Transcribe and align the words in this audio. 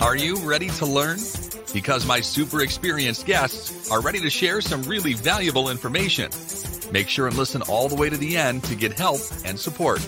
Are 0.00 0.14
you 0.14 0.36
ready 0.36 0.68
to 0.68 0.84
learn? 0.84 1.18
Because 1.72 2.04
my 2.04 2.20
super 2.20 2.60
experienced 2.60 3.24
guests 3.24 3.90
are 3.90 4.02
ready 4.02 4.20
to 4.20 4.28
share 4.28 4.60
some 4.60 4.82
really 4.82 5.14
valuable 5.14 5.70
information. 5.70 6.30
Make 6.92 7.08
sure 7.08 7.28
and 7.28 7.36
listen 7.36 7.62
all 7.62 7.88
the 7.88 7.94
way 7.94 8.10
to 8.10 8.16
the 8.18 8.36
end 8.36 8.62
to 8.64 8.74
get 8.74 8.92
help 8.92 9.20
and 9.46 9.58
support. 9.58 10.00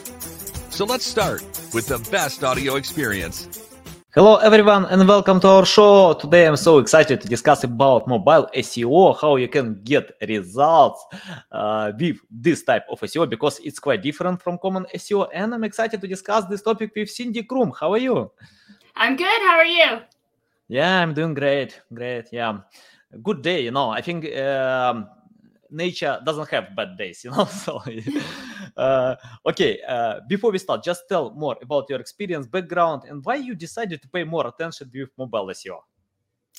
So 0.69 0.85
let's 0.85 1.07
start 1.07 1.41
with 1.73 1.87
the 1.87 1.99
best 2.11 2.45
audio 2.45 2.77
experience. 2.77 3.65
Hello 4.15 4.37
everyone 4.37 4.85
and 4.87 5.09
welcome 5.09 5.41
to 5.41 5.49
our 5.49 5.65
show. 5.65 6.13
Today 6.13 6.47
I'm 6.47 6.57
so 6.57 6.79
excited 6.79 7.23
to 7.23 7.29
discuss 7.29 7.65
about 7.65 8.07
mobile 8.07 8.47
SEO, 8.55 9.19
how 9.19 9.37
you 9.37 9.49
can 9.49 9.81
get 9.85 10.13
results 10.29 11.03
uh, 11.51 11.93
with 11.99 12.19
this 12.31 12.63
type 12.63 12.85
of 12.91 13.01
SEO 13.01 13.29
because 13.29 13.59
it's 13.61 13.79
quite 13.79 14.03
different 14.03 14.43
from 14.43 14.59
common 14.59 14.85
SEO. 14.95 15.29
And 15.33 15.55
I'm 15.55 15.65
excited 15.65 16.03
to 16.03 16.07
discuss 16.07 16.45
this 16.45 16.61
topic 16.61 16.93
with 16.95 17.09
Cindy 17.11 17.43
Krum. 17.43 17.73
How 17.79 17.93
are 17.95 17.99
you? 17.99 18.31
I'm 18.99 19.15
good. 19.15 19.41
How 19.43 19.57
are 19.57 19.65
you? 19.65 20.01
Yeah, 20.67 21.01
I'm 21.01 21.15
doing 21.15 21.33
great. 21.33 21.81
Great. 21.95 22.29
Yeah. 22.33 22.59
Good 23.23 23.43
day. 23.43 23.63
You 23.63 23.71
know, 23.71 23.91
I 23.91 24.01
think 24.01 24.27
um, 24.37 25.09
nature 25.71 26.21
doesn't 26.27 26.51
have 26.51 26.75
bad 26.75 26.99
days, 26.99 27.23
you 27.25 27.31
know. 27.31 27.45
so, 27.45 27.81
uh, 28.77 29.15
okay, 29.47 29.79
uh, 29.87 30.21
before 30.29 30.51
we 30.51 30.59
start, 30.59 30.83
just 30.83 31.05
tell 31.09 31.31
more 31.31 31.57
about 31.63 31.87
your 31.89 32.01
experience, 32.01 32.49
background, 32.49 33.05
and 33.09 33.25
why 33.25 33.37
you 33.37 33.55
decided 33.55 34.03
to 34.03 34.09
pay 34.09 34.25
more 34.25 34.49
attention 34.49 34.91
with 34.93 35.11
mobile 35.17 35.47
SEO. 35.47 35.79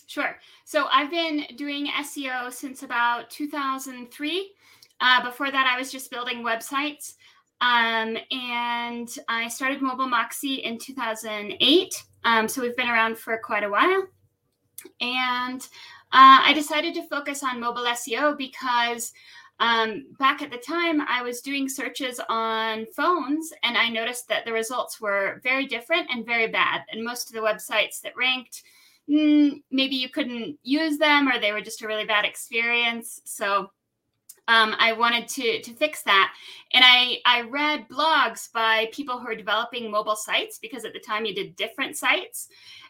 Sure. 0.08 0.38
So 0.64 0.86
I've 0.90 1.12
been 1.12 1.44
doing 1.58 1.88
SEO 1.88 2.53
since 2.53 2.84
about 2.84 3.30
2003. 3.30 4.52
Uh, 5.02 5.23
before 5.26 5.52
that, 5.52 5.72
I 5.72 5.78
was 5.78 5.92
just 5.92 6.09
building 6.09 6.38
websites. 6.38 7.16
Um, 7.62 8.18
and 8.31 9.09
I 9.27 9.48
started 9.49 9.81
Mobile 9.81 10.08
Moxie 10.08 10.55
in 10.55 10.77
2008. 10.77 12.04
Um, 12.23 12.48
so 12.48 12.62
we've 12.62 12.76
been 12.76 12.90
around 12.90 13.17
for 13.17 13.38
quite 13.38 13.63
a 13.63 13.70
while. 13.70 14.08
And 15.02 15.62
uh, 16.11 16.39
I 16.44 16.53
decided 16.53 16.94
to 16.95 17.08
focus 17.08 17.44
on 17.44 17.59
mobile 17.59 17.84
SEO 17.84 18.38
because 18.38 19.11
um, 19.59 20.06
back 20.17 20.42
at 20.42 20.52
the 20.52 20.58
time, 20.58 21.02
I 21.02 21.22
was 21.22 21.42
doing 21.42 21.67
searches 21.67 22.22
on 22.30 22.86
phones 22.95 23.52
and 23.64 23.78
I 23.78 23.89
noticed 23.89 24.30
that 24.30 24.45
the 24.45 24.53
results 24.53 25.02
were 25.02 25.41
very 25.44 25.66
different 25.66 26.08
and 26.09 26.25
very 26.25 26.47
bad. 26.47 26.81
And 26.91 27.03
most 27.03 27.28
of 27.28 27.34
the 27.34 27.41
websites 27.41 28.00
that 28.02 28.16
ranked, 28.16 28.64
mm, 29.09 29.62
maybe 29.69 29.95
you 29.95 30.09
couldn't 30.09 30.58
use 30.64 30.97
them 30.97 31.28
or 31.28 31.39
they 31.39 31.52
were 31.52 31.62
just 31.62 31.81
a 31.81 31.88
really 31.88 32.06
bad 32.06 32.23
experience. 32.23 33.22
So 33.25 33.69
um, 34.50 34.75
I 34.80 34.94
wanted 34.94 35.28
to 35.30 35.61
to 35.61 35.73
fix 35.73 36.02
that, 36.03 36.33
and 36.73 36.83
I 36.83 37.19
I 37.23 37.42
read 37.42 37.88
blogs 37.88 38.52
by 38.52 38.89
people 38.91 39.19
who 39.19 39.28
are 39.28 39.36
developing 39.36 39.91
mobile 39.91 40.16
sites 40.16 40.58
because 40.58 40.86
at 40.86 40.94
the 40.94 41.00
time 41.00 41.23
you 41.25 41.36
did 41.36 41.56
different 41.56 41.95
sites, 41.95 42.50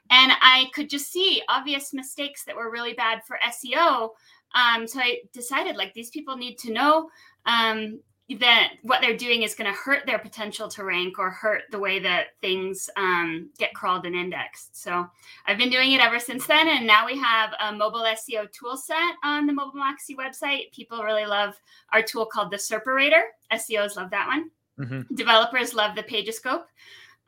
and 0.09 0.31
I 0.41 0.69
could 0.73 0.89
just 0.89 1.11
see 1.11 1.43
obvious 1.49 1.93
mistakes 1.93 2.45
that 2.45 2.55
were 2.55 2.71
really 2.71 2.93
bad 2.93 3.25
for 3.25 3.38
SEO. 3.45 4.11
Um, 4.55 4.88
so 4.88 5.01
I 5.01 5.19
decided 5.33 5.75
like 5.75 5.93
these 5.93 6.09
people 6.09 6.38
need 6.38 6.57
to 6.59 6.71
know 6.71 7.09
um, 7.45 7.99
that 8.38 8.73
what 8.83 9.02
they're 9.02 9.17
doing 9.17 9.41
is 9.41 9.55
going 9.55 9.72
to 9.72 9.77
hurt 9.77 10.05
their 10.05 10.19
potential 10.19 10.67
to 10.67 10.83
rank 10.83 11.17
or 11.17 11.31
hurt 11.31 11.63
the 11.72 11.80
way 11.80 11.99
that 11.99 12.27
things 12.41 12.89
um, 12.95 13.49
get 13.58 13.73
crawled 13.73 14.05
and 14.05 14.16
indexed. 14.16 14.80
So 14.80 15.08
I've 15.47 15.58
been 15.58 15.72
doing 15.72 15.94
it 15.94 16.02
ever 16.02 16.19
since 16.19 16.45
then. 16.45 16.67
And 16.67 16.85
now 16.85 17.07
we 17.07 17.17
have 17.17 17.52
a 17.59 17.73
mobile 17.73 18.03
SEO 18.03 18.52
tool 18.52 18.77
set 18.77 19.16
on 19.23 19.47
the 19.47 19.53
Mobile 19.53 19.80
Moxie 19.80 20.16
website. 20.16 20.72
People 20.72 21.03
really 21.03 21.25
love 21.25 21.59
our 21.91 22.03
tool 22.03 22.27
called 22.27 22.52
the 22.52 22.57
Serperator. 22.57 23.23
SEOs 23.52 23.95
love 23.95 24.11
that 24.11 24.27
one. 24.27 24.52
Mm-hmm. 24.80 25.16
Developers 25.16 25.73
love 25.73 25.95
the 25.95 26.03
Pagescope. 26.03 26.66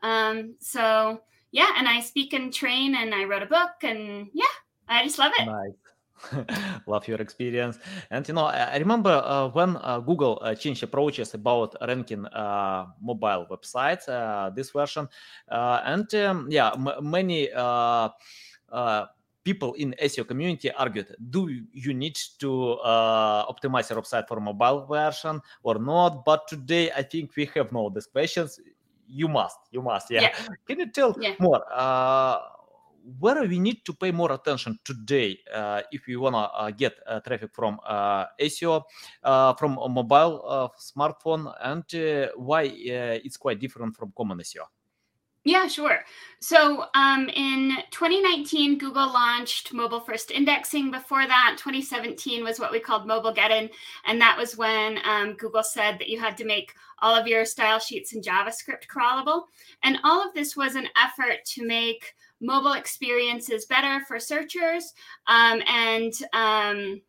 Um, 0.02 0.54
so 0.60 1.20
yeah, 1.50 1.70
and 1.76 1.88
I 1.88 2.00
speak 2.00 2.32
and 2.32 2.52
train 2.52 2.94
and 2.94 3.12
I 3.14 3.24
wrote 3.24 3.42
a 3.42 3.46
book 3.46 3.70
and 3.82 4.28
yeah, 4.32 4.44
I 4.88 5.04
just 5.04 5.18
love 5.18 5.32
it. 5.38 5.46
Nice. 5.46 5.72
love 6.86 7.06
your 7.08 7.20
experience 7.20 7.78
and 8.10 8.26
you 8.28 8.34
know 8.34 8.44
i 8.46 8.76
remember 8.76 9.10
uh, 9.24 9.48
when 9.48 9.76
uh, 9.76 9.98
google 10.00 10.40
uh, 10.42 10.54
changed 10.54 10.82
approaches 10.82 11.34
about 11.34 11.74
ranking 11.86 12.26
uh, 12.26 12.86
mobile 13.00 13.46
websites 13.50 14.08
uh, 14.08 14.50
this 14.50 14.70
version 14.70 15.08
uh, 15.50 15.80
and 15.84 16.14
um, 16.14 16.46
yeah 16.50 16.70
m- 16.74 17.10
many 17.10 17.48
people 19.44 19.74
in 19.74 19.92
SEO 20.00 20.24
community 20.24 20.70
argued, 20.70 21.16
do 21.30 21.50
you 21.72 21.92
need 21.92 22.16
to 22.38 22.78
optimize 22.84 23.90
your 23.90 24.00
website 24.00 24.28
for 24.28 24.38
mobile 24.38 24.86
version 24.86 25.40
or 25.64 25.80
not? 25.80 26.24
But 26.24 26.46
today, 26.46 26.92
I 26.92 27.02
think 27.02 27.34
we 27.34 27.50
have 27.56 27.72
no 27.72 27.90
these 27.90 28.06
questions. 28.06 28.60
You 29.08 29.26
must, 29.26 29.58
you 29.72 29.82
must, 29.82 30.12
yeah. 30.12 30.20
yeah. 30.22 30.34
Can 30.64 30.78
you 30.78 30.90
tell 30.92 31.16
yeah. 31.20 31.34
more? 31.40 31.60
Where 33.18 33.42
we 33.42 33.58
need 33.58 33.84
to 33.84 33.94
pay 33.94 34.12
more 34.12 34.32
attention 34.32 34.78
today 34.84 35.38
uh, 35.52 35.82
if 35.90 36.06
we 36.06 36.16
want 36.16 36.34
to 36.34 36.38
uh, 36.38 36.70
get 36.70 36.94
uh, 37.06 37.20
traffic 37.20 37.50
from 37.52 37.80
uh, 37.86 38.26
SEO, 38.40 38.82
uh, 39.24 39.54
from 39.54 39.78
a 39.78 39.88
mobile 39.88 40.44
uh, 40.46 40.68
smartphone, 40.78 41.52
and 41.62 41.84
why 42.36 42.62
it's 42.62 43.36
quite 43.36 43.58
different 43.58 43.96
from 43.96 44.12
common 44.16 44.38
SEO? 44.38 44.66
Yeah, 45.44 45.66
sure. 45.66 45.98
So 46.38 46.84
um, 46.94 47.28
in 47.30 47.76
2019, 47.90 48.78
Google 48.78 49.12
launched 49.12 49.72
mobile 49.72 49.98
first 49.98 50.30
indexing. 50.30 50.92
Before 50.92 51.26
that, 51.26 51.56
2017 51.58 52.44
was 52.44 52.60
what 52.60 52.70
we 52.70 52.78
called 52.78 53.08
Mobilegeddon. 53.08 53.68
And 54.06 54.20
that 54.20 54.38
was 54.38 54.56
when 54.56 54.98
um, 55.04 55.34
Google 55.34 55.64
said 55.64 55.98
that 55.98 56.08
you 56.08 56.20
had 56.20 56.36
to 56.36 56.44
make 56.44 56.74
all 57.00 57.16
of 57.16 57.26
your 57.26 57.44
style 57.44 57.80
sheets 57.80 58.12
in 58.12 58.22
JavaScript 58.22 58.86
crawlable. 58.86 59.46
And 59.82 59.98
all 60.04 60.24
of 60.24 60.32
this 60.32 60.56
was 60.56 60.76
an 60.76 60.86
effort 60.96 61.44
to 61.46 61.66
make 61.66 62.14
mobile 62.42 62.72
experience 62.72 63.48
is 63.48 63.66
better 63.66 64.04
for 64.06 64.18
searchers 64.18 64.92
um, 65.28 65.62
and 65.66 66.12
um, 66.32 67.00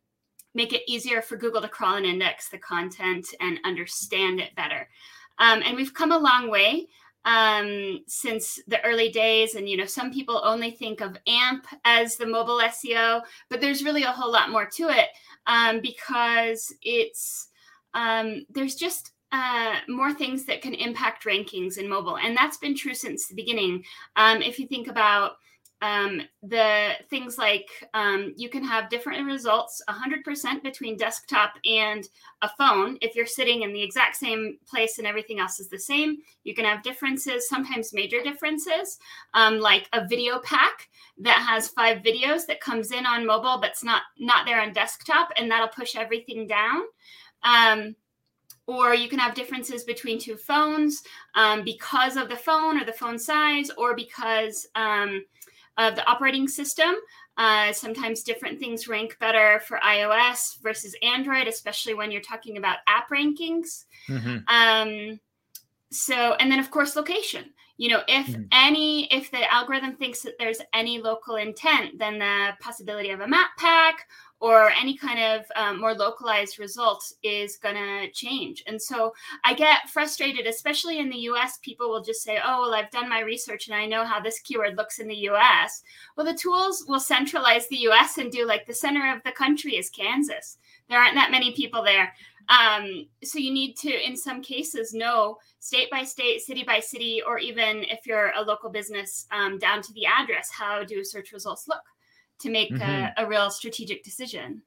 make 0.54 0.72
it 0.72 0.84
easier 0.88 1.22
for 1.22 1.36
Google 1.36 1.62
to 1.62 1.68
crawl 1.68 1.96
and 1.96 2.06
index 2.06 2.50
the 2.50 2.58
content 2.60 3.28
and 3.42 3.60
understand 3.66 4.40
it 4.40 4.56
better. 4.56 4.88
Um, 5.40 5.64
and 5.66 5.76
we've 5.76 5.94
come 5.94 6.12
a 6.12 6.18
long 6.18 6.50
way 6.50 6.88
um, 7.26 8.02
since 8.08 8.60
the 8.68 8.84
early 8.86 9.10
days. 9.10 9.56
And, 9.56 9.68
you 9.68 9.78
know, 9.78 9.86
some 9.86 10.12
people 10.12 10.42
only 10.44 10.72
think 10.72 11.02
of 11.02 11.18
AMP 11.26 11.66
as 11.86 12.16
the 12.16 12.28
mobile 12.28 12.60
SEO, 12.60 13.22
but 13.50 13.60
there's 13.60 13.84
really 13.84 14.04
a 14.04 14.12
whole 14.12 14.32
lot 14.32 14.52
more 14.52 14.66
to 14.66 14.90
it 14.90 15.10
um, 15.48 15.82
because 15.82 16.74
it's, 16.82 17.50
um, 17.94 18.46
there's 18.50 18.76
just 18.76 19.13
uh, 19.34 19.78
more 19.90 20.14
things 20.14 20.46
that 20.46 20.62
can 20.62 20.76
impact 20.76 21.26
rankings 21.26 21.78
in 21.80 21.90
mobile. 21.90 22.18
And 22.18 22.38
that's 22.38 22.58
been 22.58 22.76
true 22.76 22.94
since 22.94 23.28
the 23.28 23.36
beginning. 23.36 23.84
Um, 24.16 24.44
if 24.44 24.60
you 24.60 24.68
think 24.68 24.88
about 24.88 25.34
um, 25.82 26.22
the 26.44 26.92
things 27.10 27.38
like 27.38 27.68
um, 27.94 28.34
you 28.38 28.48
can 28.48 28.64
have 28.64 28.90
different 28.90 29.26
results 29.26 29.82
100% 29.90 30.64
between 30.64 30.96
desktop 30.96 31.56
and 31.66 32.08
a 32.42 32.50
phone. 32.58 32.98
If 33.02 33.16
you're 33.16 33.26
sitting 33.26 33.64
in 33.64 33.74
the 33.74 33.84
exact 33.84 34.16
same 34.16 34.60
place 34.66 34.98
and 34.98 35.06
everything 35.06 35.40
else 35.40 35.60
is 35.60 35.68
the 35.68 35.80
same, 35.80 36.20
you 36.46 36.56
can 36.56 36.64
have 36.64 36.84
differences, 36.84 37.50
sometimes 37.50 37.92
major 37.92 38.22
differences, 38.24 38.98
um, 39.34 39.60
like 39.60 39.90
a 39.92 40.08
video 40.08 40.40
pack 40.40 40.88
that 41.18 41.46
has 41.46 41.68
five 41.70 41.98
videos 41.98 42.46
that 42.46 42.62
comes 42.62 42.92
in 42.92 43.06
on 43.06 43.26
mobile 43.26 43.60
but's 43.60 43.84
not 43.84 44.04
not 44.18 44.46
there 44.46 44.62
on 44.62 44.72
desktop, 44.72 45.32
and 45.36 45.52
that'll 45.52 45.68
push 45.68 45.98
everything 45.98 46.48
down. 46.48 46.84
Or 48.66 48.96
you 48.96 49.10
can 49.10 49.20
have 49.20 49.36
differences 49.36 49.84
between 49.84 50.20
two 50.20 50.38
phones 50.38 51.04
um, 51.36 51.64
because 51.66 52.16
of 52.16 52.30
the 52.30 52.36
phone 52.36 52.80
or 52.80 52.86
the 52.86 52.94
phone 52.94 53.20
size 53.20 53.70
or 53.78 53.94
because 53.94 54.68
um, 54.76 55.26
of 55.78 55.96
the 55.96 56.06
operating 56.10 56.48
system 56.48 56.96
uh, 57.38 57.74
sometimes 57.74 58.22
different 58.22 58.60
things 58.60 58.88
rank 58.88 59.18
better 59.20 59.60
for 59.68 59.80
ios 59.80 60.62
versus 60.62 60.96
android 61.02 61.48
especially 61.48 61.94
when 61.94 62.12
you're 62.12 62.22
talking 62.22 62.58
about 62.58 62.78
app 62.88 63.10
rankings 63.10 63.86
mm-hmm. 64.08 64.38
um, 64.48 65.20
so 65.92 66.36
and 66.36 66.52
then 66.52 66.60
of 66.60 66.70
course 66.70 66.96
location 66.96 67.46
you 67.78 67.90
know 67.90 68.02
if 68.08 68.28
mm-hmm. 68.28 68.44
any 68.52 69.12
if 69.12 69.32
the 69.32 69.52
algorithm 69.52 69.96
thinks 69.96 70.22
that 70.22 70.38
there's 70.38 70.62
any 70.74 71.00
local 71.00 71.38
intent 71.38 71.98
then 71.98 72.20
the 72.20 72.50
possibility 72.60 73.10
of 73.10 73.22
a 73.22 73.28
map 73.28 73.50
pack 73.58 74.08
or 74.44 74.72
any 74.72 74.98
kind 74.98 75.22
of 75.22 75.46
um, 75.56 75.80
more 75.80 75.94
localized 75.94 76.60
result 76.60 77.14
is 77.24 77.56
going 77.56 77.76
to 77.76 78.12
change. 78.12 78.62
And 78.68 78.80
so 78.80 79.14
I 79.46 79.54
get 79.54 79.90
frustrated, 79.90 80.48
especially 80.48 81.00
in 81.00 81.10
the 81.10 81.30
US. 81.30 81.60
People 81.60 81.90
will 81.90 82.04
just 82.04 82.24
say, 82.24 82.40
oh, 82.44 82.64
well, 82.64 82.76
I've 82.76 82.92
done 82.92 83.08
my 83.08 83.22
research 83.22 83.70
and 83.70 83.76
I 83.76 83.86
know 83.86 84.04
how 84.04 84.20
this 84.20 84.42
keyword 84.42 84.76
looks 84.76 85.00
in 85.00 85.08
the 85.08 85.30
US. 85.30 85.84
Well, 86.18 86.26
the 86.26 86.34
tools 86.34 86.84
will 86.90 87.00
centralize 87.00 87.70
the 87.70 87.88
US 87.88 88.18
and 88.18 88.30
do 88.30 88.46
like 88.46 88.68
the 88.68 88.74
center 88.74 89.16
of 89.16 89.24
the 89.24 89.32
country 89.32 89.78
is 89.78 89.90
Kansas. 89.90 90.58
There 90.90 91.00
aren't 91.00 91.16
that 91.16 91.32
many 91.32 91.54
people 91.54 91.82
there. 91.82 92.14
Um, 92.50 93.08
so 93.24 93.40
you 93.40 93.54
need 93.54 93.78
to, 93.78 94.06
in 94.06 94.18
some 94.18 94.42
cases, 94.42 94.94
know 94.94 95.38
state 95.60 95.90
by 95.90 96.04
state, 96.04 96.42
city 96.42 96.66
by 96.66 96.82
city, 96.82 97.22
or 97.26 97.40
even 97.40 97.86
if 97.86 98.06
you're 98.06 98.34
a 98.36 98.42
local 98.42 98.70
business, 98.70 99.26
um, 99.32 99.58
down 99.58 99.82
to 99.84 99.94
the 99.94 100.06
address, 100.06 100.52
how 100.52 100.84
do 100.84 101.02
search 101.02 101.32
results 101.32 101.70
look? 101.70 101.84
To 102.40 102.50
make 102.50 102.72
mm-hmm. 102.72 102.82
a, 102.82 103.14
a, 103.18 103.28
real 103.28 103.50
strategic 103.50 104.04
decision. 104.04 104.62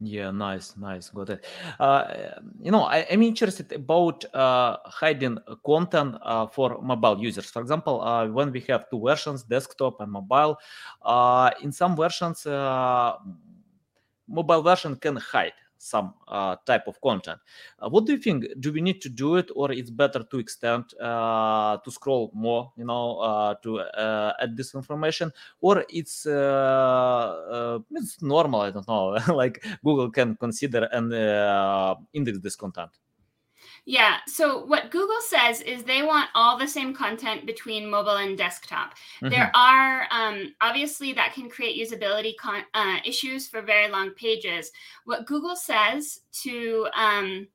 Yeah, 0.00 0.30
nice, 0.30 0.76
nice, 0.76 1.10
got 1.10 1.30
it. 1.30 1.44
Uh, 1.80 2.38
you 2.60 2.70
know, 2.70 2.82
I, 2.82 2.98
am 2.98 3.22
interested 3.22 3.72
about 3.72 4.24
uh, 4.32 4.76
hiding 4.84 5.38
content 5.66 6.16
uh, 6.22 6.46
for 6.46 6.80
mobile 6.80 7.20
users. 7.20 7.50
For 7.50 7.60
example, 7.60 8.00
uh, 8.00 8.28
when 8.28 8.52
we 8.52 8.60
have 8.68 8.88
two 8.90 9.00
versions, 9.00 9.42
desktop 9.42 10.00
and 10.00 10.12
mobile, 10.12 10.56
uh, 11.02 11.50
in 11.62 11.72
some 11.72 11.96
versions, 11.96 12.46
uh, 12.46 13.14
mobile 14.28 14.62
version 14.62 14.94
can 14.94 15.16
hide 15.16 15.52
some 15.78 16.14
uh, 16.26 16.56
type 16.66 16.86
of 16.86 17.00
content. 17.00 17.40
Uh, 17.78 17.88
what 17.88 18.04
do 18.04 18.12
you 18.12 18.18
think? 18.18 18.44
Do 18.60 18.72
we 18.72 18.80
need 18.80 19.00
to 19.02 19.08
do 19.08 19.36
it, 19.36 19.50
or 19.54 19.72
it's 19.72 19.90
better 19.90 20.22
to 20.22 20.38
extend 20.38 20.84
uh, 21.00 21.78
to 21.78 21.90
scroll 21.90 22.30
more, 22.34 22.72
you 22.76 22.84
know, 22.84 23.18
uh, 23.18 23.54
to 23.62 23.80
uh, 23.80 24.32
add 24.40 24.56
this 24.56 24.74
information, 24.74 25.32
or 25.60 25.84
it's 25.88 26.26
uh, 26.26 27.78
it's 27.92 28.20
normal? 28.20 28.60
I 28.62 28.70
don't 28.70 28.88
know. 28.88 29.18
like 29.34 29.64
Google 29.84 30.10
can 30.10 30.36
consider 30.36 30.88
and 30.92 31.12
index 32.12 32.38
this 32.40 32.56
content. 32.56 32.90
Yeah. 33.88 34.18
So 34.26 34.66
what 34.66 34.90
Google 34.90 35.22
says 35.22 35.62
is 35.62 35.82
they 35.82 36.02
want 36.02 36.28
all 36.34 36.58
the 36.58 36.68
same 36.68 36.92
content 36.92 37.46
between 37.46 37.90
mobile 37.90 38.18
and 38.18 38.36
desktop. 38.36 38.90
Mm-hmm. 38.90 39.30
There 39.30 39.50
are 39.54 40.06
um, 40.10 40.54
obviously 40.60 41.14
that 41.14 41.32
can 41.32 41.48
create 41.48 41.80
usability 41.80 42.36
con- 42.36 42.66
uh, 42.74 42.98
issues 43.02 43.48
for 43.48 43.62
very 43.62 43.90
long 43.90 44.10
pages. 44.10 44.70
What 45.06 45.24
Google 45.24 45.56
says 45.56 46.20
to 46.42 46.86
um, 46.94 47.48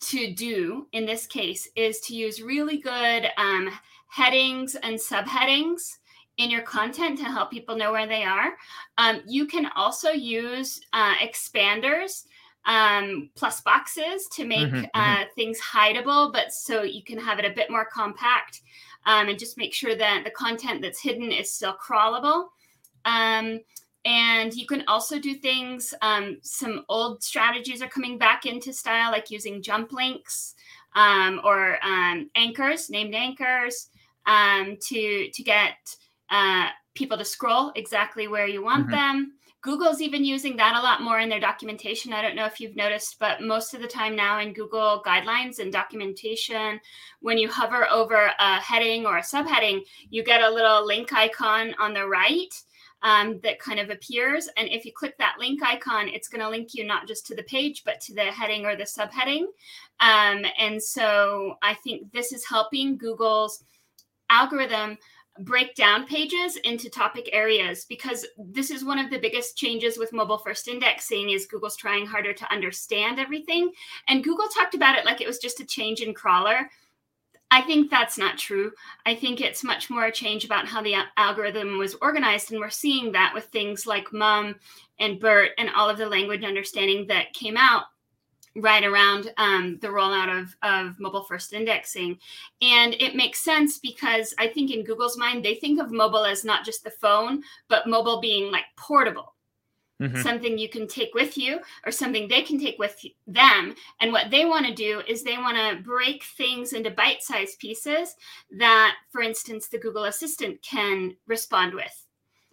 to 0.00 0.32
do 0.32 0.86
in 0.92 1.04
this 1.04 1.26
case 1.26 1.68
is 1.76 2.00
to 2.00 2.16
use 2.16 2.40
really 2.40 2.78
good 2.78 3.26
um, 3.36 3.68
headings 4.06 4.76
and 4.76 4.96
subheadings 4.98 5.98
in 6.38 6.48
your 6.48 6.62
content 6.62 7.18
to 7.18 7.24
help 7.24 7.50
people 7.50 7.76
know 7.76 7.92
where 7.92 8.06
they 8.06 8.24
are. 8.24 8.56
Um, 8.96 9.20
you 9.26 9.44
can 9.44 9.66
also 9.76 10.08
use 10.08 10.80
uh, 10.94 11.16
expanders 11.16 12.24
um, 12.68 13.30
plus 13.34 13.62
boxes 13.62 14.28
to 14.28 14.44
make 14.44 14.68
mm-hmm, 14.68 14.84
uh, 14.94 15.16
mm-hmm. 15.16 15.22
things 15.34 15.58
hideable, 15.58 16.30
but 16.32 16.52
so 16.52 16.82
you 16.82 17.02
can 17.02 17.18
have 17.18 17.38
it 17.38 17.46
a 17.46 17.54
bit 17.54 17.70
more 17.70 17.86
compact 17.86 18.60
um, 19.06 19.28
and 19.28 19.38
just 19.38 19.56
make 19.56 19.72
sure 19.72 19.96
that 19.96 20.22
the 20.22 20.30
content 20.30 20.82
that's 20.82 21.00
hidden 21.00 21.32
is 21.32 21.50
still 21.50 21.74
crawlable. 21.74 22.48
Um, 23.06 23.60
and 24.04 24.52
you 24.54 24.66
can 24.66 24.84
also 24.86 25.18
do 25.18 25.34
things, 25.34 25.94
um, 26.02 26.38
some 26.42 26.84
old 26.90 27.22
strategies 27.22 27.82
are 27.82 27.88
coming 27.88 28.18
back 28.18 28.44
into 28.44 28.72
style, 28.72 29.10
like 29.10 29.30
using 29.30 29.62
jump 29.62 29.92
links 29.92 30.54
um, 30.94 31.40
or 31.44 31.78
um, 31.84 32.30
anchors, 32.34 32.90
named 32.90 33.14
anchors, 33.14 33.88
to, 34.26 35.30
to 35.32 35.42
get 35.42 35.96
uh, 36.28 36.68
people 36.94 37.16
to 37.16 37.24
scroll 37.24 37.72
exactly 37.76 38.28
where 38.28 38.46
you 38.46 38.62
want 38.62 38.88
mm-hmm. 38.88 38.94
them. 38.94 39.37
Google's 39.60 40.00
even 40.00 40.24
using 40.24 40.56
that 40.56 40.76
a 40.76 40.82
lot 40.82 41.02
more 41.02 41.18
in 41.18 41.28
their 41.28 41.40
documentation. 41.40 42.12
I 42.12 42.22
don't 42.22 42.36
know 42.36 42.46
if 42.46 42.60
you've 42.60 42.76
noticed, 42.76 43.18
but 43.18 43.42
most 43.42 43.74
of 43.74 43.80
the 43.80 43.88
time 43.88 44.14
now 44.14 44.38
in 44.38 44.52
Google 44.52 45.02
guidelines 45.04 45.58
and 45.58 45.72
documentation, 45.72 46.80
when 47.20 47.38
you 47.38 47.48
hover 47.48 47.88
over 47.90 48.30
a 48.38 48.60
heading 48.60 49.04
or 49.04 49.18
a 49.18 49.22
subheading, 49.22 49.80
you 50.10 50.22
get 50.22 50.42
a 50.42 50.50
little 50.50 50.86
link 50.86 51.12
icon 51.12 51.74
on 51.78 51.92
the 51.92 52.06
right. 52.06 52.54
Um, 53.00 53.38
that 53.44 53.60
kind 53.60 53.78
of 53.78 53.90
appears. 53.90 54.48
And 54.56 54.68
if 54.68 54.84
you 54.84 54.92
click 54.92 55.16
that 55.18 55.36
link 55.38 55.62
icon, 55.62 56.08
it's 56.08 56.26
going 56.26 56.40
to 56.40 56.48
link 56.48 56.74
you 56.74 56.84
not 56.84 57.06
just 57.06 57.26
to 57.26 57.36
the 57.36 57.44
page, 57.44 57.84
but 57.84 58.00
to 58.00 58.12
the 58.12 58.24
heading 58.24 58.66
or 58.66 58.74
the 58.74 58.82
subheading. 58.82 59.44
Um, 60.00 60.44
and 60.58 60.82
so 60.82 61.54
I 61.62 61.74
think 61.74 62.10
this 62.10 62.32
is 62.32 62.44
helping 62.44 62.98
Google's 62.98 63.62
algorithm 64.30 64.98
break 65.40 65.74
down 65.74 66.06
pages 66.06 66.56
into 66.64 66.90
topic 66.90 67.28
areas 67.32 67.84
because 67.84 68.26
this 68.36 68.70
is 68.70 68.84
one 68.84 68.98
of 68.98 69.10
the 69.10 69.18
biggest 69.18 69.56
changes 69.56 69.98
with 69.98 70.12
mobile 70.12 70.38
first 70.38 70.68
indexing 70.68 71.30
is 71.30 71.46
google's 71.46 71.76
trying 71.76 72.06
harder 72.06 72.32
to 72.32 72.52
understand 72.52 73.18
everything. 73.18 73.70
And 74.08 74.24
google 74.24 74.48
talked 74.48 74.74
about 74.74 74.98
it 74.98 75.04
like 75.04 75.20
it 75.20 75.26
was 75.26 75.38
just 75.38 75.60
a 75.60 75.66
change 75.66 76.00
in 76.00 76.14
crawler. 76.14 76.68
I 77.50 77.62
think 77.62 77.90
that's 77.90 78.18
not 78.18 78.36
true. 78.36 78.72
I 79.06 79.14
think 79.14 79.40
it's 79.40 79.64
much 79.64 79.88
more 79.88 80.04
a 80.04 80.12
change 80.12 80.44
about 80.44 80.66
how 80.66 80.82
the 80.82 80.96
algorithm 81.16 81.78
was 81.78 81.94
organized 82.02 82.50
and 82.50 82.60
we're 82.60 82.68
seeing 82.68 83.12
that 83.12 83.32
with 83.32 83.44
things 83.46 83.86
like 83.86 84.12
mum 84.12 84.56
and 84.98 85.18
bert 85.18 85.52
and 85.56 85.70
all 85.70 85.88
of 85.88 85.96
the 85.96 86.08
language 86.08 86.44
understanding 86.44 87.06
that 87.06 87.32
came 87.32 87.56
out 87.56 87.84
right 88.60 88.84
around 88.84 89.32
um, 89.36 89.78
the 89.80 89.88
rollout 89.88 90.40
of, 90.40 90.56
of 90.62 90.98
mobile 90.98 91.24
first 91.24 91.52
indexing. 91.52 92.18
And 92.62 92.94
it 92.94 93.14
makes 93.14 93.40
sense 93.40 93.78
because 93.78 94.34
I 94.38 94.48
think 94.48 94.70
in 94.70 94.84
Google's 94.84 95.18
mind, 95.18 95.44
they 95.44 95.54
think 95.54 95.80
of 95.80 95.90
mobile 95.90 96.24
as 96.24 96.44
not 96.44 96.64
just 96.64 96.84
the 96.84 96.90
phone, 96.90 97.42
but 97.68 97.86
mobile 97.86 98.20
being 98.20 98.50
like 98.50 98.64
portable. 98.76 99.34
Mm-hmm. 100.00 100.20
Something 100.20 100.56
you 100.56 100.68
can 100.68 100.86
take 100.86 101.12
with 101.12 101.36
you, 101.36 101.58
or 101.84 101.90
something 101.90 102.28
they 102.28 102.42
can 102.42 102.56
take 102.56 102.78
with 102.78 103.04
them. 103.26 103.74
And 104.00 104.12
what 104.12 104.30
they 104.30 104.44
want 104.44 104.64
to 104.66 104.72
do 104.72 105.02
is 105.08 105.24
they 105.24 105.36
want 105.38 105.56
to 105.56 105.82
break 105.82 106.22
things 106.22 106.72
into 106.72 106.90
bite 106.90 107.20
sized 107.20 107.58
pieces 107.58 108.14
that, 108.58 108.94
for 109.10 109.22
instance, 109.22 109.66
the 109.66 109.78
Google 109.78 110.04
Assistant 110.04 110.62
can 110.62 111.16
respond 111.26 111.74
with. 111.74 112.06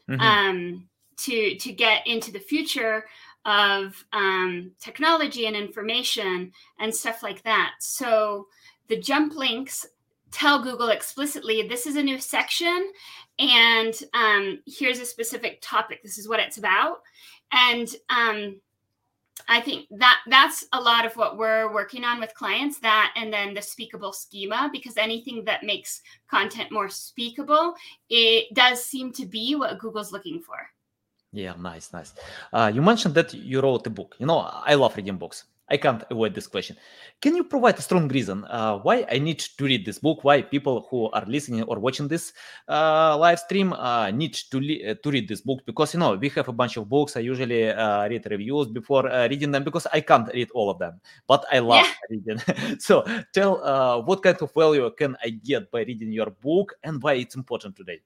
Mm-hmm. 0.10 0.22
Um, 0.22 0.90
to 1.18 1.56
to 1.56 1.72
get 1.72 2.06
into 2.08 2.32
the 2.32 2.40
future 2.40 3.06
of 3.46 4.04
um, 4.14 4.72
technology 4.80 5.46
and 5.46 5.56
information 5.56 6.52
and 6.80 6.94
stuff 6.94 7.22
like 7.24 7.44
that. 7.44 7.74
So 7.80 8.48
the 8.88 9.00
jump 9.00 9.36
links 9.36 9.86
tell 10.32 10.62
Google 10.62 10.90
explicitly 10.90 11.68
this 11.68 11.88
is 11.88 11.96
a 11.96 12.04
new 12.04 12.20
section 12.20 12.92
and 13.40 13.94
um, 14.14 14.60
here's 14.66 15.00
a 15.00 15.06
specific 15.06 15.60
topic. 15.62 16.02
This 16.04 16.18
is 16.18 16.28
what 16.28 16.40
it's 16.40 16.58
about. 16.58 16.98
And 17.52 17.88
um, 18.10 18.60
I 19.48 19.62
think 19.62 19.88
that 19.92 20.20
that's 20.28 20.66
a 20.74 20.82
lot 20.82 21.06
of 21.06 21.16
what 21.16 21.38
we're 21.38 21.72
working 21.74 22.04
on 22.04 22.20
with 22.20 22.34
clients 22.34 22.80
that 22.80 23.14
and 23.16 23.32
then 23.32 23.54
the 23.54 23.62
speakable 23.62 24.14
schema 24.14 24.70
because 24.72 24.98
anything 24.98 25.44
that 25.46 25.64
makes 25.64 26.02
content 26.30 26.72
more 26.72 26.90
speakable 26.90 27.76
it 28.10 28.54
does 28.54 28.84
seem 28.84 29.12
to 29.14 29.26
be 29.26 29.56
what 29.56 29.78
Google's 29.78 30.12
looking 30.12 30.42
for. 30.42 30.58
Yeah, 31.36 31.54
nice, 31.60 31.92
nice. 31.92 32.14
Uh, 32.54 32.72
you 32.74 32.82
mentioned 32.82 33.14
that 33.16 33.34
you 33.34 33.60
wrote 33.60 33.86
a 33.88 33.90
book. 33.90 34.16
You 34.20 34.26
know, 34.26 34.40
I 34.40 34.76
love 34.76 34.96
reading 34.96 35.18
books. 35.18 35.44
I 35.70 35.76
can't 35.76 36.02
avoid 36.10 36.34
this 36.34 36.48
question. 36.48 36.78
Can 37.20 37.36
you 37.36 37.44
provide 37.44 37.78
a 37.78 37.82
strong 37.82 38.08
reason 38.08 38.46
uh, 38.46 38.78
why 38.78 39.06
I 39.12 39.18
need 39.18 39.40
to 39.40 39.64
read 39.66 39.84
this 39.84 40.00
book? 40.00 40.24
Why 40.24 40.44
people 40.44 40.88
who 40.90 41.10
are 41.10 41.26
listening 41.26 41.64
or 41.64 41.78
watching 41.78 42.08
this 42.08 42.32
uh, 42.70 43.18
live 43.18 43.40
stream 43.40 43.74
uh, 43.74 44.12
need 44.12 44.36
to 44.52 44.60
li- 44.62 44.88
uh, 44.88 44.96
to 45.04 45.12
read 45.12 45.28
this 45.28 45.42
book? 45.42 45.60
Because 45.66 45.94
you 45.94 46.00
know 46.00 46.16
we 46.16 46.30
have 46.30 46.48
a 46.48 46.54
bunch 46.54 46.78
of 46.78 46.88
books. 46.88 47.18
I 47.18 47.22
usually 47.22 47.70
uh, 47.70 48.08
read 48.08 48.26
reviews 48.32 48.68
before 48.68 49.12
uh, 49.12 49.28
reading 49.28 49.52
them 49.52 49.66
because 49.66 49.88
I 49.92 50.00
can't 50.00 50.32
read 50.34 50.52
all 50.54 50.70
of 50.70 50.80
them, 50.80 51.02
but 51.28 51.44
I 51.52 51.60
love 51.60 51.84
yeah. 51.84 52.16
reading. 52.16 52.80
so 52.80 53.04
tell 53.34 54.04
what 54.06 54.24
kind 54.24 54.38
of 54.40 54.54
value 54.54 54.90
can 54.92 55.18
I 55.22 55.32
get 55.32 55.70
by 55.70 55.82
reading 55.82 56.14
your 56.14 56.30
book 56.30 56.76
and 56.82 57.04
why 57.04 57.16
it's 57.16 57.36
important 57.36 57.76
today. 57.76 58.00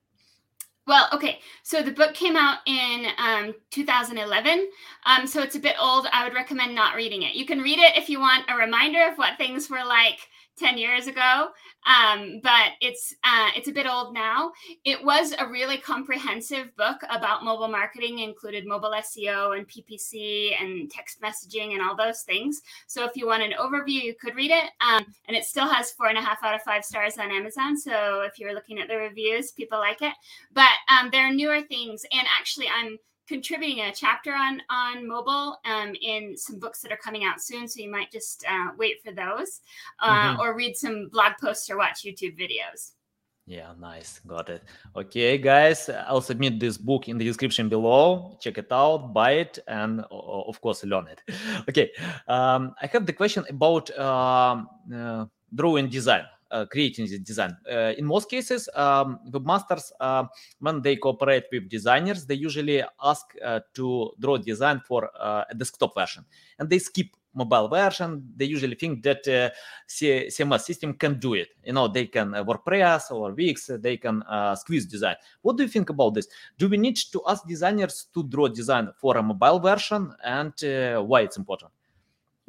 Well, 0.89 1.07
okay. 1.13 1.39
So 1.61 1.83
the 1.83 1.91
book 1.91 2.15
came 2.15 2.35
out 2.35 2.57
in 2.65 3.05
um, 3.19 3.53
2011. 3.69 4.71
Um, 5.05 5.27
so 5.27 5.43
it's 5.43 5.55
a 5.55 5.59
bit 5.59 5.75
old. 5.79 6.07
I 6.11 6.23
would 6.23 6.33
recommend 6.33 6.73
not 6.73 6.95
reading 6.95 7.21
it. 7.21 7.35
You 7.35 7.45
can 7.45 7.59
read 7.59 7.77
it 7.77 7.95
if 7.95 8.09
you 8.09 8.19
want 8.19 8.49
a 8.49 8.55
reminder 8.55 9.07
of 9.07 9.15
what 9.15 9.37
things 9.37 9.69
were 9.69 9.85
like 9.85 10.17
10 10.59 10.77
years 10.77 11.07
ago 11.07 11.49
um, 11.85 12.39
but 12.43 12.73
it's 12.81 13.15
uh, 13.23 13.49
it's 13.55 13.67
a 13.67 13.71
bit 13.71 13.87
old 13.87 14.13
now. 14.13 14.51
It 14.83 15.03
was 15.03 15.33
a 15.37 15.47
really 15.47 15.77
comprehensive 15.77 16.75
book 16.75 16.97
about 17.09 17.43
mobile 17.43 17.67
marketing 17.67 18.19
included 18.19 18.65
mobile 18.67 18.89
seo 18.89 19.57
and 19.57 19.67
ppc 19.67 20.61
and 20.61 20.91
text 20.91 21.21
messaging 21.21 21.73
and 21.73 21.81
all 21.81 21.95
those 21.95 22.21
things. 22.23 22.61
So 22.87 23.05
if 23.05 23.15
you 23.15 23.27
want 23.27 23.43
an 23.43 23.53
overview 23.59 24.01
you 24.03 24.15
could 24.19 24.35
read 24.35 24.51
it 24.51 24.71
um, 24.81 25.05
and 25.27 25.37
it 25.37 25.45
still 25.45 25.67
has 25.67 25.91
four 25.91 26.07
and 26.07 26.17
a 26.17 26.21
half 26.21 26.43
out 26.43 26.55
of 26.55 26.61
five 26.63 26.83
stars 26.83 27.17
on 27.17 27.31
amazon. 27.31 27.77
So 27.77 28.21
if 28.21 28.37
you're 28.37 28.53
looking 28.53 28.79
at 28.79 28.87
the 28.87 28.97
reviews 28.97 29.51
people 29.51 29.79
like 29.79 30.01
it. 30.01 30.13
But 30.53 30.69
um, 30.89 31.09
there 31.11 31.27
are 31.27 31.33
newer 31.33 31.61
things. 31.61 32.05
And 32.11 32.27
actually 32.39 32.67
i'm 32.67 32.97
contributing 33.29 33.81
a 33.81 33.93
chapter 33.93 34.33
on 34.33 34.59
on 34.71 35.07
mobile 35.07 35.57
um, 35.63 35.93
in 36.01 36.35
some 36.35 36.57
books 36.57 36.81
that 36.81 36.91
are 36.91 36.97
coming 36.97 37.23
out 37.23 37.39
soon. 37.39 37.67
So 37.67 37.79
you 37.79 37.91
might 37.91 38.11
just 38.11 38.43
uh, 38.49 38.71
wait 38.75 39.03
for 39.05 39.13
those, 39.13 39.61
uh, 40.01 40.33
mm-hmm. 40.33 40.41
or 40.41 40.55
read 40.55 40.75
some 40.75 41.09
blog 41.13 41.33
posts 41.39 41.69
or 41.69 41.77
watch 41.77 42.01
YouTube 42.03 42.35
videos. 42.37 42.97
Yeah, 43.45 43.73
nice. 43.79 44.19
Got 44.27 44.49
it. 44.49 44.63
Okay, 44.95 45.37
guys, 45.37 45.89
I'll 46.07 46.21
submit 46.21 46.59
this 46.59 46.77
book 46.77 47.07
in 47.07 47.17
the 47.17 47.25
description 47.25 47.69
below. 47.69 48.37
Check 48.41 48.57
it 48.57 48.71
out, 48.71 49.13
buy 49.13 49.31
it, 49.45 49.57
and 49.67 50.05
of 50.11 50.59
course, 50.61 50.83
learn 50.83 51.07
it. 51.07 51.21
Okay, 51.69 51.91
um, 52.27 52.73
I 52.81 52.87
have 52.87 53.05
the 53.05 53.13
question 53.13 53.45
about 53.49 53.89
um, 53.97 54.69
uh, 54.93 55.25
drawing 55.53 55.89
design 55.89 56.25
creating 56.69 57.07
the 57.07 57.19
design. 57.19 57.55
Uh, 57.69 57.93
in 57.97 58.05
most 58.05 58.29
cases, 58.29 58.69
um, 58.75 59.19
webmasters, 59.29 59.91
uh, 59.99 60.25
when 60.59 60.81
they 60.81 60.95
cooperate 60.95 61.45
with 61.51 61.69
designers, 61.69 62.25
they 62.25 62.35
usually 62.35 62.83
ask 63.03 63.25
to 63.73 64.11
draw 64.19 64.37
design 64.37 64.81
for 64.87 65.09
a 65.19 65.55
desktop 65.55 65.93
version, 65.95 66.25
and 66.57 66.69
they 66.69 66.79
skip 66.79 67.07
mobile 67.33 67.67
version, 67.67 68.23
they 68.35 68.45
usually 68.45 68.75
think 68.75 69.03
that 69.03 69.27
uh, 69.27 69.49
CMS 69.87 70.61
system 70.61 70.93
can 70.93 71.19
do 71.19 71.33
it. 71.33 71.49
You 71.63 71.73
know, 71.73 71.87
they 71.87 72.07
can 72.07 72.33
uh, 72.33 72.43
WordPress 72.43 73.11
or 73.11 73.33
Wix, 73.33 73.69
they 73.79 73.97
can 73.97 74.23
uh, 74.23 74.55
squeeze 74.55 74.85
design. 74.85 75.15
What 75.41 75.57
do 75.57 75.63
you 75.63 75.69
think 75.69 75.89
about 75.89 76.13
this? 76.15 76.27
Do 76.57 76.67
we 76.69 76.77
need 76.77 76.97
to 77.11 77.21
ask 77.27 77.47
designers 77.47 78.07
to 78.13 78.23
draw 78.23 78.47
design 78.47 78.89
for 78.99 79.17
a 79.17 79.23
mobile 79.23 79.59
version, 79.59 80.13
and 80.23 80.53
uh, 80.63 81.01
why 81.01 81.21
it's 81.21 81.37
important? 81.37 81.71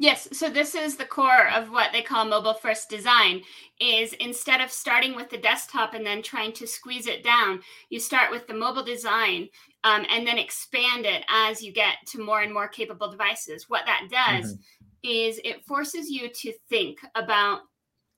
Yes, 0.01 0.27
so 0.33 0.49
this 0.49 0.73
is 0.73 0.95
the 0.95 1.05
core 1.05 1.47
of 1.49 1.69
what 1.69 1.91
they 1.91 2.01
call 2.01 2.25
mobile 2.25 2.55
first 2.55 2.89
design 2.89 3.43
is 3.79 4.13
instead 4.13 4.59
of 4.59 4.71
starting 4.71 5.15
with 5.15 5.29
the 5.29 5.37
desktop 5.37 5.93
and 5.93 6.03
then 6.03 6.23
trying 6.23 6.53
to 6.53 6.65
squeeze 6.65 7.05
it 7.05 7.23
down, 7.23 7.61
you 7.91 7.99
start 7.99 8.31
with 8.31 8.47
the 8.47 8.53
mobile 8.55 8.83
design 8.83 9.47
um, 9.83 10.03
and 10.09 10.25
then 10.25 10.39
expand 10.39 11.05
it 11.05 11.23
as 11.29 11.61
you 11.61 11.71
get 11.71 11.97
to 12.07 12.25
more 12.25 12.41
and 12.41 12.51
more 12.51 12.67
capable 12.67 13.11
devices. 13.11 13.69
What 13.69 13.83
that 13.85 14.07
does 14.09 14.53
mm-hmm. 14.53 14.61
is 15.03 15.39
it 15.45 15.63
forces 15.65 16.09
you 16.09 16.29
to 16.29 16.51
think 16.67 16.97
about 17.13 17.59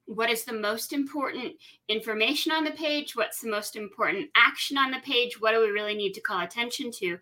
what 0.06 0.30
is 0.30 0.46
the 0.46 0.54
most 0.54 0.94
important 0.94 1.52
information 1.90 2.52
on 2.52 2.66
the 2.66 2.72
page 2.72 3.16
what's 3.16 3.40
the 3.40 3.50
most 3.50 3.78
important 3.78 4.30
action 4.36 4.78
on 4.78 4.92
the 4.92 5.00
page 5.00 5.40
what 5.40 5.54
do 5.54 5.62
we 5.62 5.70
really 5.70 5.96
need 5.96 6.12
to 6.12 6.20
call 6.20 6.42
attention 6.42 6.92
to 6.92 7.18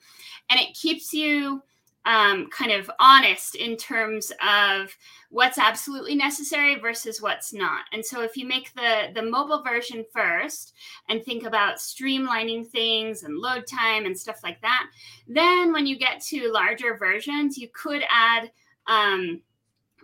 and 0.50 0.60
it 0.60 0.74
keeps 0.74 1.14
you 1.14 1.62
um, 2.06 2.50
kind 2.50 2.72
of 2.72 2.90
honest 3.00 3.56
in 3.56 3.78
terms 3.78 4.32
of 4.46 4.96
what's 5.30 5.58
absolutely 5.58 6.16
necessary 6.16 6.76
versus 6.80 7.22
what's 7.22 7.54
not. 7.54 7.82
And 7.94 8.04
so 8.04 8.22
if 8.22 8.36
you 8.36 8.48
make 8.48 8.74
the 8.74 9.12
the 9.14 9.22
mobile 9.22 9.64
version 9.64 10.06
first 10.12 10.74
and 11.10 11.24
think 11.24 11.44
about 11.44 11.78
streamlining 11.78 12.68
things 12.68 13.24
and 13.24 13.38
load 13.38 13.66
time 13.68 14.06
and 14.06 14.18
stuff 14.18 14.40
like 14.44 14.62
that, 14.62 14.88
then 15.28 15.72
when 15.72 15.86
you 15.86 15.98
get 15.98 16.22
to 16.24 16.52
larger 16.52 16.98
versions, 16.98 17.58
you 17.58 17.70
could 17.74 18.04
add 18.12 18.52
um, 18.88 19.42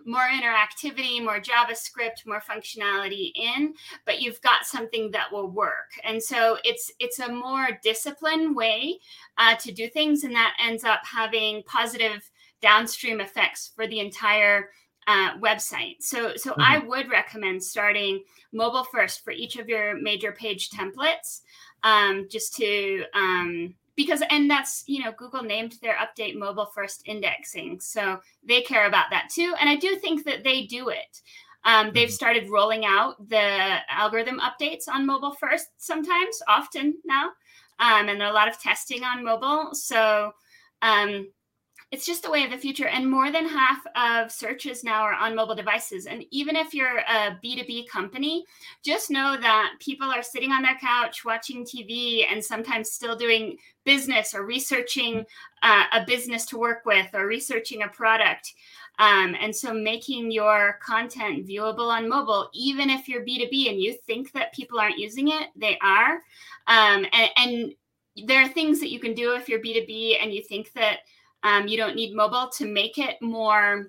more 0.08 0.22
interactivity, 0.22 1.22
more 1.22 1.38
JavaScript, 1.38 2.26
more 2.26 2.40
functionality 2.40 3.30
in, 3.34 3.74
but 4.06 4.22
you've 4.22 4.40
got 4.40 4.64
something 4.64 5.10
that 5.10 5.30
will 5.30 5.50
work. 5.50 5.90
And 6.02 6.20
so 6.22 6.56
it's 6.64 6.90
it's 6.98 7.18
a 7.18 7.30
more 7.30 7.68
disciplined 7.82 8.56
way 8.56 8.98
uh, 9.36 9.54
to 9.56 9.70
do 9.70 9.86
things, 9.88 10.24
and 10.24 10.34
that 10.34 10.56
ends 10.66 10.82
up 10.82 11.00
having 11.04 11.62
positive 11.64 12.28
downstream 12.62 13.20
effects 13.20 13.70
for 13.76 13.86
the 13.86 14.00
entire 14.00 14.70
uh, 15.06 15.36
website. 15.38 15.96
So 16.00 16.32
so 16.36 16.52
mm-hmm. 16.52 16.62
I 16.62 16.78
would 16.78 17.10
recommend 17.10 17.62
starting 17.62 18.24
mobile 18.50 18.84
first 18.84 19.22
for 19.24 19.32
each 19.32 19.56
of 19.56 19.68
your 19.68 20.00
major 20.00 20.32
page 20.32 20.70
templates, 20.70 21.42
um, 21.82 22.28
just 22.30 22.56
to 22.56 23.04
um, 23.12 23.74
because 23.98 24.22
and 24.30 24.48
that's 24.48 24.84
you 24.86 25.02
know 25.02 25.12
google 25.18 25.42
named 25.42 25.74
their 25.82 25.96
update 25.96 26.38
mobile 26.38 26.70
first 26.72 27.02
indexing 27.04 27.80
so 27.80 28.18
they 28.44 28.62
care 28.62 28.86
about 28.86 29.06
that 29.10 29.28
too 29.30 29.54
and 29.60 29.68
i 29.68 29.74
do 29.74 29.96
think 29.96 30.24
that 30.24 30.44
they 30.44 30.64
do 30.64 30.88
it 30.88 31.20
um, 31.64 31.90
they've 31.92 32.06
mm-hmm. 32.06 32.14
started 32.14 32.48
rolling 32.48 32.86
out 32.86 33.16
the 33.28 33.78
algorithm 33.90 34.40
updates 34.40 34.88
on 34.88 35.04
mobile 35.04 35.32
first 35.32 35.66
sometimes 35.76 36.40
often 36.46 36.94
now 37.04 37.30
um, 37.80 38.08
and 38.08 38.22
a 38.22 38.32
lot 38.32 38.48
of 38.48 38.58
testing 38.60 39.02
on 39.02 39.24
mobile 39.24 39.74
so 39.74 40.32
um, 40.80 41.26
it's 41.90 42.04
just 42.04 42.22
the 42.22 42.30
way 42.30 42.44
of 42.44 42.50
the 42.50 42.58
future. 42.58 42.86
And 42.86 43.10
more 43.10 43.30
than 43.32 43.48
half 43.48 43.80
of 43.96 44.30
searches 44.30 44.84
now 44.84 45.02
are 45.02 45.14
on 45.14 45.34
mobile 45.34 45.54
devices. 45.54 46.04
And 46.04 46.24
even 46.30 46.54
if 46.54 46.74
you're 46.74 46.98
a 46.98 47.38
B2B 47.42 47.88
company, 47.88 48.44
just 48.84 49.10
know 49.10 49.38
that 49.40 49.74
people 49.80 50.10
are 50.10 50.22
sitting 50.22 50.52
on 50.52 50.62
their 50.62 50.76
couch 50.76 51.24
watching 51.24 51.64
TV 51.64 52.26
and 52.30 52.44
sometimes 52.44 52.90
still 52.90 53.16
doing 53.16 53.56
business 53.84 54.34
or 54.34 54.44
researching 54.44 55.24
uh, 55.62 55.84
a 55.92 56.04
business 56.04 56.44
to 56.46 56.58
work 56.58 56.84
with 56.84 57.08
or 57.14 57.26
researching 57.26 57.82
a 57.82 57.88
product. 57.88 58.52
Um, 58.98 59.34
and 59.40 59.54
so 59.54 59.72
making 59.72 60.30
your 60.30 60.78
content 60.82 61.46
viewable 61.46 61.88
on 61.88 62.08
mobile, 62.08 62.50
even 62.52 62.90
if 62.90 63.08
you're 63.08 63.24
B2B 63.24 63.70
and 63.70 63.80
you 63.80 63.94
think 63.94 64.32
that 64.32 64.52
people 64.52 64.78
aren't 64.78 64.98
using 64.98 65.28
it, 65.28 65.48
they 65.56 65.78
are. 65.80 66.14
Um, 66.66 67.06
and, 67.12 67.30
and 67.36 67.74
there 68.26 68.42
are 68.42 68.48
things 68.48 68.80
that 68.80 68.90
you 68.90 68.98
can 68.98 69.14
do 69.14 69.36
if 69.36 69.48
you're 69.48 69.60
B2B 69.60 70.16
and 70.20 70.34
you 70.34 70.42
think 70.42 70.72
that 70.72 70.98
um, 71.42 71.68
you 71.68 71.76
don't 71.76 71.96
need 71.96 72.14
mobile 72.14 72.48
to 72.56 72.66
make 72.66 72.98
it 72.98 73.16
more 73.20 73.88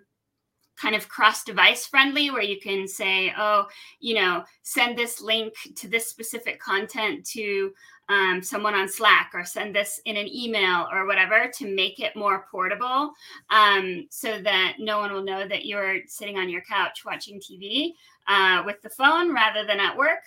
kind 0.80 0.96
of 0.96 1.10
cross 1.10 1.44
device 1.44 1.86
friendly 1.86 2.32
where 2.32 2.42
you 2.42 2.60
can 2.60 2.88
say 2.88 3.34
oh 3.38 3.68
you 4.00 4.16
know 4.16 4.44
send 4.64 4.98
this 4.98 5.22
link 5.22 5.54
to 5.76 5.88
this 5.88 6.08
specific 6.08 6.60
content 6.60 7.26
to 7.26 7.72
um, 8.08 8.42
someone 8.42 8.74
on 8.74 8.88
slack 8.88 9.32
or 9.36 9.46
send 9.46 9.76
this 9.76 10.02
in 10.06 10.18
an 10.18 10.28
email 10.28 10.88
or 10.92 11.06
whatever 11.06 11.52
to 11.56 11.76
make 11.76 12.00
it 12.00 12.16
more 12.16 12.46
portable 12.50 13.12
um, 13.52 14.08
so 14.10 14.42
that 14.42 14.78
no 14.80 15.00
one 15.00 15.14
will 15.14 15.24
know 15.24 15.48
that 15.48 15.66
you're 15.66 16.00
sitting 16.08 16.38
on 16.38 16.50
your 16.50 16.62
couch 16.62 17.04
watching 17.06 17.40
tv 17.40 17.92
uh, 18.28 18.64
with 18.66 18.82
the 18.82 18.90
phone 18.90 19.34
rather 19.34 19.66
than 19.66 19.80
at 19.80 19.96
work. 19.96 20.24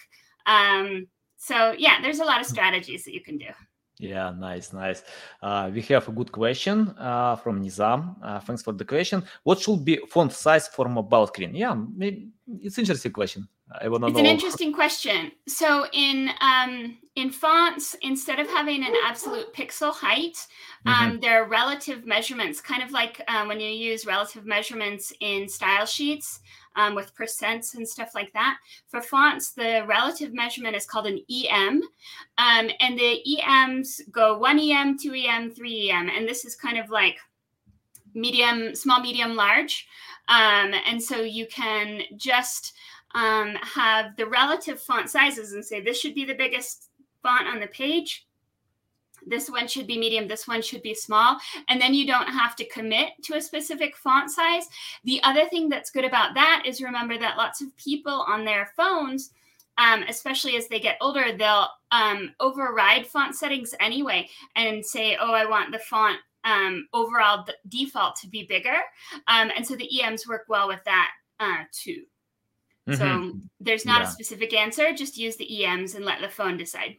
Um, 0.47 1.09
so 1.39 1.75
yeah 1.77 2.01
there's 2.01 2.21
a 2.21 2.25
lot 2.25 2.41
of 2.41 2.47
strategies 2.47 3.05
that 3.05 3.15
you 3.15 3.21
can 3.21 3.39
do 3.39 3.49
yeah, 4.03 4.33
nice, 4.37 4.73
nice. 4.73 5.05
Uh, 5.41 5.71
we 5.73 5.81
have 5.83 6.09
a 6.09 6.13
good 6.13 6.33
question 6.33 6.89
uh, 6.99 7.37
from 7.37 7.63
Nizam. 7.63 8.17
Uh, 8.23 8.41
thanks 8.41 8.63
for 8.63 8.73
the 8.73 8.85
question. 8.85 9.23
What 9.45 9.61
should 9.61 9.85
be 9.85 9.99
font 10.09 10.33
size 10.33 10.67
for 10.69 10.89
mobile 10.89 11.27
screen? 11.29 11.55
Yeah, 11.55 11.77
it's 12.61 12.79
interesting 12.79 13.13
question. 13.13 13.49
I 13.81 13.89
want 13.89 14.03
to 14.03 14.11
know. 14.11 14.19
It's 14.19 14.19
an 14.19 14.27
interesting 14.27 14.73
question. 14.73 15.33
So 15.47 15.87
in 15.93 16.31
um, 16.41 16.99
in 17.15 17.31
fonts, 17.31 17.95
instead 18.03 18.41
of 18.41 18.49
having 18.49 18.83
an 18.85 18.95
absolute 19.07 19.55
pixel 19.55 19.93
height, 19.93 20.37
um, 20.85 20.95
mm-hmm. 20.95 21.21
there 21.21 21.43
are 21.43 21.49
relative 21.49 22.05
measurements, 22.05 22.61
kind 22.61 22.83
of 22.83 22.91
like 22.91 23.23
um, 23.29 23.49
when 23.49 23.61
you 23.61 23.69
use 23.69 24.05
relative 24.05 24.45
measurements 24.45 25.13
in 25.21 25.49
style 25.49 25.87
sheets 25.87 26.41
um, 26.77 26.95
with 26.95 27.15
percents 27.15 27.75
and 27.75 27.87
stuff 27.87 28.15
like 28.15 28.33
that. 28.33 28.59
For 28.89 29.01
fonts, 29.01 29.53
the 29.53 29.85
relative 29.87 30.33
measurement 30.33 30.77
is 30.77 30.87
called 30.87 31.07
an 31.07 31.21
EM. 31.31 31.83
Um, 32.39 32.71
and 32.81 32.99
the 32.99 33.41
EMs 33.41 34.01
go 34.11 34.39
1 34.39 34.59
EM, 34.59 34.99
2 34.99 35.15
EM, 35.15 35.51
3 35.51 35.91
EM. 35.91 36.09
And 36.09 36.29
this 36.29 36.45
is 36.45 36.57
kind 36.57 36.79
of 36.79 36.91
like 36.91 37.19
medium, 38.15 38.75
small, 38.75 39.01
medium, 39.01 39.35
large. 39.35 39.87
Um, 40.29 40.75
and 40.87 41.03
so 41.03 41.21
you 41.23 41.47
can 41.47 42.03
just 42.17 42.75
um, 43.15 43.55
have 43.63 44.17
the 44.17 44.27
relative 44.27 44.81
font 44.81 45.11
sizes 45.11 45.53
and 45.53 45.65
say 45.65 45.81
this 45.81 46.01
should 46.01 46.15
be 46.15 46.25
the 46.25 46.35
biggest 46.35 46.91
font 47.23 47.47
on 47.47 47.61
the 47.61 47.67
page 47.69 48.27
this 49.27 49.49
one 49.49 49.69
should 49.69 49.87
be 49.87 49.99
medium, 49.99 50.29
this 50.29 50.49
one 50.49 50.63
should 50.63 50.83
be 50.83 50.95
small. 50.95 51.39
And 51.69 51.81
then 51.81 51.95
you 51.95 52.07
don't 52.07 52.29
have 52.29 52.57
to 52.57 52.69
commit 52.69 53.11
to 53.25 53.37
a 53.37 53.43
specific 53.43 53.97
font 53.97 54.31
size. 54.31 54.67
The 55.05 55.23
other 55.23 55.47
thing 55.49 55.69
that's 55.69 55.91
good 55.91 56.05
about 56.05 56.35
that 56.35 56.65
is 56.67 56.83
remember 56.83 57.19
that 57.19 57.37
lots 57.37 57.61
of 57.61 57.77
people 57.77 58.25
on 58.29 58.45
their 58.45 58.73
phones, 58.77 59.31
um, 59.79 60.03
especially 60.09 60.57
as 60.57 60.69
they 60.69 60.81
get 60.81 60.99
older, 61.01 61.37
they'll 61.37 61.69
um, 61.91 62.35
override 62.41 63.07
font 63.07 63.35
settings 63.35 63.75
anyway 63.81 64.29
and 64.57 64.85
say, 64.85 65.17
oh, 65.21 65.33
I 65.33 65.47
want 65.47 65.73
the 65.73 65.79
font 65.79 66.19
um, 66.45 66.89
overall 66.93 67.45
d- 67.45 67.53
default 67.69 68.17
to 68.17 68.29
be 68.29 68.45
bigger. 68.45 68.77
Um, 69.29 69.51
and 69.57 69.67
so 69.67 69.77
the 69.77 70.03
EMs 70.03 70.27
work 70.27 70.45
well 70.49 70.69
with 70.69 70.83
that 70.85 71.11
uh, 71.41 71.65
too. 71.73 72.03
Mm-hmm. 72.89 72.95
So 72.95 73.41
there's 73.61 73.87
not 73.87 74.03
yeah. 74.03 74.09
a 74.09 74.11
specific 74.11 74.53
answer, 74.55 74.93
just 74.93 75.17
use 75.17 75.37
the 75.37 75.65
EMs 75.65 75.95
and 75.95 76.05
let 76.05 76.21
the 76.21 76.29
phone 76.29 76.57
decide. 76.57 76.97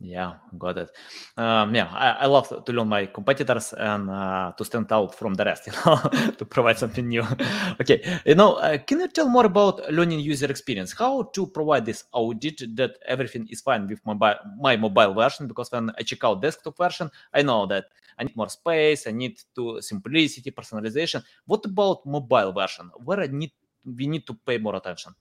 Yeah, 0.00 0.34
got 0.56 0.78
it. 0.78 0.90
Um, 1.36 1.74
yeah, 1.74 1.90
I, 1.90 2.22
I, 2.22 2.26
love 2.26 2.64
to 2.64 2.72
learn 2.72 2.86
my 2.86 3.06
competitors 3.06 3.74
and 3.76 4.08
uh, 4.08 4.52
to 4.56 4.64
stand 4.64 4.92
out 4.92 5.12
from 5.12 5.34
the 5.34 5.44
rest, 5.44 5.66
you 5.66 5.72
know, 5.72 5.96
to 6.38 6.44
provide 6.44 6.78
something 6.78 7.08
new. 7.08 7.22
okay, 7.80 8.20
you 8.24 8.36
know, 8.36 8.54
uh, 8.54 8.78
can 8.78 9.00
you 9.00 9.08
tell 9.08 9.28
more 9.28 9.46
about 9.46 9.92
learning 9.92 10.20
user 10.20 10.46
experience? 10.46 10.92
How 10.92 11.24
to 11.34 11.48
provide 11.48 11.84
this 11.84 12.04
audit 12.12 12.76
that 12.76 12.92
everything 13.06 13.48
is 13.50 13.60
fine 13.60 13.88
with 13.88 13.98
mobile, 14.06 14.36
my 14.60 14.76
mobile 14.76 15.14
version? 15.14 15.48
Because 15.48 15.72
when 15.72 15.90
I 15.98 16.02
check 16.02 16.22
out 16.22 16.42
desktop 16.42 16.78
version, 16.78 17.10
I 17.34 17.42
know 17.42 17.66
that 17.66 17.86
I 18.16 18.22
need 18.22 18.36
more 18.36 18.50
space, 18.50 19.08
I 19.08 19.10
need 19.10 19.40
to 19.56 19.80
simplicity, 19.82 20.52
personalization. 20.52 21.24
What 21.44 21.66
about 21.66 22.06
mobile 22.06 22.52
version? 22.52 22.88
Where 23.04 23.18
I 23.18 23.26
need 23.26 23.50
we 23.84 24.06
need 24.06 24.26
to 24.28 24.34
pay 24.34 24.58
more 24.58 24.76
attention? 24.76 25.12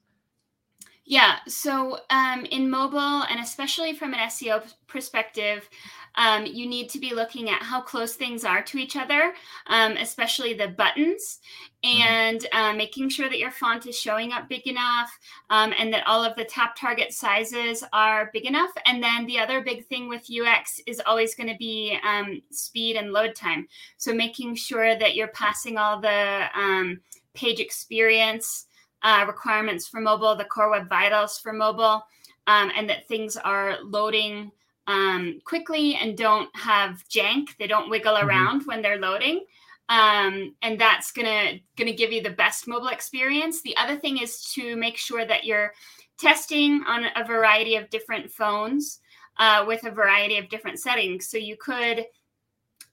Yeah. 1.10 1.38
So 1.48 2.00
um, 2.10 2.44
in 2.52 2.70
mobile, 2.70 3.24
and 3.30 3.40
especially 3.40 3.94
from 3.94 4.14
an 4.14 4.20
SEO 4.28 4.62
perspective, 4.88 5.70
um, 6.16 6.46
you 6.46 6.68
need 6.68 6.90
to 6.90 7.00
be 7.00 7.14
looking 7.14 7.50
at 7.50 7.64
how 7.64 7.80
close 7.80 8.16
things 8.16 8.44
are 8.44 8.62
to 8.64 8.78
each 8.78 8.98
other, 8.98 9.34
um, 9.68 9.94
especially 9.94 10.54
the 10.54 10.68
buttons, 10.68 11.40
mm-hmm. 11.82 12.02
and 12.02 12.48
uh, 12.52 12.74
making 12.74 13.08
sure 13.08 13.30
that 13.30 13.40
your 13.40 13.52
font 13.52 13.86
is 13.86 13.98
showing 13.98 14.34
up 14.34 14.50
big 14.50 14.68
enough 14.68 15.18
um, 15.50 15.74
and 15.80 15.94
that 15.94 16.06
all 16.08 16.26
of 16.26 16.36
the 16.36 16.44
tap 16.44 16.76
target 16.76 17.14
sizes 17.14 17.86
are 17.94 18.30
big 18.34 18.46
enough. 18.46 18.72
And 18.86 19.02
then 19.02 19.26
the 19.28 19.40
other 19.40 19.62
big 19.62 19.86
thing 19.86 20.10
with 20.10 20.30
UX 20.30 20.82
is 20.88 21.02
always 21.06 21.36
going 21.36 21.50
to 21.50 21.58
be 21.58 21.98
um, 22.06 22.42
speed 22.52 22.98
and 22.98 23.14
load 23.14 23.34
time. 23.34 23.66
So 23.96 24.14
making 24.14 24.56
sure 24.56 24.98
that 25.00 25.16
you're 25.16 25.30
passing 25.30 25.78
all 25.78 26.02
the 26.02 26.48
um, 26.54 27.00
page 27.34 27.62
experience 27.62 28.67
uh, 29.04 29.26
requirements 29.28 29.88
for 29.88 30.02
mobile, 30.02 30.36
the 30.36 30.46
Core 30.46 30.72
Web 30.72 30.90
Vitals 30.90 31.38
for 31.40 31.54
mobile, 31.54 32.04
um, 32.48 32.72
and 32.76 32.90
that 32.90 33.08
things 33.08 33.38
are 33.38 33.78
loading 33.84 34.52
um, 34.88 35.40
quickly 35.44 35.96
and 35.96 36.18
don't 36.18 36.50
have 36.56 37.04
jank. 37.10 37.58
They 37.58 37.68
don't 37.68 37.90
wiggle 37.90 38.16
mm-hmm. 38.16 38.28
around 38.28 38.64
when 38.66 38.82
they're 38.82 39.00
loading. 39.00 39.46
um, 39.90 40.56
and 40.62 40.80
that's 40.80 41.12
gonna 41.12 41.54
gonna 41.78 41.94
give 41.94 42.12
you 42.12 42.22
the 42.22 42.30
best 42.32 42.68
mobile 42.68 42.90
experience. 42.90 43.62
The 43.62 43.78
other 43.78 43.96
thing 43.98 44.18
is 44.18 44.42
to 44.54 44.76
make 44.76 44.98
sure 44.98 45.26
that 45.26 45.46
you're 45.46 45.74
testing 46.18 46.84
on 46.88 47.06
a 47.16 47.24
variety 47.24 47.76
of 47.76 47.90
different 47.90 48.30
phones 48.30 49.00
uh, 49.40 49.64
with 49.68 49.86
a 49.86 49.92
variety 49.92 50.38
of 50.38 50.50
different 50.50 50.80
settings. 50.80 51.30
So 51.30 51.38
you 51.38 51.56
could 51.58 52.06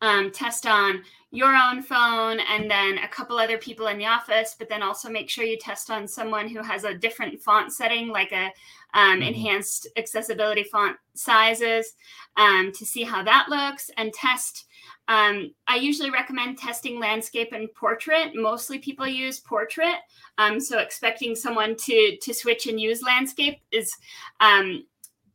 um, 0.01 0.31
test 0.31 0.67
on 0.67 1.03
your 1.31 1.55
own 1.57 1.83
phone 1.83 2.39
and 2.39 2.71
then 2.71 2.99
a 2.99 3.09
couple 3.09 3.39
other 3.39 3.59
people 3.59 3.89
in 3.89 3.99
the 3.99 4.07
office, 4.07 4.55
but 4.57 4.69
then 4.69 4.83
also 4.83 5.11
make 5.11 5.29
sure 5.29 5.45
you 5.45 5.59
test 5.59 5.91
on 5.91 6.07
someone 6.07 6.49
who 6.49 6.63
has 6.63 6.85
a 6.85 6.95
different 6.95 7.43
font 7.43 7.73
setting, 7.73 8.09
like 8.09 8.31
a 8.31 8.53
um, 8.95 9.19
mm-hmm. 9.19 9.23
enhanced 9.23 9.89
accessibility 9.97 10.63
font 10.63 10.97
sizes, 11.15 11.95
um, 12.37 12.71
to 12.73 12.87
see 12.87 13.03
how 13.03 13.23
that 13.25 13.47
looks 13.49 13.91
and 13.97 14.13
test. 14.13 14.67
Um, 15.09 15.53
I 15.67 15.77
usually 15.77 16.11
recommend 16.11 16.57
testing 16.57 17.01
landscape 17.01 17.53
and 17.53 17.73
portrait. 17.75 18.31
Mostly 18.35 18.79
people 18.79 19.07
use 19.07 19.41
portrait, 19.41 19.97
um, 20.39 20.61
so 20.61 20.79
expecting 20.79 21.35
someone 21.35 21.77
to 21.77 22.17
to 22.23 22.33
switch 22.33 22.67
and 22.69 22.81
use 22.81 23.03
landscape 23.03 23.61
is 23.71 23.93
um, 24.41 24.87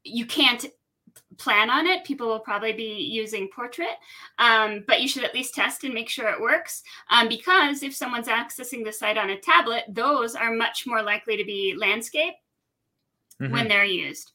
you 0.04 0.26
can't 0.26 0.66
plan 1.40 1.70
on 1.70 1.88
it. 1.88 2.04
People 2.04 2.28
will 2.28 2.40
probably 2.40 2.74
be 2.74 3.02
using 3.02 3.50
portrait, 3.56 3.98
um, 4.38 4.84
but 4.88 5.02
you 5.02 5.08
should 5.08 5.24
at 5.24 5.34
least 5.34 5.56
test 5.56 5.84
and 5.84 5.94
make 5.94 6.10
sure 6.10 6.30
it 6.30 6.42
works. 6.42 6.84
Um, 7.10 7.28
because 7.28 7.82
if 7.82 7.96
someone's 7.96 8.28
accessing 8.28 8.84
the 8.84 8.92
site 8.92 9.18
on 9.18 9.32
a 9.32 9.40
tablet, 9.40 9.86
those 9.90 10.36
are 10.36 10.54
much 10.54 10.86
more 10.86 11.02
likely 11.02 11.38
to 11.38 11.44
be 11.44 11.76
landscape 11.78 12.36
mm-hmm. 13.42 13.52
when 13.52 13.68
they're 13.68 13.86
used. 13.86 14.34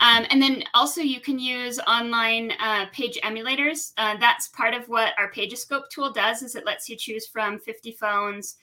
Um, 0.00 0.26
and 0.30 0.42
then 0.42 0.62
also 0.74 1.00
you 1.00 1.20
can 1.20 1.38
use 1.38 1.78
online 1.80 2.52
uh, 2.60 2.86
page 2.92 3.18
emulators. 3.24 3.92
Uh, 3.96 4.16
that's 4.18 4.48
part 4.48 4.74
of 4.74 4.88
what 4.88 5.14
our 5.18 5.30
Pagescope 5.32 5.88
tool 5.90 6.12
does 6.12 6.42
is 6.42 6.54
it 6.54 6.66
lets 6.66 6.88
you 6.88 6.96
choose 6.96 7.26
from 7.26 7.58
50 7.58 7.92
phones 7.92 8.56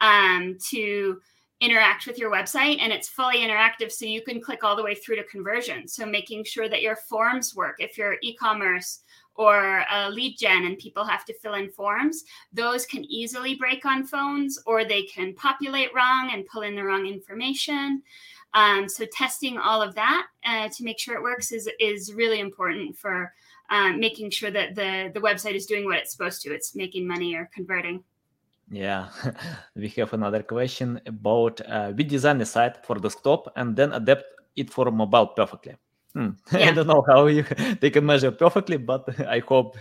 um, 0.00 0.56
to 0.70 1.20
interact 1.60 2.06
with 2.06 2.18
your 2.18 2.30
website 2.30 2.78
and 2.80 2.92
it's 2.92 3.08
fully 3.08 3.38
interactive 3.38 3.90
so 3.90 4.04
you 4.04 4.22
can 4.22 4.40
click 4.40 4.62
all 4.62 4.76
the 4.76 4.82
way 4.82 4.94
through 4.94 5.16
to 5.16 5.24
conversion. 5.24 5.88
So 5.88 6.06
making 6.06 6.44
sure 6.44 6.68
that 6.68 6.82
your 6.82 6.96
forms 6.96 7.54
work 7.54 7.76
if 7.78 7.98
you're 7.98 8.16
e-commerce 8.22 9.00
or 9.34 9.84
lead 10.10 10.36
gen 10.36 10.66
and 10.66 10.78
people 10.78 11.04
have 11.04 11.24
to 11.24 11.32
fill 11.32 11.54
in 11.54 11.70
forms 11.70 12.24
those 12.52 12.84
can 12.84 13.04
easily 13.04 13.54
break 13.54 13.86
on 13.86 14.04
phones 14.04 14.58
or 14.66 14.84
they 14.84 15.04
can 15.04 15.32
populate 15.34 15.94
wrong 15.94 16.30
and 16.32 16.46
pull 16.46 16.62
in 16.62 16.74
the 16.74 16.82
wrong 16.82 17.06
information. 17.06 18.02
Um, 18.54 18.88
so 18.88 19.04
testing 19.12 19.58
all 19.58 19.82
of 19.82 19.94
that 19.94 20.26
uh, 20.44 20.68
to 20.70 20.84
make 20.84 20.98
sure 20.98 21.14
it 21.14 21.22
works 21.22 21.52
is 21.52 21.68
is 21.78 22.14
really 22.14 22.40
important 22.40 22.96
for 22.96 23.32
um, 23.70 24.00
making 24.00 24.30
sure 24.30 24.50
that 24.50 24.74
the 24.74 25.10
the 25.12 25.20
website 25.20 25.54
is 25.54 25.66
doing 25.66 25.84
what 25.84 25.98
it's 25.98 26.12
supposed 26.12 26.42
to. 26.42 26.54
It's 26.54 26.74
making 26.74 27.06
money 27.06 27.34
or 27.34 27.50
converting 27.52 28.02
yeah, 28.70 29.08
we 29.76 29.88
have 29.88 30.12
another 30.12 30.42
question 30.42 31.00
about 31.06 31.60
uh, 31.66 31.92
we 31.96 32.04
design 32.04 32.40
a 32.40 32.46
site 32.46 32.84
for 32.84 32.96
desktop 32.96 33.52
and 33.56 33.74
then 33.76 33.92
adapt 33.92 34.24
it 34.56 34.70
for 34.70 34.90
mobile 34.90 35.28
perfectly. 35.28 35.76
Hmm. 36.14 36.30
Yeah. 36.52 36.70
I 36.70 36.72
don't 36.72 36.86
know 36.86 37.04
how 37.08 37.26
you, 37.26 37.42
they 37.80 37.90
can 37.90 38.04
measure 38.04 38.30
perfectly, 38.30 38.76
but 38.76 39.08
I 39.26 39.40
hope 39.40 39.76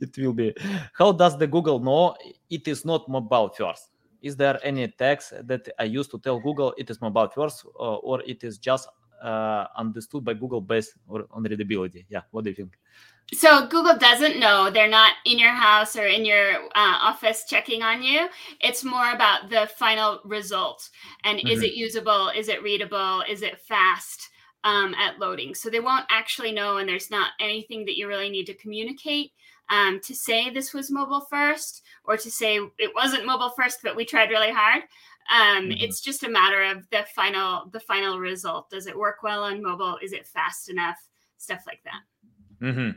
it 0.00 0.16
will 0.18 0.32
be. 0.32 0.54
How 0.94 1.12
does 1.12 1.38
the 1.38 1.46
Google 1.46 1.80
know 1.80 2.16
it 2.50 2.66
is 2.68 2.84
not 2.84 3.08
mobile 3.08 3.48
first? 3.48 3.90
Is 4.20 4.36
there 4.36 4.58
any 4.64 4.88
text 4.88 5.32
that 5.46 5.68
I 5.78 5.84
use 5.84 6.08
to 6.08 6.18
tell 6.18 6.40
Google 6.40 6.74
it 6.76 6.90
is 6.90 7.00
mobile 7.00 7.28
first, 7.28 7.64
or, 7.76 8.00
or 8.02 8.22
it 8.22 8.42
is 8.42 8.58
just 8.58 8.88
uh, 9.22 9.66
understood 9.76 10.24
by 10.24 10.34
Google 10.34 10.60
based 10.60 10.94
on 11.08 11.42
readability? 11.42 12.04
Yeah, 12.08 12.22
what 12.32 12.42
do 12.44 12.50
you 12.50 12.56
think? 12.56 12.76
So 13.32 13.66
google 13.66 13.96
doesn't 13.96 14.38
know 14.38 14.70
they're 14.70 14.88
not 14.88 15.12
in 15.26 15.38
your 15.38 15.52
house 15.52 15.96
or 15.96 16.06
in 16.06 16.24
your 16.24 16.54
uh, 16.74 16.96
office 17.00 17.44
checking 17.46 17.82
on 17.82 18.02
you. 18.02 18.28
It's 18.60 18.84
more 18.84 19.12
about 19.12 19.50
the 19.50 19.68
final 19.76 20.20
result 20.24 20.88
and 21.24 21.38
mm-hmm. 21.38 21.48
is 21.48 21.62
it 21.62 21.74
usable? 21.74 22.30
Is 22.34 22.48
it 22.48 22.62
readable? 22.62 23.22
Is 23.28 23.42
it 23.42 23.60
fast 23.60 24.30
um, 24.64 24.94
at 24.94 25.18
loading? 25.18 25.54
So 25.54 25.68
they 25.68 25.80
won't 25.80 26.06
actually 26.10 26.52
know 26.52 26.78
and 26.78 26.88
there's 26.88 27.10
not 27.10 27.32
anything 27.38 27.84
that 27.84 27.96
you 27.96 28.08
really 28.08 28.30
need 28.30 28.46
to 28.46 28.54
communicate 28.54 29.32
um, 29.68 30.00
to 30.04 30.14
say 30.14 30.48
this 30.48 30.72
was 30.72 30.90
mobile 30.90 31.26
first 31.28 31.82
or 32.04 32.16
to 32.16 32.30
say 32.30 32.58
it 32.78 32.94
wasn't 32.94 33.26
mobile 33.26 33.50
first 33.50 33.80
but 33.82 33.96
we 33.96 34.06
tried 34.06 34.30
really 34.30 34.52
hard. 34.52 34.84
Um, 35.30 35.64
mm-hmm. 35.64 35.72
it's 35.72 36.00
just 36.00 36.22
a 36.22 36.30
matter 36.30 36.62
of 36.62 36.88
the 36.90 37.04
final 37.14 37.68
the 37.70 37.80
final 37.80 38.18
result. 38.18 38.70
Does 38.70 38.86
it 38.86 38.96
work 38.96 39.22
well 39.22 39.42
on 39.42 39.62
mobile? 39.62 39.98
Is 40.02 40.14
it 40.14 40.26
fast 40.26 40.70
enough? 40.70 40.96
Stuff 41.36 41.64
like 41.66 41.82
that 41.84 42.00
Mm-hmm. 42.62 42.90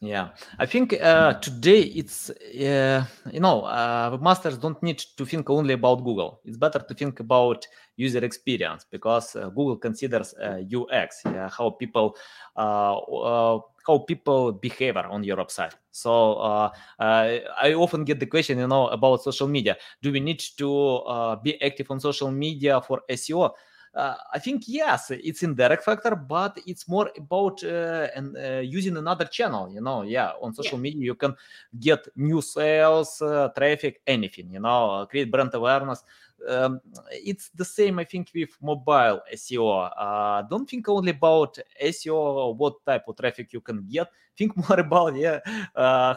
Yeah, 0.00 0.28
I 0.58 0.66
think 0.66 0.92
uh, 0.92 1.32
today 1.40 1.80
it's 1.80 2.28
uh, 2.28 3.02
you 3.32 3.40
know 3.40 3.62
uh, 3.62 4.10
webmasters 4.10 4.60
don't 4.60 4.80
need 4.82 4.98
to 5.16 5.24
think 5.24 5.48
only 5.48 5.72
about 5.72 6.04
Google. 6.04 6.40
It's 6.44 6.58
better 6.58 6.80
to 6.80 6.94
think 6.94 7.20
about 7.20 7.66
user 7.96 8.22
experience 8.22 8.84
because 8.90 9.34
uh, 9.34 9.48
Google 9.48 9.78
considers 9.78 10.34
UX, 10.68 11.24
uh, 11.24 11.30
yeah, 11.30 11.48
how 11.48 11.70
people 11.70 12.14
uh, 12.56 13.58
how 13.86 13.98
people 14.06 14.52
behave 14.52 14.98
on 14.98 15.24
your 15.24 15.38
website. 15.38 15.72
So 15.92 16.70
I 16.98 17.72
often 17.74 18.04
get 18.04 18.20
the 18.20 18.26
question, 18.26 18.58
you 18.58 18.68
know, 18.68 18.88
about 18.88 19.22
social 19.22 19.48
media. 19.48 19.78
Do 20.02 20.12
we 20.12 20.20
need 20.20 20.40
to 20.58 21.38
be 21.42 21.62
active 21.62 21.90
on 21.90 22.00
social 22.00 22.30
media 22.30 22.82
for 22.82 23.00
SEO? 23.08 23.50
Uh, 23.96 24.14
I 24.34 24.38
think 24.38 24.64
yes, 24.66 25.10
it's 25.10 25.42
indirect 25.42 25.82
factor, 25.82 26.14
but 26.14 26.58
it's 26.66 26.86
more 26.86 27.10
about 27.16 27.64
uh, 27.64 28.08
and 28.14 28.36
uh, 28.36 28.60
using 28.60 28.96
another 28.98 29.24
channel. 29.24 29.72
You 29.72 29.80
know, 29.80 30.02
yeah, 30.02 30.32
on 30.42 30.52
social 30.52 30.78
yeah. 30.78 30.82
media 30.82 31.04
you 31.04 31.14
can 31.14 31.34
get 31.80 32.06
new 32.14 32.42
sales, 32.42 33.22
uh, 33.22 33.48
traffic, 33.56 34.02
anything. 34.06 34.52
You 34.52 34.60
know, 34.60 34.90
uh, 34.90 35.06
create 35.06 35.30
brand 35.30 35.54
awareness. 35.54 36.04
Um, 36.46 36.80
it's 37.10 37.48
the 37.54 37.64
same, 37.64 37.98
I 37.98 38.04
think, 38.04 38.28
with 38.34 38.50
mobile 38.60 39.22
SEO. 39.32 39.90
Uh, 39.96 40.42
don't 40.42 40.68
think 40.68 40.86
only 40.90 41.12
about 41.12 41.58
SEO, 41.82 42.54
what 42.54 42.84
type 42.84 43.08
of 43.08 43.16
traffic 43.16 43.50
you 43.54 43.62
can 43.62 43.86
get. 43.88 44.08
Think 44.36 44.54
more 44.68 44.78
about 44.78 45.16
yeah, 45.16 45.40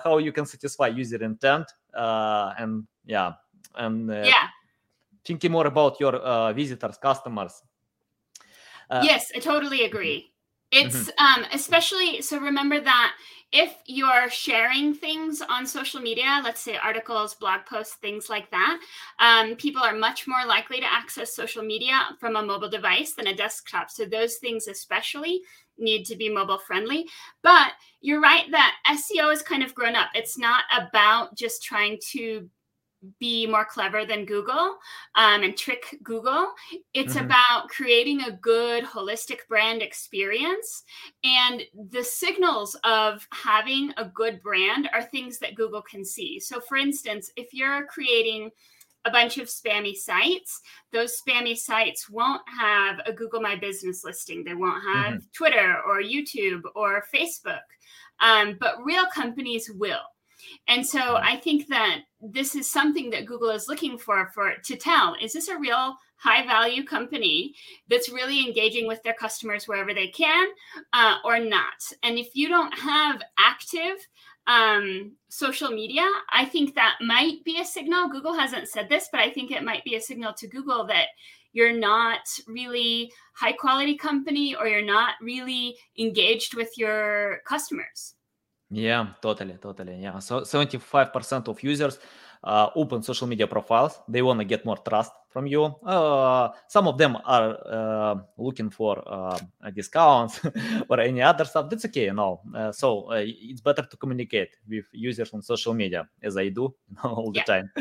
how 0.04 0.18
you 0.18 0.34
can 0.34 0.46
satisfy 0.46 0.88
user 0.88 1.24
intent, 1.24 1.72
and 1.94 2.86
yeah, 3.06 3.36
and 3.76 4.10
yeah 4.10 4.50
thinking 5.24 5.52
more 5.52 5.68
about 5.68 6.00
your 6.00 6.16
uh, 6.16 6.52
visitors, 6.54 6.98
customers, 6.98 7.62
uh, 8.90 9.02
yes, 9.04 9.32
I 9.36 9.40
totally 9.40 9.86
agree. 9.86 10.32
It's 10.72 11.10
mm-hmm. 11.10 11.44
um, 11.44 11.50
especially 11.52 12.22
so 12.22 12.40
remember 12.40 12.80
that 12.80 13.14
if 13.52 13.76
you're 13.88 14.30
sharing 14.30 14.94
things 14.94 15.42
on 15.42 15.66
social 15.66 16.00
media, 16.00 16.40
let's 16.44 16.62
say 16.62 16.78
articles, 16.78 17.34
blog 17.34 17.62
posts, 17.66 17.96
things 17.96 18.30
like 18.30 18.52
that, 18.52 18.80
um, 19.20 19.56
people 19.56 19.82
are 19.82 19.96
much 19.96 20.28
more 20.28 20.46
likely 20.46 20.80
to 20.80 20.86
access 20.86 21.36
social 21.36 21.64
media 21.64 22.00
from 22.20 22.36
a 22.36 22.44
mobile 22.44 22.70
device 22.70 23.14
than 23.14 23.28
a 23.28 23.36
desktop. 23.36 23.90
So 23.90 24.06
those 24.06 24.36
things, 24.36 24.68
especially, 24.68 25.42
need 25.80 26.06
to 26.06 26.16
be 26.16 26.30
mobile 26.30 26.60
friendly. 26.60 27.08
But 27.42 27.72
you're 28.02 28.22
right 28.22 28.46
that 28.52 28.76
SEO 28.88 29.32
has 29.32 29.42
kind 29.42 29.64
of 29.64 29.74
grown 29.74 29.96
up. 29.96 30.10
It's 30.14 30.38
not 30.38 30.64
about 30.78 31.36
just 31.36 31.64
trying 31.64 31.98
to 32.12 32.48
be 33.20 33.48
more 33.48 33.66
clever 33.66 34.06
than 34.06 34.26
Google 34.26 34.78
um, 35.16 35.44
and 35.44 35.58
trick 35.58 35.98
Google. 36.04 36.52
It's 36.94 37.16
mm-hmm. 37.16 37.26
about 37.26 37.70
creating 37.70 38.22
a 38.22 38.32
good 38.32 38.84
holistic 38.84 39.40
brand 39.48 39.82
experience. 39.82 40.84
And 41.24 41.64
the 41.92 42.04
signals 42.04 42.76
of 42.84 43.28
having 43.32 43.94
a 43.98 44.06
good 44.06 44.42
brand 44.42 44.90
are 44.94 45.04
things 45.04 45.40
that 45.40 45.56
Google 45.56 45.82
can 45.82 46.04
see. 46.04 46.40
So, 46.40 46.60
for 46.60 46.78
instance, 46.78 47.32
if 47.36 47.54
you're 47.54 47.86
creating 47.88 48.52
a 49.06 49.12
bunch 49.12 49.38
of 49.38 49.48
spammy 49.48 49.96
sites, 49.96 50.62
those 50.92 51.22
spammy 51.22 51.58
sites 51.58 52.10
won't 52.10 52.42
have 52.48 53.00
a 53.06 53.14
Google 53.14 53.42
My 53.42 53.56
Business 53.56 54.04
listing. 54.04 54.44
They 54.44 54.56
won't 54.56 54.84
have 54.84 55.14
mm-hmm. 55.14 55.26
Twitter 55.34 55.78
or 55.88 56.02
YouTube 56.02 56.64
or 56.76 57.06
Facebook. 57.14 57.60
Um, 58.20 58.58
but 58.60 58.84
real 58.84 59.06
companies 59.14 59.72
will. 59.74 60.02
And 60.70 60.86
so 60.86 61.16
I 61.16 61.36
think 61.36 61.68
that 61.68 62.02
this 62.22 62.56
is 62.56 62.72
something 62.72 63.10
that 63.10 63.26
Google 63.26 63.50
is 63.50 63.68
looking 63.68 63.98
for 63.98 64.28
for 64.34 64.54
to 64.64 64.76
tell 64.76 65.16
is 65.20 65.34
this 65.34 65.48
a 65.48 65.58
real 65.58 65.96
high 66.16 66.46
value 66.46 66.84
company 66.86 67.56
that's 67.90 68.10
really 68.10 68.46
engaging 68.46 68.88
with 68.88 69.02
their 69.04 69.16
customers 69.16 69.68
wherever 69.68 69.94
they 69.94 70.08
can 70.08 70.48
uh, 70.94 71.18
or 71.26 71.40
not? 71.40 71.82
And 72.04 72.20
if 72.20 72.36
you 72.36 72.48
don't 72.48 72.78
have 72.78 73.22
active 73.38 73.96
um, 74.48 75.14
social 75.28 75.70
media 75.70 76.08
i 76.32 76.44
think 76.44 76.74
that 76.74 76.96
might 77.02 77.44
be 77.44 77.60
a 77.60 77.66
signal. 77.66 78.10
Google 78.10 78.34
hasn't 78.34 78.68
said 78.68 78.90
this 78.90 79.08
but 79.12 79.22
i 79.22 79.30
think 79.30 79.52
it 79.52 79.64
might 79.64 79.84
be 79.84 79.96
a 79.96 80.02
signal 80.02 80.34
to 80.34 80.48
google 80.48 80.88
that 80.88 81.08
you're 81.54 81.78
not 81.78 82.22
really 82.48 83.12
high 83.34 83.52
quality 83.52 83.96
company 83.96 84.56
or 84.56 84.68
you're 84.68 84.82
not 84.82 85.16
really 85.22 85.78
engaged 86.00 86.56
with 86.56 86.70
your 86.78 87.42
customers 87.46 88.16
yeah, 88.72 89.08
totally, 89.22 89.58
totally. 89.62 90.02
Yeah. 90.02 90.20
So 90.20 90.42
75% 90.42 91.48
of 91.48 91.62
users 91.64 92.00
uh, 92.44 92.70
open 92.76 93.02
social 93.04 93.28
media 93.28 93.48
profiles. 93.48 94.00
They 94.08 94.22
want 94.22 94.40
to 94.40 94.46
get 94.46 94.66
more 94.66 94.78
trust 94.78 95.12
from 95.30 95.48
you. 95.48 95.66
Uh, 95.86 96.50
some 96.68 96.88
of 96.88 96.98
them 96.98 97.18
are 97.26 97.58
uh, 97.68 98.16
looking 98.38 98.70
for 98.70 99.04
uh, 99.08 99.40
discounts 99.74 100.40
or 100.90 101.00
any 101.00 101.22
other 101.22 101.46
stuff. 101.46 101.70
That's 101.70 101.86
okay, 101.86 102.06
you 102.06 102.14
know. 102.14 102.42
Uh, 102.56 102.72
so 102.72 103.12
uh, 103.12 103.24
it's 103.26 103.62
better 103.62 103.84
to 103.84 103.98
communicate 103.98 104.50
with 104.68 104.86
users 104.92 105.34
on 105.34 105.42
social 105.42 105.74
media, 105.74 106.08
as 106.22 106.38
I 106.38 106.50
do 106.50 106.74
all 107.04 107.32
the 107.32 107.40
Yeah. 107.40 107.44
time. 107.44 107.72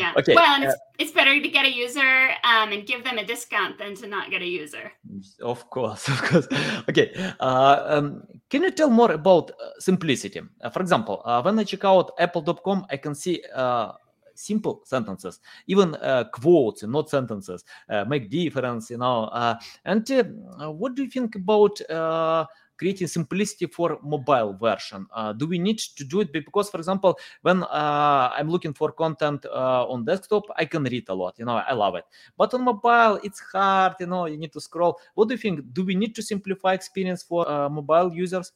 Yeah. 0.00 0.12
Okay. 0.16 0.34
Well, 0.34 0.54
and 0.54 0.64
it's, 0.64 0.76
it's 0.98 1.12
better 1.12 1.40
to 1.40 1.48
get 1.48 1.66
a 1.66 1.72
user 1.72 2.30
um, 2.44 2.72
and 2.72 2.86
give 2.86 3.04
them 3.04 3.18
a 3.18 3.24
discount 3.24 3.78
than 3.78 3.94
to 3.96 4.06
not 4.06 4.30
get 4.30 4.42
a 4.42 4.46
user. 4.46 4.92
Of 5.40 5.68
course, 5.70 6.08
of 6.14 6.22
course. 6.22 6.48
Okay. 6.88 7.12
Uh, 7.38 7.84
um, 7.86 8.22
can 8.48 8.62
you 8.62 8.70
tell 8.70 8.90
more 8.90 9.12
about 9.12 9.50
uh, 9.50 9.78
simplicity? 9.78 10.40
Uh, 10.60 10.70
for 10.70 10.80
example, 10.80 11.22
uh, 11.24 11.42
when 11.42 11.58
I 11.58 11.64
check 11.64 11.84
out 11.84 12.12
apple.com, 12.18 12.86
I 12.90 12.96
can 12.96 13.14
see 13.14 13.42
uh, 13.54 13.92
simple 14.34 14.80
sentences, 14.84 15.40
even 15.66 15.94
uh, 15.96 16.24
quotes, 16.32 16.82
not 16.82 17.10
sentences, 17.10 17.64
uh, 17.88 18.04
make 18.04 18.30
difference, 18.30 18.90
you 18.90 18.98
know. 18.98 19.24
Uh, 19.24 19.54
and 19.84 20.10
uh, 20.10 20.24
uh, 20.62 20.70
what 20.70 20.94
do 20.94 21.04
you 21.04 21.10
think 21.10 21.34
about 21.36 21.78
uh, 21.90 22.46
creating 22.80 23.06
simplicity 23.06 23.66
for 23.66 23.98
mobile 24.02 24.56
version? 24.56 25.06
Uh, 25.12 25.34
do 25.34 25.46
we 25.46 25.58
need 25.58 25.78
to 25.78 26.02
do 26.02 26.22
it? 26.22 26.32
Because, 26.32 26.70
for 26.70 26.78
example, 26.78 27.18
when 27.42 27.62
uh, 27.64 28.32
I'm 28.32 28.48
looking 28.48 28.72
for 28.72 28.90
content 28.90 29.44
uh, 29.44 29.84
on 29.84 30.06
desktop, 30.06 30.44
I 30.56 30.64
can 30.64 30.84
read 30.84 31.04
a 31.10 31.14
lot, 31.14 31.34
you 31.38 31.44
know, 31.44 31.60
I 31.60 31.74
love 31.74 31.94
it. 31.96 32.04
But 32.38 32.54
on 32.54 32.64
mobile, 32.64 33.20
it's 33.22 33.38
hard, 33.52 33.96
you 34.00 34.06
know, 34.06 34.24
you 34.24 34.38
need 34.38 34.52
to 34.54 34.60
scroll. 34.60 34.98
What 35.14 35.28
do 35.28 35.34
you 35.34 35.38
think? 35.38 35.60
Do 35.74 35.84
we 35.84 35.94
need 35.94 36.14
to 36.14 36.22
simplify 36.22 36.72
experience 36.72 37.22
for 37.22 37.46
uh, 37.46 37.68
mobile 37.68 38.14
users? 38.14 38.52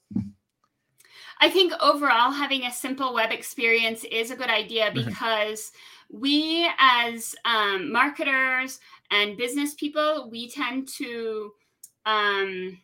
I 1.40 1.50
think 1.50 1.72
overall 1.82 2.30
having 2.30 2.64
a 2.64 2.72
simple 2.72 3.12
web 3.12 3.30
experience 3.30 4.04
is 4.04 4.30
a 4.30 4.36
good 4.36 4.48
idea 4.48 4.90
Mhm. 4.94 5.04
because 5.04 5.72
we 6.08 6.70
as 6.78 7.34
um, 7.44 7.92
marketers 7.92 8.80
and 9.10 9.36
business 9.36 9.74
people 9.74 10.28
we 10.30 10.48
tend 10.48 10.88
to 10.96 11.52
um, 12.06 12.78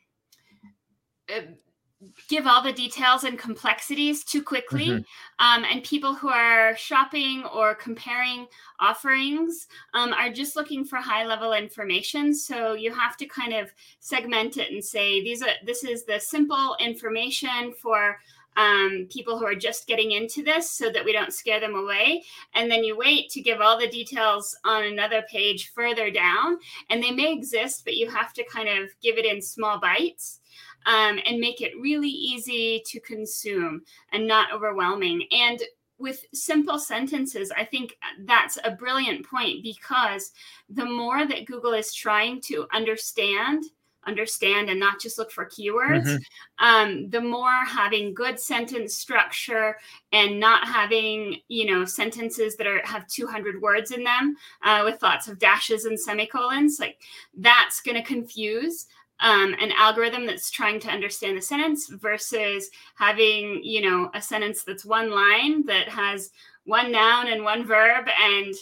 give 2.29 2.47
all 2.47 2.63
the 2.63 2.73
details 2.73 3.25
and 3.25 3.39
complexities 3.39 4.25
too 4.25 4.43
quickly 4.43 4.89
Mhm. 4.89 5.05
um, 5.39 5.65
and 5.65 5.85
people 5.85 6.15
who 6.15 6.29
are 6.31 6.75
shopping 6.75 7.45
or 7.45 7.75
comparing 7.75 8.49
offerings 8.79 9.69
um, 9.93 10.15
are 10.15 10.31
just 10.31 10.57
looking 10.57 10.83
for 10.83 10.97
high 10.97 11.27
level 11.27 11.53
information 11.53 12.35
so 12.35 12.73
you 12.73 12.91
have 12.91 13.19
to 13.19 13.27
kind 13.27 13.53
of 13.53 13.71
segment 13.99 14.57
it 14.57 14.71
and 14.71 14.83
say 14.83 15.23
these 15.23 15.43
are 15.43 15.53
this 15.65 15.85
is 15.85 16.05
the 16.05 16.19
simple 16.19 16.75
information 16.81 17.75
for 17.75 18.19
um, 18.57 19.07
people 19.11 19.39
who 19.39 19.47
are 19.47 19.55
just 19.55 19.87
getting 19.87 20.13
into 20.13 20.43
this 20.43 20.71
so 20.71 20.91
that 20.91 21.05
we 21.05 21.13
don't 21.13 21.33
scare 21.33 21.61
them 21.61 21.77
away. 21.77 22.25
And 22.55 22.69
then 22.69 22.83
you 22.83 22.97
wait 22.97 23.31
to 23.31 23.41
give 23.41 23.61
all 23.61 23.79
the 23.79 23.89
details 23.89 24.57
on 24.65 24.85
another 24.85 25.23
page 25.31 25.71
further 25.73 26.11
down. 26.11 26.59
And 26.91 27.01
they 27.03 27.13
may 27.13 27.33
exist, 27.33 27.85
but 27.85 27.97
you 27.97 28.11
have 28.11 28.33
to 28.35 28.45
kind 28.45 28.69
of 28.69 28.91
give 29.01 29.19
it 29.19 29.25
in 29.25 29.41
small 29.41 29.79
bites 29.79 30.41
um, 30.87 31.19
and 31.27 31.39
make 31.39 31.61
it 31.61 31.73
really 31.81 32.09
easy 32.09 32.83
to 32.87 33.01
consume 33.01 33.83
and 34.13 34.27
not 34.27 34.53
overwhelming. 34.53 35.25
And 35.31 35.63
with 35.99 36.25
simple 36.33 36.79
sentences, 36.79 37.53
I 37.57 37.65
think 37.65 37.97
that's 38.21 38.59
a 38.65 38.71
brilliant 38.71 39.27
point 39.27 39.63
because 39.63 40.33
the 40.71 40.87
more 40.87 41.27
that 41.27 41.45
Google 41.47 41.75
is 41.75 41.93
trying 41.93 42.41
to 42.43 42.67
understand 42.73 43.65
understand 44.07 44.71
and 44.71 44.81
not 44.81 44.99
just 44.99 45.19
look 45.19 45.31
for 45.31 45.45
keywords 45.45 46.07
Mhm. 46.07 46.25
um, 46.59 47.11
the 47.11 47.21
more 47.21 47.65
having 47.67 48.15
good 48.15 48.41
sentence 48.41 48.95
structure 48.95 49.77
and 50.13 50.41
not 50.41 50.67
having 50.67 51.37
you 51.49 51.67
know 51.67 51.85
sentences 51.85 52.57
that 52.57 52.67
are 52.67 52.81
have 52.87 53.07
200 53.09 53.61
words 53.61 53.91
in 53.91 54.03
them 54.03 54.37
uh, 54.63 54.81
with 54.85 55.03
lots 55.03 55.29
of 55.29 55.39
dashes 55.39 55.85
and 55.85 56.01
semicolons 56.01 56.81
like 56.81 56.99
that's 57.37 57.83
going 57.83 57.95
to 57.97 58.03
confuse 58.03 58.87
um, 59.21 59.55
an 59.61 59.73
algorithm 59.77 60.27
that's 60.27 60.51
trying 60.51 60.81
to 60.81 60.89
understand 60.89 61.37
the 61.37 61.43
sentence 61.43 61.89
versus 61.89 62.71
having 62.97 63.61
you 63.63 63.83
know 63.83 64.11
a 64.15 64.23
sentence 64.23 64.65
that's 64.65 64.85
one 64.85 65.11
line 65.11 65.65
that 65.67 65.89
has 65.89 66.31
one 66.65 66.93
noun 66.93 67.29
and 67.29 67.45
one 67.45 67.65
verb 67.65 68.07
and 68.23 68.55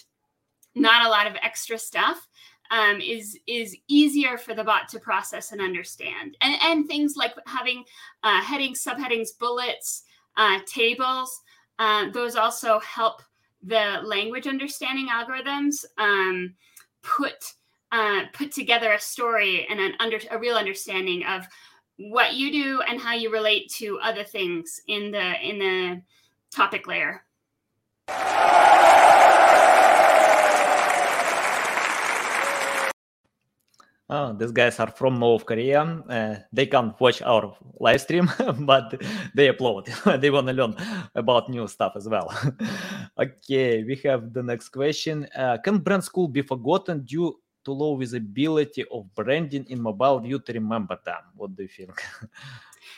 not 0.75 1.07
a 1.07 1.09
lot 1.09 1.27
of 1.27 1.37
extra 1.42 1.79
stuff 1.79 2.29
um, 2.71 3.01
is 3.01 3.38
is 3.47 3.77
easier 3.88 4.37
for 4.37 4.55
the 4.55 4.64
bot 4.64 4.88
to 4.88 5.01
process 5.01 5.53
and 5.53 5.61
understand. 5.61 6.37
And 6.40 6.57
and 6.62 6.87
things 6.87 7.14
like 7.16 7.35
having 7.47 7.85
uh, 8.23 8.42
headings, 8.42 8.83
subheadings, 8.83 9.31
bullets, 9.38 10.05
uh, 10.37 10.61
tables. 10.66 11.40
Uh, 11.79 12.11
those 12.11 12.35
also 12.35 12.81
help 12.81 13.23
the 13.62 14.01
language 14.03 14.47
understanding 14.47 15.09
algorithms 15.09 15.85
um, 15.97 16.55
put 17.03 17.55
uh, 17.92 18.22
put 18.33 18.53
together 18.53 18.92
a 18.92 19.01
story 19.01 19.66
and 19.70 19.81
an 19.81 19.92
under 20.01 20.18
a 20.31 20.38
real 20.38 20.57
understanding 20.57 21.24
of 21.24 21.46
what 21.96 22.35
you 22.35 22.53
do 22.53 22.81
and 22.88 23.01
how 23.01 23.14
you 23.14 23.31
relate 23.31 23.70
to 23.70 23.98
other 24.01 24.24
things 24.24 24.81
in 24.87 25.11
the 25.11 25.35
in 25.42 25.59
the 25.59 26.03
topic 26.51 26.87
layer. 26.87 27.22
Oh, 34.11 34.33
these 34.33 34.53
guys 34.53 34.81
are 34.81 34.90
from 34.90 35.18
North 35.18 35.44
Korea. 35.44 35.83
Uh, 35.83 36.37
they 36.51 36.64
can't 36.64 36.98
watch 36.98 37.20
our 37.20 37.55
live 37.79 38.01
stream, 38.01 38.31
but 38.61 38.98
they 39.35 39.53
upload. 39.53 39.85
they 40.20 40.31
want 40.31 40.46
to 40.46 40.55
learn 40.55 40.74
about 41.14 41.51
new 41.51 41.68
stuff 41.68 41.92
as 41.94 42.09
well. 42.09 42.33
okay, 43.18 43.85
we 43.85 43.96
have 44.05 44.33
the 44.33 44.42
next 44.42 44.70
question. 44.70 45.29
Uh, 45.37 45.59
can 45.62 45.77
brand 45.79 46.03
school 46.03 46.27
be 46.27 46.40
forgotten 46.40 47.05
due 47.05 47.38
to 47.68 47.72
low 47.72 47.96
visibility 47.96 48.85
of 48.90 49.14
branding 49.14 49.66
in 49.68 49.83
mobile 49.83 50.18
view 50.20 50.38
to 50.40 50.52
remember 50.54 50.98
them? 51.04 51.20
What 51.37 51.54
do 51.54 51.62
you 51.64 51.68
think? 51.68 52.02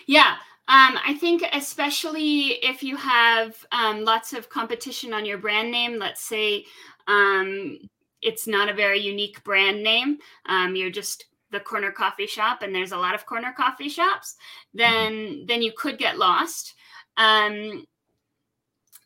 Yeah, 0.07 0.37
um, 0.69 0.99
I 1.05 1.17
think 1.19 1.43
especially 1.53 2.63
if 2.63 2.83
you 2.83 2.97
have 2.97 3.57
um, 3.73 4.05
lots 4.05 4.33
of 4.33 4.49
competition 4.49 5.13
on 5.13 5.25
your 5.25 5.39
brand 5.39 5.71
name, 5.71 5.99
let's 5.99 6.23
say 6.23 6.65
um, 7.09 7.79
it's 8.23 8.47
not 8.47 8.69
a 8.69 8.75
very 8.75 9.01
unique 9.01 9.43
brand 9.43 9.83
name, 9.83 10.19
um, 10.47 10.77
you're 10.77 10.91
just 10.91 11.27
the 11.51 11.59
corner 11.59 11.91
coffee 11.91 12.29
shop, 12.29 12.63
and 12.63 12.73
there's 12.73 12.93
a 12.93 12.97
lot 12.97 13.17
of 13.17 13.27
corner 13.27 13.53
coffee 13.57 13.89
shops, 13.89 14.37
then 14.73 15.45
then 15.49 15.61
you 15.61 15.73
could 15.77 15.99
get 15.99 16.19
lost. 16.19 16.75
Um, 17.17 17.85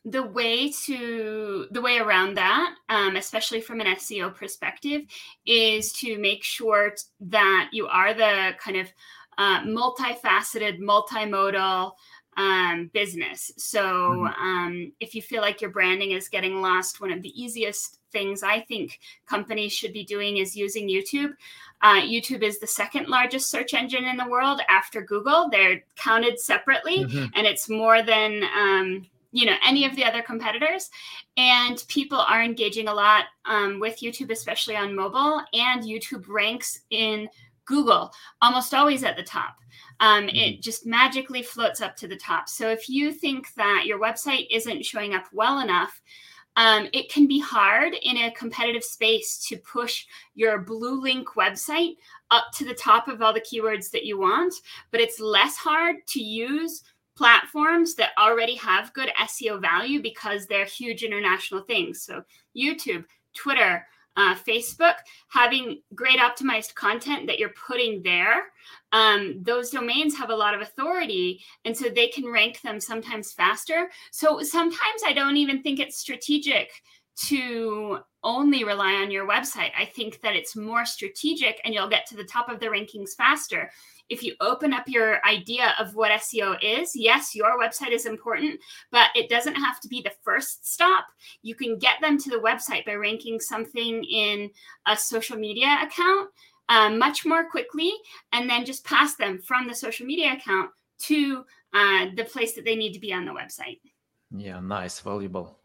the 0.05 0.21
way 0.21 0.69
to 0.69 1.67
the 1.71 1.81
way 1.81 1.97
around 1.97 2.35
that 2.37 2.75
um, 2.89 3.15
especially 3.15 3.59
from 3.59 3.81
an 3.81 3.87
seo 3.95 4.33
perspective 4.33 5.01
is 5.47 5.91
to 5.91 6.17
make 6.19 6.43
sure 6.43 6.93
that 7.19 7.69
you 7.73 7.87
are 7.87 8.13
the 8.13 8.51
kind 8.59 8.77
of 8.77 8.87
uh, 9.39 9.61
multifaceted 9.63 10.79
multimodal 10.79 11.93
um, 12.37 12.91
business 12.93 13.51
so 13.57 13.81
Mhm. 13.81 14.37
um, 14.39 14.91
if 14.99 15.15
you 15.15 15.21
feel 15.21 15.41
like 15.41 15.59
your 15.61 15.71
branding 15.71 16.11
is 16.11 16.29
getting 16.29 16.61
lost 16.61 17.01
one 17.01 17.11
of 17.11 17.21
the 17.23 17.41
easiest 17.41 17.99
things 18.11 18.43
i 18.43 18.59
think 18.59 18.99
companies 19.25 19.73
should 19.73 19.91
be 19.93 20.03
doing 20.05 20.37
is 20.37 20.55
using 20.55 20.87
youtube 20.87 21.33
uh, 21.81 22.01
youtube 22.01 22.43
is 22.43 22.59
the 22.59 22.67
second 22.67 23.07
largest 23.07 23.49
search 23.49 23.73
engine 23.73 24.05
in 24.05 24.17
the 24.17 24.27
world 24.29 24.61
after 24.69 25.01
google 25.01 25.49
they're 25.49 25.81
counted 25.95 26.39
separately 26.39 27.05
Mhm. 27.05 27.31
and 27.35 27.47
it's 27.47 27.67
more 27.69 28.03
than 28.03 28.43
um, 28.55 29.07
you 29.35 29.45
know 29.45 29.57
any 29.67 29.85
of 29.85 29.95
the 29.95 30.05
other 30.05 30.21
competitors. 30.21 30.89
And 31.37 31.83
people 31.89 32.19
are 32.19 32.41
engaging 32.41 32.87
a 32.87 32.93
lot 32.93 33.25
um, 33.43 33.79
with 33.79 33.99
youtube 33.99 34.31
especially 34.31 34.75
on 34.75 34.95
mobile 34.95 35.41
and 35.53 35.83
youtube 35.83 36.25
ranks 36.27 36.79
in 36.89 37.27
google 37.65 38.11
almost 38.41 38.73
always 38.73 39.03
at 39.03 39.17
the 39.17 39.23
top. 39.23 39.57
Um, 39.99 40.29
it 40.29 40.61
just 40.61 40.85
magically 40.85 41.41
floats 41.41 41.81
up 41.81 41.95
to 41.97 42.07
the 42.07 42.17
top. 42.17 42.49
So 42.49 42.69
if 42.69 42.89
you 42.89 43.11
think 43.11 43.53
that 43.55 43.83
your 43.85 43.99
website 43.99 44.47
isn't 44.51 44.85
showing 44.85 45.13
up 45.13 45.25
well 45.31 45.59
enough 45.59 46.01
um, 46.57 46.87
it 46.93 47.11
can 47.11 47.27
be 47.27 47.39
hard 47.39 47.93
in 48.01 48.15
a 48.17 48.31
competitive 48.31 48.83
space 48.83 49.45
to 49.49 49.57
push 49.57 50.05
your 50.35 50.59
blue 50.59 51.01
link 51.01 51.29
website 51.35 51.97
up 52.31 52.45
to 52.53 52.65
the 52.65 52.73
top 52.73 53.09
of 53.09 53.21
all 53.21 53.33
the 53.33 53.41
keywords 53.41 53.89
that 53.91 54.05
you 54.05 54.17
want 54.19 54.53
but 54.91 55.01
it's 55.01 55.19
less 55.19 55.57
hard 55.57 55.97
to 56.07 56.21
use 56.21 56.83
platforms 57.15 57.95
that 57.95 58.11
already 58.17 58.55
have 58.55 58.93
good 58.93 59.09
SEO 59.21 59.61
value 59.61 60.01
because 60.01 60.45
they're 60.45 60.65
huge 60.65 61.03
international 61.03 61.61
things. 61.61 62.01
So, 62.01 62.23
YouTube, 62.55 63.05
Twitter, 63.33 63.85
uh, 64.17 64.35
Facebook, 64.35 64.95
having 65.27 65.81
great 65.93 66.19
optimized 66.19 66.75
content 66.75 67.27
that 67.27 67.39
you're 67.39 67.53
putting 67.67 68.01
there, 68.03 68.43
um, 68.91 69.41
those 69.41 69.69
domains 69.69 70.15
have 70.17 70.29
a 70.29 70.35
lot 70.35 70.53
of 70.53 70.61
authority. 70.61 71.41
And 71.65 71.75
so 71.75 71.89
they 71.89 72.07
can 72.07 72.25
rank 72.25 72.61
them 72.61 72.79
sometimes 72.79 73.31
faster. 73.31 73.89
So, 74.11 74.41
sometimes 74.41 75.01
I 75.05 75.13
don't 75.13 75.37
even 75.37 75.61
think 75.63 75.79
it's 75.79 75.97
strategic 75.97 76.71
to 77.27 77.99
only 78.23 78.63
rely 78.63 78.93
on 78.95 79.11
your 79.11 79.27
website. 79.27 79.71
I 79.77 79.85
think 79.85 80.19
that 80.21 80.35
it's 80.35 80.55
more 80.55 80.85
strategic 80.85 81.61
and 81.63 81.73
you'll 81.73 81.87
get 81.87 82.05
to 82.07 82.17
the 82.17 82.25
top 82.25 82.49
of 82.49 82.59
the 82.59 82.65
rankings 82.65 83.15
faster 83.15 83.71
if 84.09 84.23
you 84.23 84.35
open 84.41 84.73
up 84.73 84.87
your 84.87 85.25
idea 85.25 85.73
of 85.79 85.95
what 85.95 86.11
SEO 86.11 86.57
is, 86.61 86.95
yes, 86.95 87.33
your 87.35 87.59
website 87.59 87.91
is 87.91 88.05
important, 88.05 88.59
but 88.91 89.09
it 89.15 89.29
doesn't 89.29 89.55
have 89.55 89.79
to 89.81 89.87
be 89.87 90.01
the 90.01 90.11
first 90.23 90.71
stop. 90.71 91.05
You 91.41 91.55
can 91.55 91.77
get 91.79 92.01
them 92.01 92.17
to 92.19 92.29
the 92.29 92.37
website 92.37 92.85
by 92.85 92.93
ranking 92.93 93.39
something 93.39 94.03
in 94.03 94.49
a 94.85 94.95
social 94.95 95.37
media 95.37 95.79
account 95.81 96.29
um, 96.69 96.97
much 96.97 97.25
more 97.25 97.49
quickly 97.49 97.91
and 98.31 98.49
then 98.49 98.65
just 98.65 98.85
pass 98.85 99.15
them 99.15 99.39
from 99.39 99.67
the 99.67 99.75
social 99.75 100.05
media 100.05 100.33
account 100.33 100.71
to 100.97 101.43
uh, 101.73 102.07
the 102.15 102.25
place 102.25 102.53
that 102.53 102.65
they 102.65 102.75
need 102.75 102.93
to 102.93 102.99
be 102.99 103.13
on 103.13 103.25
the 103.25 103.31
website. 103.31 103.79
Yeah, 104.35 104.59
nice, 104.59 104.99
valuable. 104.99 105.59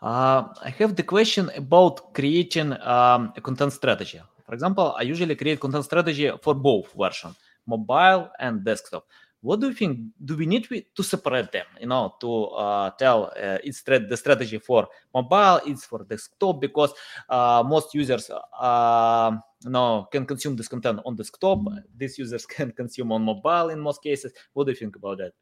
Uh, 0.00 0.48
I 0.62 0.70
have 0.78 0.94
the 0.94 1.02
question 1.02 1.50
about 1.56 2.14
creating 2.14 2.72
um, 2.80 3.32
a 3.36 3.40
content 3.40 3.72
strategy. 3.72 4.20
For 4.46 4.54
example, 4.54 4.94
I 4.96 5.02
usually 5.02 5.34
create 5.34 5.60
content 5.60 5.84
strategy 5.84 6.30
for 6.42 6.54
both 6.54 6.92
version, 6.96 7.34
mobile 7.68 8.30
and 8.40 8.64
desktop. 8.64 9.06
What 9.40 9.60
do 9.60 9.68
you 9.68 9.74
think? 9.74 10.00
Do 10.24 10.36
we 10.36 10.46
need 10.46 10.66
to 10.96 11.02
separate 11.02 11.52
them? 11.52 11.66
You 11.80 11.86
know, 11.86 12.14
to 12.20 12.44
uh, 12.46 12.90
tell 12.98 13.26
uh, 13.26 13.58
it's 13.62 13.82
the 13.82 14.16
strategy 14.16 14.58
for 14.58 14.88
mobile, 15.14 15.60
it's 15.64 15.84
for 15.84 16.02
desktop 16.02 16.60
because 16.60 16.92
uh, 17.28 17.62
most 17.64 17.94
users, 17.94 18.30
uh, 18.30 19.30
you 19.62 19.70
know, 19.70 20.08
can 20.10 20.26
consume 20.26 20.56
this 20.56 20.66
content 20.66 21.00
on 21.06 21.14
desktop. 21.14 21.60
These 21.96 22.18
users 22.18 22.46
can 22.56 22.72
consume 22.72 23.12
on 23.12 23.22
mobile 23.22 23.68
in 23.70 23.78
most 23.78 24.02
cases. 24.02 24.32
What 24.54 24.64
do 24.64 24.72
you 24.72 24.76
think 24.76 24.96
about 24.96 25.18
that? 25.18 25.32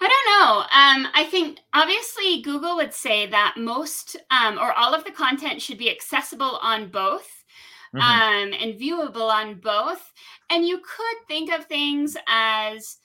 I 0.00 0.08
don't 0.08 0.28
know. 0.38 0.60
Um, 0.60 1.12
I 1.12 1.28
think 1.28 1.58
obviously 1.74 2.40
Google 2.40 2.76
would 2.76 2.94
say 2.94 3.26
that 3.26 3.54
most 3.58 4.16
um, 4.30 4.56
or 4.58 4.72
all 4.72 4.94
of 4.94 5.04
the 5.04 5.10
content 5.10 5.60
should 5.60 5.78
be 5.78 5.90
accessible 5.90 6.58
on 6.62 6.88
both. 6.88 7.37
Mm-hmm. 7.94 8.00
Um, 8.00 8.52
and 8.60 8.78
viewable 8.78 9.30
on 9.30 9.60
both. 9.60 10.12
And 10.50 10.66
you 10.66 10.78
could 10.78 11.26
think 11.26 11.52
of 11.52 11.64
things 11.64 12.16
as 12.26 12.98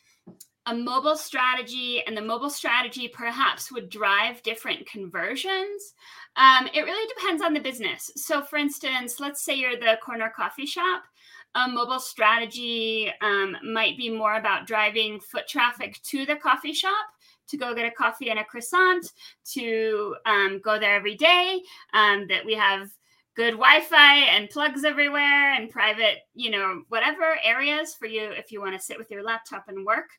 a 0.66 0.76
mobile 0.76 1.18
strategy, 1.18 2.04
and 2.06 2.16
the 2.16 2.22
mobile 2.22 2.50
strategy 2.50 3.08
perhaps 3.08 3.72
would 3.72 3.90
drive 3.90 4.44
different 4.44 4.86
conversions. 4.86 5.94
Um, 6.36 6.68
it 6.74 6.82
really 6.82 7.08
depends 7.16 7.42
on 7.42 7.54
the 7.54 7.60
business. 7.60 8.12
So, 8.16 8.42
for 8.42 8.58
instance, 8.58 9.20
let's 9.20 9.44
say 9.44 9.56
you're 9.56 9.78
the 9.78 10.00
corner 10.02 10.32
coffee 10.36 10.66
shop 10.66 11.04
a 11.56 11.68
mobile 11.68 12.00
strategy 12.00 13.12
um, 13.22 13.56
might 13.64 13.98
be 13.98 14.10
more 14.10 14.36
about 14.36 14.66
driving 14.68 15.20
foot 15.20 15.48
traffic 15.48 16.02
to 16.04 16.26
the 16.26 16.36
coffee 16.36 16.74
shop 16.74 17.06
to 17.48 17.58
go 17.58 17.76
get 17.76 17.86
a 17.86 17.92
coffee 17.92 18.30
and 18.30 18.40
a 18.40 18.44
croissant, 18.44 19.12
to 19.46 20.16
um, 20.26 20.60
go 20.64 20.80
there 20.80 20.96
every 20.96 21.16
day, 21.16 21.62
um, 21.94 22.26
that 22.28 22.46
we 22.46 22.54
have 22.54 22.90
good 23.36 23.54
Wi-Fi 23.54 24.16
and 24.16 24.50
plugs 24.50 24.84
everywhere 24.84 25.54
and 25.54 25.70
private, 25.70 26.20
you 26.36 26.52
know, 26.52 26.84
whatever 26.90 27.38
areas 27.44 27.94
for 27.94 28.06
you 28.06 28.30
if 28.32 28.52
you 28.52 28.62
want 28.62 28.76
to 28.76 28.86
sit 28.86 28.98
with 28.98 29.10
your 29.10 29.24
laptop 29.24 29.66
and 29.68 29.86
work. 29.86 30.10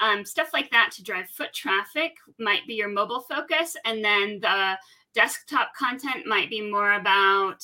Um, 0.00 0.24
stuff 0.24 0.50
like 0.54 0.70
that 0.70 0.90
to 0.92 1.02
drive 1.02 1.28
foot 1.28 1.52
traffic 1.52 2.14
might 2.38 2.66
be 2.66 2.74
your 2.74 2.88
mobile 2.88 3.20
focus, 3.20 3.76
and 3.84 4.02
then 4.02 4.40
the 4.40 4.78
desktop 5.14 5.74
content 5.74 6.26
might 6.26 6.48
be 6.48 6.70
more 6.70 6.94
about 6.94 7.62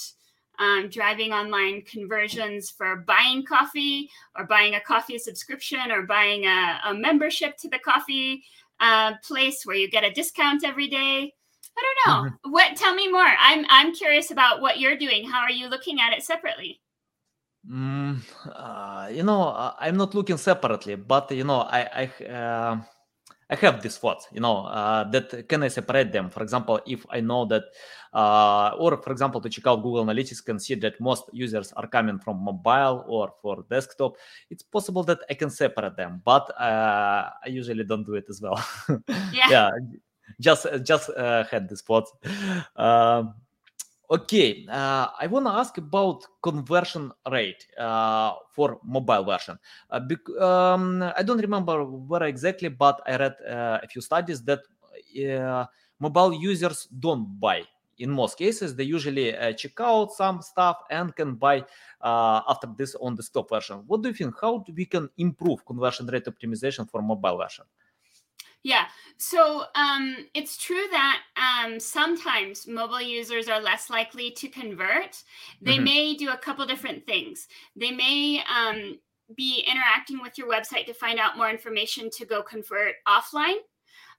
um, 0.59 0.88
driving 0.90 1.33
online 1.33 1.83
conversions 1.83 2.71
for 2.71 3.05
buying 3.07 3.45
coffee 3.45 4.11
or 4.37 4.45
buying 4.45 4.75
a 4.75 4.81
coffee 4.81 5.19
subscription 5.19 5.90
or 5.90 6.03
buying 6.03 6.45
a, 6.45 6.81
a 6.87 6.95
membership 6.95 7.57
to 7.59 7.69
the 7.69 7.79
coffee 7.79 8.42
uh, 8.81 9.12
place 9.27 9.64
where 9.64 9.77
you 9.77 9.90
get 9.90 10.05
a 10.05 10.12
discount 10.12 10.64
every 10.64 10.88
day. 10.88 11.33
I 11.77 11.83
don't 11.83 12.01
know. 12.07 12.31
Mm-hmm. 12.31 12.51
What? 12.53 12.77
Tell 12.77 12.95
me 12.95 13.11
more. 13.11 13.29
I'm 13.39 13.65
I'm 13.69 13.95
curious 13.95 14.31
about 14.31 14.61
what 14.61 14.81
you're 14.81 14.97
doing. 14.97 15.29
How 15.29 15.41
are 15.41 15.51
you 15.51 15.69
looking 15.69 16.01
at 16.01 16.12
it 16.12 16.23
separately? 16.23 16.81
Mm, 17.69 18.23
uh, 18.55 19.09
you 19.12 19.23
know, 19.25 19.49
uh, 19.49 19.75
I'm 19.79 19.97
not 19.97 20.15
looking 20.15 20.37
separately, 20.37 20.95
but 20.97 21.31
you 21.33 21.45
know, 21.45 21.61
I 21.61 22.11
I. 22.21 22.25
Uh 22.25 22.77
I 23.49 23.55
have 23.55 23.81
these 23.81 23.97
thoughts, 23.97 24.27
you 24.33 24.41
know, 24.41 24.67
uh, 24.67 25.05
that 25.11 25.49
can 25.49 25.62
I 25.62 25.69
separate 25.69 26.11
them? 26.11 26.31
For 26.31 26.43
example, 26.43 26.81
if 26.85 27.07
I 27.11 27.21
know 27.21 27.45
that, 27.47 27.62
uh, 28.12 28.73
or 28.77 28.97
for 29.01 29.12
example, 29.12 29.41
to 29.41 29.49
check 29.49 29.69
out 29.69 29.85
Google 29.85 30.05
Analytics, 30.05 30.45
can 30.45 30.59
see 30.59 30.75
that 30.75 31.01
most 31.01 31.31
users 31.33 31.73
are 31.75 31.87
coming 31.87 32.19
from 32.19 32.43
mobile 32.43 33.05
or 33.07 33.33
for 33.41 33.65
desktop. 33.71 34.17
It's 34.51 34.65
possible 34.65 35.05
that 35.05 35.21
I 35.31 35.35
can 35.35 35.51
separate 35.51 35.97
them, 35.97 36.23
but 36.25 36.51
uh, 36.61 37.31
I 37.45 37.49
usually 37.49 37.85
don't 37.85 38.05
do 38.05 38.15
it 38.15 38.27
as 38.29 38.41
well. 38.43 38.59
Yeah, 39.33 39.51
yeah 39.51 39.71
just 40.41 40.67
just 40.85 41.11
uh, 41.11 41.45
had 41.45 41.69
the 41.69 41.77
spot. 41.77 42.09
Um, 42.77 43.35
Okay, 44.09 44.65
uh, 44.71 45.09
I 45.19 45.27
want 45.27 45.47
to 45.47 45.51
ask 45.51 45.77
about 45.79 46.25
conversion 46.41 47.11
rate 47.29 47.67
uh, 47.77 48.35
for 48.53 48.79
mobile 48.85 49.25
version. 49.25 49.59
Uh, 49.91 49.99
bec- 49.99 50.31
um, 50.41 51.03
I 51.03 51.25
don't 51.25 51.41
remember 51.41 51.83
where 51.83 52.23
exactly, 52.23 52.69
but 52.69 53.01
I 53.05 53.17
read 53.17 53.35
uh, 53.43 53.81
a 53.83 53.89
few 53.89 54.01
studies 54.01 54.45
that 54.45 54.61
uh, 55.29 55.67
mobile 55.99 56.33
users 56.35 56.87
don't 57.01 57.41
buy. 57.41 57.62
In 57.99 58.11
most 58.11 58.39
cases, 58.39 58.77
they 58.77 58.85
usually 58.85 59.35
uh, 59.37 59.53
check 59.55 59.73
out 59.81 60.12
some 60.12 60.41
stuff 60.41 60.83
and 60.89 61.15
can 61.17 61.35
buy 61.35 61.65
after 62.01 62.69
this 62.79 62.95
on 62.95 63.17
desktop 63.17 63.51
version. 63.51 63.83
What 63.89 64.03
do 64.03 64.09
you 64.11 64.15
think? 64.15 64.37
How 64.41 64.65
we 64.73 64.85
can 64.85 65.09
improve 65.19 65.67
conversion 65.67 66.07
rate 66.07 66.27
optimization 66.27 66.89
for 66.89 67.03
mobile 67.03 67.39
version? 67.39 67.65
Yeah. 68.62 68.87
So 69.19 69.65
um, 69.75 70.27
it's 70.35 70.59
true 70.59 70.85
that 70.91 71.23
um, 71.37 71.81
sometimes 71.81 72.67
mobile 72.67 73.01
users 73.01 73.49
are 73.49 73.61
less 73.61 73.89
likely 73.89 74.31
to 74.33 74.49
convert. 74.49 75.23
They 75.63 75.77
mm-hmm. 75.77 75.85
may 75.85 76.15
do 76.15 76.31
a 76.31 76.37
couple 76.37 76.67
different 76.67 77.07
things. 77.07 77.49
They 77.75 77.91
may 77.93 78.43
um, 78.55 78.99
be 79.35 79.65
interacting 79.67 80.21
with 80.21 80.37
your 80.37 80.49
website 80.49 80.87
to 80.87 80.95
find 80.95 81.19
out 81.19 81.37
more 81.37 81.51
information 81.51 82.11
to 82.11 82.27
go 82.27 82.43
convert 82.43 82.97
offline. 83.09 83.57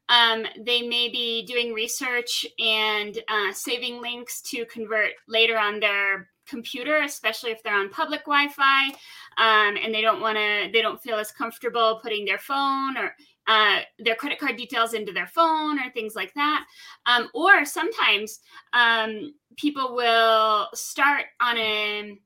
Um, 0.09 0.45
they 0.59 0.81
may 0.81 1.09
be 1.09 1.45
doing 1.45 1.73
research 1.73 2.45
and 2.57 3.17
uh, 3.27 3.51
saving 3.51 4.01
links 4.01 4.41
to 4.43 4.65
convert 4.65 5.11
later 5.27 5.57
on 5.57 5.79
their 5.79 6.29
computer, 6.47 7.01
especially 7.01 7.51
if 7.51 7.61
they're 7.61 7.75
on 7.77 7.89
public 7.89 8.21
Wi-Fi, 8.21 8.87
um, 9.37 9.77
and 9.83 9.93
they 9.93 10.01
don't 10.01 10.21
want 10.21 10.37
to, 10.37 10.69
they 10.71 10.81
don't 10.81 11.01
feel 11.01 11.17
as 11.17 11.31
comfortable 11.31 11.99
putting 12.01 12.25
their 12.25 12.37
phone 12.37 12.97
or 12.97 13.13
uh, 13.47 13.79
their 13.99 14.15
credit 14.15 14.39
card 14.39 14.57
details 14.57 14.93
into 14.93 15.11
their 15.11 15.27
phone 15.27 15.79
or 15.79 15.89
things 15.91 16.15
like 16.15 16.33
that. 16.33 16.65
Um, 17.05 17.29
or 17.33 17.65
sometimes 17.65 18.39
um, 18.73 19.33
people 19.55 19.95
will 19.95 20.67
start 20.73 21.25
on 21.41 21.57
a 21.57 22.17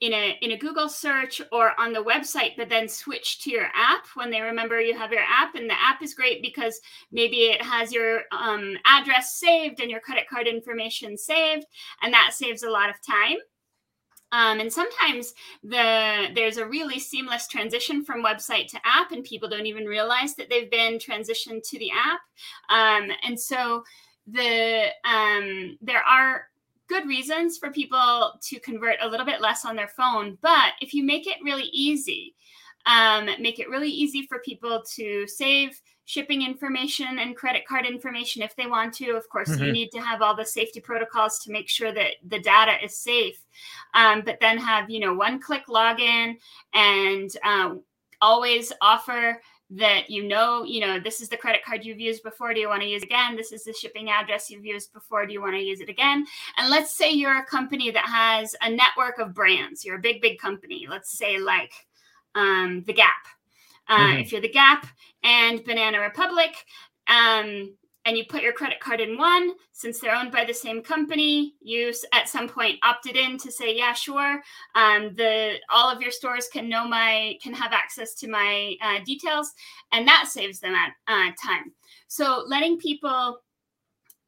in 0.00 0.12
a 0.12 0.36
in 0.42 0.52
a 0.52 0.58
Google 0.58 0.88
search 0.88 1.40
or 1.52 1.72
on 1.80 1.92
the 1.92 2.02
website, 2.02 2.52
but 2.56 2.68
then 2.68 2.88
switch 2.88 3.40
to 3.40 3.50
your 3.50 3.68
app 3.74 4.06
when 4.14 4.30
they 4.30 4.40
remember 4.40 4.80
you 4.80 4.96
have 4.96 5.12
your 5.12 5.22
app. 5.22 5.54
And 5.54 5.70
the 5.70 5.80
app 5.80 6.02
is 6.02 6.14
great 6.14 6.42
because 6.42 6.80
maybe 7.10 7.44
it 7.44 7.62
has 7.62 7.92
your 7.92 8.22
um, 8.30 8.76
address 8.84 9.36
saved 9.36 9.80
and 9.80 9.90
your 9.90 10.00
credit 10.00 10.28
card 10.28 10.46
information 10.46 11.16
saved, 11.16 11.64
and 12.02 12.12
that 12.12 12.32
saves 12.34 12.62
a 12.62 12.70
lot 12.70 12.90
of 12.90 12.96
time. 13.06 13.38
Um, 14.32 14.60
and 14.60 14.72
sometimes 14.72 15.34
the 15.62 16.28
there's 16.34 16.56
a 16.56 16.66
really 16.66 16.98
seamless 16.98 17.46
transition 17.46 18.04
from 18.04 18.24
website 18.24 18.66
to 18.68 18.80
app, 18.84 19.12
and 19.12 19.24
people 19.24 19.48
don't 19.48 19.66
even 19.66 19.84
realize 19.84 20.34
that 20.34 20.50
they've 20.50 20.70
been 20.70 20.98
transitioned 20.98 21.68
to 21.68 21.78
the 21.78 21.90
app. 21.90 22.20
Um, 22.68 23.10
and 23.22 23.38
so 23.38 23.84
the 24.26 24.88
um, 25.04 25.78
there 25.80 26.02
are 26.02 26.48
good 26.88 27.06
reasons 27.06 27.58
for 27.58 27.70
people 27.70 28.34
to 28.42 28.60
convert 28.60 28.96
a 29.00 29.08
little 29.08 29.26
bit 29.26 29.40
less 29.40 29.64
on 29.64 29.76
their 29.76 29.88
phone, 29.88 30.38
but 30.40 30.72
if 30.80 30.94
you 30.94 31.04
make 31.04 31.26
it 31.26 31.38
really 31.44 31.68
easy, 31.72 32.34
um, 32.86 33.26
make 33.40 33.58
it 33.58 33.68
really 33.68 33.90
easy 33.90 34.26
for 34.26 34.38
people 34.40 34.82
to 34.94 35.26
save 35.26 35.80
shipping 36.06 36.42
information 36.42 37.18
and 37.18 37.36
credit 37.36 37.66
card 37.66 37.84
information 37.84 38.40
if 38.40 38.56
they 38.56 38.66
want 38.66 38.94
to. 38.94 39.10
Of 39.10 39.28
course, 39.28 39.50
mm-hmm. 39.50 39.64
you 39.64 39.72
need 39.72 39.90
to 39.90 40.00
have 40.00 40.22
all 40.22 40.34
the 40.34 40.46
safety 40.46 40.80
protocols 40.80 41.40
to 41.40 41.52
make 41.52 41.68
sure 41.68 41.92
that 41.92 42.12
the 42.26 42.40
data 42.40 42.82
is 42.82 42.96
safe. 42.96 43.38
Um, 43.92 44.22
but 44.24 44.38
then 44.40 44.56
have 44.56 44.88
you 44.88 45.00
know 45.00 45.12
one 45.12 45.40
click 45.40 45.66
login 45.68 46.36
and 46.72 47.30
um, 47.44 47.82
always 48.22 48.72
offer 48.80 49.42
that 49.68 50.08
you 50.08 50.22
know 50.22 50.62
you 50.62 50.78
know 50.78 51.00
this 51.00 51.20
is 51.20 51.28
the 51.28 51.36
credit 51.36 51.64
card 51.64 51.84
you've 51.84 51.98
used 51.98 52.22
before. 52.22 52.54
Do 52.54 52.60
you 52.60 52.68
want 52.68 52.82
to 52.82 52.88
use 52.88 53.02
again? 53.02 53.34
This 53.34 53.50
is 53.50 53.64
the 53.64 53.72
shipping 53.72 54.08
address 54.08 54.48
you've 54.48 54.64
used 54.64 54.92
before. 54.92 55.26
Do 55.26 55.32
you 55.32 55.42
want 55.42 55.54
to 55.56 55.60
use 55.60 55.80
it 55.80 55.88
again? 55.88 56.24
And 56.56 56.70
let's 56.70 56.96
say 56.96 57.10
you're 57.10 57.38
a 57.38 57.46
company 57.46 57.90
that 57.90 58.06
has 58.06 58.54
a 58.62 58.70
network 58.70 59.18
of 59.18 59.34
brands. 59.34 59.84
You're 59.84 59.96
a 59.96 60.00
big 60.00 60.22
big 60.22 60.38
company. 60.38 60.86
Let's 60.88 61.18
say 61.18 61.38
like 61.38 61.72
um, 62.36 62.84
the 62.86 62.92
gap 62.92 63.26
uh, 63.88 63.98
mm-hmm. 63.98 64.18
If 64.18 64.32
you're 64.32 64.40
the 64.40 64.48
Gap 64.48 64.86
and 65.22 65.64
Banana 65.64 66.00
Republic, 66.00 66.54
um, 67.08 67.76
and 68.06 68.16
you 68.16 68.24
put 68.24 68.42
your 68.42 68.52
credit 68.52 68.78
card 68.78 69.00
in 69.00 69.18
one, 69.18 69.50
since 69.72 69.98
they're 69.98 70.14
owned 70.14 70.30
by 70.30 70.44
the 70.44 70.54
same 70.54 70.80
company, 70.80 71.54
you 71.60 71.92
at 72.12 72.28
some 72.28 72.48
point 72.48 72.78
opted 72.84 73.16
in 73.16 73.36
to 73.38 73.50
say, 73.50 73.76
yeah, 73.76 73.92
sure. 73.92 74.40
Um, 74.76 75.12
the 75.16 75.56
all 75.70 75.90
of 75.90 76.00
your 76.00 76.12
stores 76.12 76.46
can 76.52 76.68
know 76.68 76.86
my 76.86 77.36
can 77.42 77.52
have 77.52 77.72
access 77.72 78.14
to 78.14 78.28
my 78.28 78.76
uh, 78.80 79.00
details, 79.04 79.52
and 79.90 80.06
that 80.06 80.28
saves 80.28 80.60
them 80.60 80.74
at 80.74 80.92
uh, 81.08 81.32
time. 81.44 81.72
So 82.06 82.44
letting 82.46 82.78
people 82.78 83.40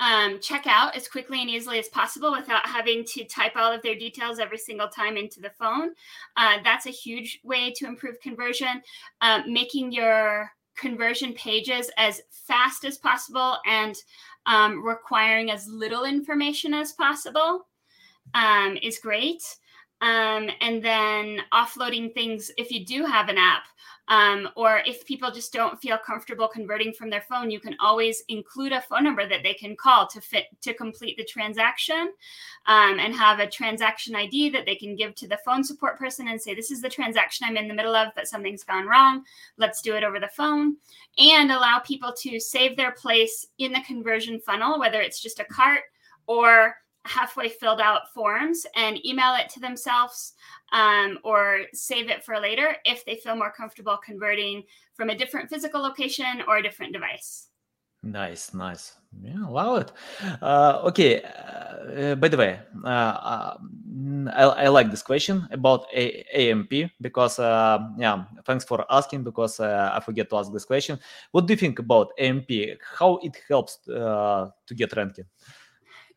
um, 0.00 0.38
check 0.40 0.66
out 0.66 0.96
as 0.96 1.08
quickly 1.08 1.40
and 1.40 1.50
easily 1.50 1.78
as 1.78 1.88
possible 1.88 2.32
without 2.32 2.66
having 2.66 3.04
to 3.04 3.24
type 3.24 3.52
all 3.56 3.72
of 3.72 3.82
their 3.82 3.96
details 3.96 4.38
every 4.38 4.58
single 4.58 4.88
time 4.88 5.16
into 5.16 5.40
the 5.40 5.50
phone. 5.58 5.90
Uh, 6.36 6.58
that's 6.62 6.86
a 6.86 6.90
huge 6.90 7.40
way 7.42 7.72
to 7.72 7.86
improve 7.86 8.20
conversion. 8.20 8.82
Uh, 9.20 9.42
making 9.46 9.92
your 9.92 10.50
conversion 10.76 11.32
pages 11.34 11.90
as 11.96 12.22
fast 12.30 12.84
as 12.84 12.98
possible 12.98 13.58
and 13.66 13.96
um, 14.46 14.84
requiring 14.84 15.50
as 15.50 15.66
little 15.66 16.04
information 16.04 16.72
as 16.72 16.92
possible 16.92 17.66
um, 18.34 18.78
is 18.82 18.98
great. 18.98 19.42
Um, 20.00 20.48
and 20.60 20.82
then 20.82 21.40
offloading 21.52 22.14
things 22.14 22.52
if 22.56 22.70
you 22.70 22.84
do 22.84 23.04
have 23.04 23.28
an 23.28 23.36
app 23.36 23.64
um, 24.08 24.48
or 24.56 24.82
if 24.86 25.04
people 25.04 25.30
just 25.30 25.52
don't 25.52 25.80
feel 25.80 25.98
comfortable 25.98 26.48
converting 26.48 26.92
from 26.92 27.10
their 27.10 27.20
phone, 27.20 27.50
you 27.50 27.60
can 27.60 27.76
always 27.78 28.22
include 28.28 28.72
a 28.72 28.80
phone 28.80 29.04
number 29.04 29.28
that 29.28 29.42
they 29.42 29.54
can 29.54 29.76
call 29.76 30.06
to 30.08 30.20
fit 30.20 30.46
to 30.62 30.74
complete 30.74 31.16
the 31.16 31.24
transaction, 31.24 32.12
um, 32.66 32.98
and 32.98 33.14
have 33.14 33.38
a 33.38 33.46
transaction 33.46 34.16
ID 34.16 34.50
that 34.50 34.66
they 34.66 34.74
can 34.74 34.96
give 34.96 35.14
to 35.14 35.28
the 35.28 35.38
phone 35.44 35.62
support 35.62 35.98
person 35.98 36.28
and 36.28 36.40
say, 36.40 36.54
"This 36.54 36.70
is 36.70 36.80
the 36.80 36.88
transaction 36.88 37.46
I'm 37.46 37.56
in 37.56 37.68
the 37.68 37.74
middle 37.74 37.94
of, 37.94 38.12
but 38.14 38.28
something's 38.28 38.64
gone 38.64 38.86
wrong. 38.86 39.24
Let's 39.56 39.82
do 39.82 39.94
it 39.94 40.04
over 40.04 40.18
the 40.18 40.28
phone." 40.28 40.76
And 41.18 41.50
allow 41.50 41.78
people 41.80 42.12
to 42.18 42.40
save 42.40 42.76
their 42.76 42.92
place 42.92 43.46
in 43.58 43.72
the 43.72 43.82
conversion 43.86 44.40
funnel, 44.40 44.78
whether 44.78 45.00
it's 45.00 45.20
just 45.20 45.40
a 45.40 45.44
cart 45.44 45.82
or 46.26 46.76
halfway 47.08 47.48
filled 47.48 47.80
out 47.80 48.12
forms 48.14 48.66
and 48.76 49.04
email 49.04 49.34
it 49.34 49.48
to 49.50 49.60
themselves 49.60 50.34
um, 50.72 51.18
or 51.24 51.62
save 51.72 52.10
it 52.10 52.24
for 52.24 52.38
later 52.38 52.76
if 52.84 53.04
they 53.04 53.16
feel 53.16 53.36
more 53.36 53.52
comfortable 53.52 53.98
converting 54.04 54.62
from 54.94 55.10
a 55.10 55.16
different 55.16 55.48
physical 55.48 55.80
location 55.80 56.42
or 56.46 56.58
a 56.58 56.62
different 56.62 56.92
device. 56.92 57.48
Nice, 58.02 58.54
nice. 58.54 58.94
Yeah, 59.20 59.46
love 59.48 59.82
it. 59.82 59.92
Uh, 60.40 60.82
okay. 60.84 61.22
Uh, 61.22 62.14
by 62.14 62.28
the 62.28 62.36
way, 62.36 62.60
uh, 62.84 63.56
I, 64.36 64.42
I, 64.42 64.68
like 64.68 64.90
this 64.90 65.02
question 65.02 65.48
about 65.50 65.86
a- 65.92 66.24
AMP 66.32 66.92
because, 67.00 67.40
uh, 67.40 67.78
yeah, 67.98 68.24
thanks 68.44 68.64
for 68.64 68.84
asking 68.90 69.24
because 69.24 69.58
uh, 69.58 69.90
I 69.92 70.00
forget 70.00 70.30
to 70.30 70.36
ask 70.36 70.52
this 70.52 70.64
question. 70.64 70.98
What 71.32 71.46
do 71.46 71.54
you 71.54 71.56
think 71.56 71.80
about 71.80 72.12
AMP? 72.18 72.50
How 72.98 73.18
it 73.22 73.36
helps 73.48 73.88
uh, 73.88 74.50
to 74.66 74.74
get 74.74 74.94
ranking? 74.96 75.24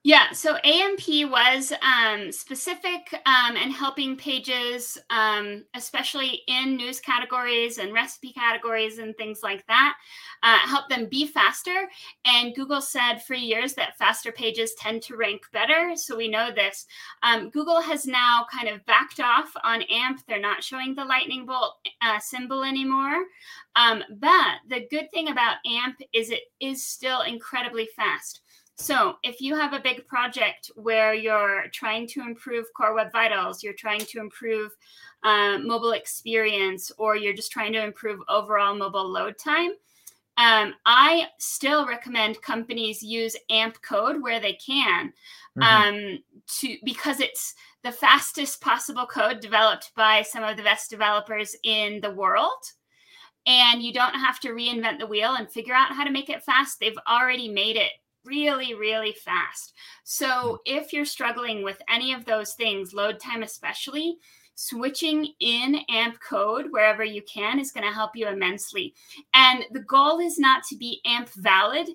Yeah, 0.03 0.31
so 0.31 0.55
AMP 0.55 1.29
was 1.29 1.71
um, 1.83 2.31
specific 2.31 3.13
um, 3.27 3.55
and 3.55 3.71
helping 3.71 4.17
pages, 4.17 4.97
um, 5.11 5.63
especially 5.75 6.41
in 6.47 6.75
news 6.75 6.99
categories 6.99 7.77
and 7.77 7.93
recipe 7.93 8.33
categories 8.33 8.97
and 8.97 9.15
things 9.15 9.41
like 9.43 9.63
that, 9.67 9.95
uh, 10.41 10.57
help 10.57 10.89
them 10.89 11.05
be 11.05 11.27
faster. 11.27 11.87
And 12.25 12.55
Google 12.55 12.81
said 12.81 13.19
for 13.19 13.35
years 13.35 13.75
that 13.75 13.95
faster 13.99 14.31
pages 14.31 14.73
tend 14.73 15.03
to 15.03 15.17
rank 15.17 15.43
better. 15.53 15.91
So 15.95 16.17
we 16.17 16.27
know 16.27 16.49
this. 16.51 16.87
Um, 17.21 17.51
Google 17.51 17.79
has 17.79 18.07
now 18.07 18.47
kind 18.51 18.69
of 18.69 18.83
backed 18.87 19.19
off 19.19 19.51
on 19.63 19.83
AMP. 19.83 20.25
They're 20.27 20.39
not 20.39 20.63
showing 20.63 20.95
the 20.95 21.05
lightning 21.05 21.45
bolt 21.45 21.75
uh, 22.01 22.17
symbol 22.17 22.63
anymore. 22.63 23.23
Um, 23.75 24.03
but 24.17 24.61
the 24.67 24.87
good 24.89 25.11
thing 25.11 25.27
about 25.27 25.57
AMP 25.63 25.99
is 26.11 26.31
it 26.31 26.41
is 26.59 26.83
still 26.83 27.21
incredibly 27.21 27.87
fast. 27.95 28.41
So, 28.81 29.17
if 29.21 29.41
you 29.41 29.55
have 29.55 29.73
a 29.73 29.79
big 29.79 30.07
project 30.07 30.71
where 30.73 31.13
you're 31.13 31.65
trying 31.71 32.07
to 32.07 32.21
improve 32.21 32.65
Core 32.75 32.95
Web 32.95 33.11
Vitals, 33.11 33.61
you're 33.61 33.73
trying 33.73 33.99
to 34.05 34.19
improve 34.19 34.71
uh, 35.21 35.59
mobile 35.59 35.91
experience, 35.91 36.91
or 36.97 37.15
you're 37.15 37.35
just 37.35 37.51
trying 37.51 37.73
to 37.73 37.83
improve 37.83 38.21
overall 38.27 38.75
mobile 38.75 39.07
load 39.07 39.37
time, 39.37 39.73
um, 40.37 40.73
I 40.87 41.27
still 41.37 41.85
recommend 41.85 42.41
companies 42.41 43.03
use 43.03 43.35
AMP 43.51 43.79
code 43.83 44.19
where 44.19 44.39
they 44.39 44.53
can, 44.53 45.13
mm-hmm. 45.55 45.61
um, 45.61 46.23
to 46.59 46.75
because 46.83 47.19
it's 47.19 47.53
the 47.83 47.91
fastest 47.91 48.61
possible 48.61 49.05
code 49.05 49.41
developed 49.41 49.91
by 49.95 50.23
some 50.23 50.43
of 50.43 50.57
the 50.57 50.63
best 50.63 50.89
developers 50.89 51.55
in 51.63 52.01
the 52.01 52.11
world. 52.11 52.63
And 53.45 53.83
you 53.83 53.93
don't 53.93 54.15
have 54.15 54.39
to 54.39 54.49
reinvent 54.49 54.97
the 54.97 55.07
wheel 55.07 55.35
and 55.35 55.51
figure 55.51 55.75
out 55.75 55.93
how 55.93 56.03
to 56.03 56.11
make 56.11 56.29
it 56.29 56.43
fast. 56.43 56.79
They've 56.79 56.97
already 57.07 57.47
made 57.47 57.75
it 57.75 57.91
really, 58.25 58.73
really 58.73 59.13
fast. 59.13 59.73
So 60.03 60.61
hmm. 60.65 60.77
if 60.77 60.93
you're 60.93 61.05
struggling 61.05 61.63
with 61.63 61.81
any 61.89 62.13
of 62.13 62.25
those 62.25 62.53
things, 62.53 62.93
load 62.93 63.19
time 63.19 63.43
especially, 63.43 64.17
switching 64.55 65.27
in 65.39 65.79
AMP 65.89 66.19
code 66.19 66.67
wherever 66.69 67.03
you 67.03 67.21
can 67.23 67.59
is 67.59 67.71
going 67.71 67.85
to 67.85 67.93
help 67.93 68.11
you 68.15 68.27
immensely. 68.27 68.93
And 69.33 69.65
the 69.71 69.79
goal 69.79 70.19
is 70.19 70.37
not 70.37 70.63
to 70.65 70.77
be 70.77 71.01
AMP 71.05 71.29
valid. 71.37 71.87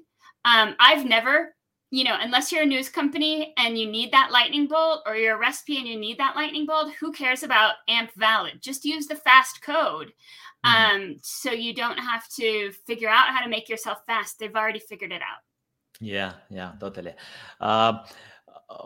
Um, 0.44 0.74
I've 0.80 1.04
never, 1.04 1.54
you 1.90 2.02
know, 2.04 2.16
unless 2.20 2.50
you're 2.50 2.62
a 2.62 2.66
news 2.66 2.88
company 2.88 3.54
and 3.58 3.78
you 3.78 3.86
need 3.88 4.12
that 4.12 4.32
lightning 4.32 4.66
bolt 4.66 5.02
or 5.06 5.14
you're 5.14 5.36
a 5.36 5.38
recipe 5.38 5.78
and 5.78 5.86
you 5.86 5.98
need 5.98 6.18
that 6.18 6.34
lightning 6.34 6.66
bolt, 6.66 6.92
who 6.98 7.12
cares 7.12 7.42
about 7.42 7.74
AMP 7.88 8.10
valid? 8.16 8.60
Just 8.60 8.84
use 8.84 9.06
the 9.06 9.16
fast 9.16 9.62
code. 9.62 10.12
Mm-hmm. 10.64 10.96
Um, 10.96 11.16
so 11.22 11.52
you 11.52 11.74
don't 11.74 11.98
have 11.98 12.28
to 12.36 12.72
figure 12.86 13.08
out 13.08 13.28
how 13.28 13.42
to 13.44 13.50
make 13.50 13.68
yourself 13.68 13.98
fast. 14.06 14.38
They've 14.38 14.54
already 14.54 14.80
figured 14.80 15.12
it 15.12 15.22
out. 15.22 15.45
Yeah, 16.00 16.34
yeah, 16.50 16.72
totally. 16.78 17.14
Uh, 17.60 18.04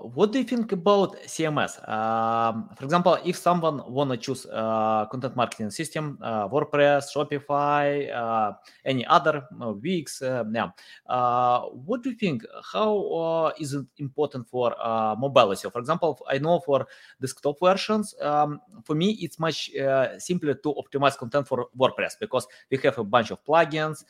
what 0.02 0.30
do 0.30 0.38
you 0.38 0.44
think 0.44 0.72
about 0.72 1.16
CMS? 1.22 1.80
Um, 1.88 2.68
for 2.76 2.84
example, 2.84 3.18
if 3.24 3.36
someone 3.36 3.82
wanna 3.90 4.16
choose 4.16 4.44
uh, 4.46 5.06
content 5.06 5.36
marketing 5.36 5.70
system, 5.70 6.18
uh, 6.20 6.48
WordPress, 6.48 7.14
Shopify, 7.14 8.14
uh, 8.14 8.52
any 8.84 9.06
other 9.06 9.42
Wix, 9.82 10.20
yeah, 10.22 10.70
what 11.72 12.02
do 12.02 12.10
you 12.10 12.16
think? 12.16 12.44
How 12.72 13.52
is 13.58 13.72
it 13.72 13.86
important 13.98 14.48
for 14.48 14.74
mobile 15.18 15.54
For 15.56 15.78
example, 15.78 16.18
I 16.28 16.38
know 16.38 16.60
for 16.60 16.86
desktop 17.20 17.58
versions, 17.60 18.14
um, 18.20 18.60
for 18.84 18.94
me 18.94 19.12
it's 19.20 19.38
much 19.38 19.70
simpler 20.18 20.54
to 20.54 20.74
optimize 20.74 21.16
content 21.16 21.48
for 21.48 21.68
WordPress 21.78 22.18
because 22.20 22.46
we 22.70 22.76
have 22.78 22.98
a 22.98 23.04
bunch 23.04 23.30
of 23.30 23.42
plugins, 23.44 24.04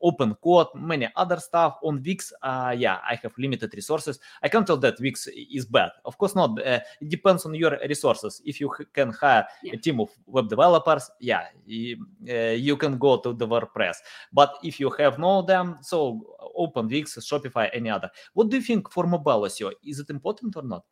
open 0.00 0.34
code, 0.42 0.68
many 0.74 1.08
other 1.14 1.38
stuff. 1.38 1.78
On 1.84 2.02
Wix, 2.04 2.32
yeah, 2.42 2.98
I 3.08 3.14
have 3.22 3.32
limited 3.38 3.72
resources. 3.74 4.18
I 4.42 4.48
can 4.48 4.63
tell 4.64 4.76
that 4.78 5.00
Wix 5.00 5.28
is 5.28 5.66
bad. 5.66 5.90
Of 6.04 6.18
course 6.18 6.34
not. 6.34 6.58
Uh, 6.58 6.80
it 7.00 7.08
depends 7.08 7.46
on 7.46 7.54
your 7.54 7.78
resources. 7.88 8.42
If 8.44 8.60
you 8.60 8.72
can 8.92 9.10
hire 9.12 9.46
yeah. 9.62 9.74
a 9.74 9.76
team 9.76 10.00
of 10.00 10.10
web 10.26 10.48
developers, 10.48 11.10
yeah, 11.20 11.44
you, 11.66 12.04
uh, 12.28 12.56
you 12.56 12.76
can 12.76 12.98
go 12.98 13.18
to 13.18 13.32
the 13.32 13.46
WordPress. 13.46 13.96
But 14.32 14.54
if 14.62 14.80
you 14.80 14.90
have 14.98 15.18
no 15.18 15.42
them, 15.42 15.78
so 15.82 16.20
open 16.54 16.88
Wix, 16.88 17.16
Shopify, 17.16 17.70
any 17.72 17.90
other. 17.90 18.10
What 18.32 18.48
do 18.48 18.56
you 18.56 18.62
think 18.62 18.90
for 18.90 19.06
mobile 19.06 19.42
SEO? 19.42 19.72
Is 19.84 20.00
it 20.00 20.10
important 20.10 20.56
or 20.56 20.62
not? 20.62 20.84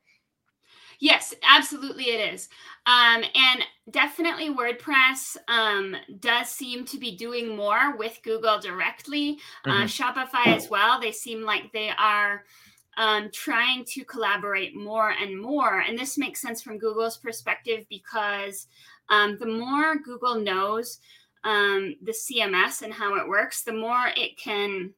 Yes, 1.03 1.35
absolutely 1.43 2.05
it 2.05 2.33
is. 2.33 2.49
Um, 2.87 3.25
and 3.35 3.65
definitely 3.91 4.51
WordPress 4.51 5.37
um, 5.49 5.97
does 6.21 6.49
seem 6.49 6.85
to 6.87 6.97
be 6.97 7.17
doing 7.17 7.57
more 7.57 7.97
with 7.97 8.21
Google 8.23 8.61
directly. 8.61 9.39
Uh, 9.65 9.71
mm-hmm. 9.71 9.83
Uh, 9.83 9.87
Shopify 9.87 10.47
as 10.47 10.71
well. 10.71 11.01
They 11.01 11.11
seem 11.11 11.43
like 11.43 11.73
they 11.73 11.91
are 11.91 12.45
um, 12.97 13.31
trying 13.33 13.85
to 13.87 14.05
collaborate 14.05 14.77
more 14.77 15.11
and 15.11 15.41
more. 15.41 15.81
And 15.81 15.99
this 15.99 16.19
makes 16.19 16.41
sense 16.41 16.63
from 16.63 16.79
Google's 16.79 17.17
perspective 17.17 17.85
because 17.89 18.67
um, 19.09 19.39
the 19.39 19.47
more 19.47 19.97
Google 19.97 20.37
knows 20.37 20.99
um, 21.45 21.97
the 22.03 22.13
CMS 22.13 22.83
and 22.83 22.93
how 22.93 23.17
it 23.17 23.29
works, 23.29 23.63
the 23.63 23.73
more 23.73 24.09
it 24.17 24.39
can 24.39 24.93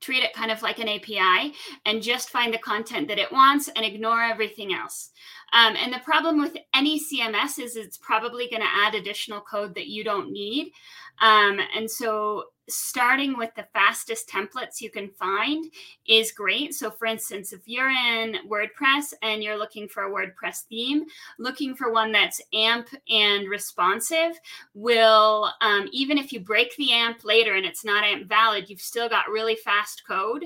treat 0.00 0.24
it 0.24 0.34
kind 0.34 0.50
of 0.50 0.62
like 0.62 0.80
an 0.80 0.88
API 0.88 1.54
and 1.86 2.02
just 2.02 2.30
find 2.30 2.52
the 2.52 2.58
content 2.58 3.08
that 3.08 3.18
it 3.18 3.32
wants 3.32 3.68
and 3.68 3.86
ignore 3.86 4.20
everything 4.20 4.74
else. 4.74 5.10
Um, 5.52 5.76
and 5.76 5.92
the 5.92 6.00
problem 6.00 6.40
with 6.40 6.56
any 6.74 7.00
CMS 7.00 7.62
is 7.62 7.76
it's 7.76 7.98
probably 7.98 8.48
going 8.48 8.62
to 8.62 8.68
add 8.68 8.94
additional 8.94 9.40
code 9.40 9.74
that 9.76 9.86
you 9.86 10.02
don't 10.02 10.32
need. 10.32 10.72
Um, 11.20 11.60
and 11.76 11.90
so 11.90 12.46
starting 12.68 13.36
with 13.36 13.50
the 13.54 13.66
fastest 13.72 14.28
templates 14.28 14.80
you 14.80 14.90
can 14.90 15.10
find 15.10 15.64
is 16.06 16.32
great. 16.32 16.74
So, 16.74 16.90
for 16.90 17.06
instance, 17.06 17.52
if 17.52 17.62
you're 17.66 17.90
in 17.90 18.36
WordPress 18.48 19.12
and 19.22 19.42
you're 19.42 19.58
looking 19.58 19.88
for 19.88 20.04
a 20.04 20.10
WordPress 20.10 20.64
theme, 20.68 21.04
looking 21.38 21.74
for 21.74 21.92
one 21.92 22.12
that's 22.12 22.40
AMP 22.52 22.88
and 23.08 23.48
responsive 23.48 24.38
will, 24.74 25.50
um, 25.60 25.88
even 25.92 26.18
if 26.18 26.32
you 26.32 26.40
break 26.40 26.74
the 26.76 26.92
AMP 26.92 27.24
later 27.24 27.54
and 27.54 27.66
it's 27.66 27.84
not 27.84 28.04
AMP 28.04 28.28
valid, 28.28 28.70
you've 28.70 28.80
still 28.80 29.08
got 29.08 29.28
really 29.28 29.56
fast 29.56 30.02
code 30.06 30.44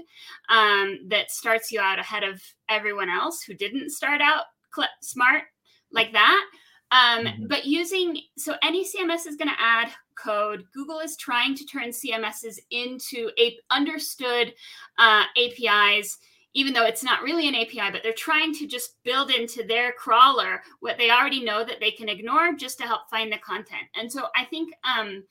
um, 0.48 1.00
that 1.08 1.30
starts 1.30 1.70
you 1.70 1.80
out 1.80 1.98
ahead 1.98 2.24
of 2.24 2.42
everyone 2.68 3.10
else 3.10 3.42
who 3.42 3.54
didn't 3.54 3.90
start 3.90 4.20
out 4.20 4.44
cl- 4.74 4.88
smart 5.02 5.44
like 5.92 6.12
that. 6.12 6.44
Um, 6.90 7.26
mm-hmm. 7.26 7.46
But 7.48 7.66
using 7.66 8.20
so 8.38 8.54
any 8.62 8.84
CMS 8.84 9.26
is 9.26 9.36
going 9.36 9.48
to 9.48 9.60
add 9.60 9.90
code. 10.16 10.64
Google 10.74 11.00
is 11.00 11.16
trying 11.16 11.54
to 11.54 11.64
turn 11.64 11.90
CMSs 11.90 12.58
into 12.70 13.30
a 13.38 13.56
understood 13.70 14.52
uh, 14.98 15.24
APIs, 15.36 16.18
even 16.54 16.72
though 16.72 16.86
it's 16.86 17.04
not 17.04 17.22
really 17.22 17.48
an 17.48 17.54
API. 17.54 17.90
But 17.92 18.02
they're 18.02 18.12
trying 18.12 18.54
to 18.54 18.66
just 18.66 19.02
build 19.04 19.30
into 19.30 19.62
their 19.62 19.92
crawler 19.92 20.62
what 20.80 20.98
they 20.98 21.10
already 21.10 21.44
know 21.44 21.64
that 21.64 21.80
they 21.80 21.90
can 21.90 22.08
ignore, 22.08 22.54
just 22.54 22.78
to 22.78 22.84
help 22.84 23.10
find 23.10 23.32
the 23.32 23.38
content. 23.38 23.84
And 23.94 24.10
so 24.10 24.26
I 24.34 24.44
think 24.44 24.72
um, 24.98 25.24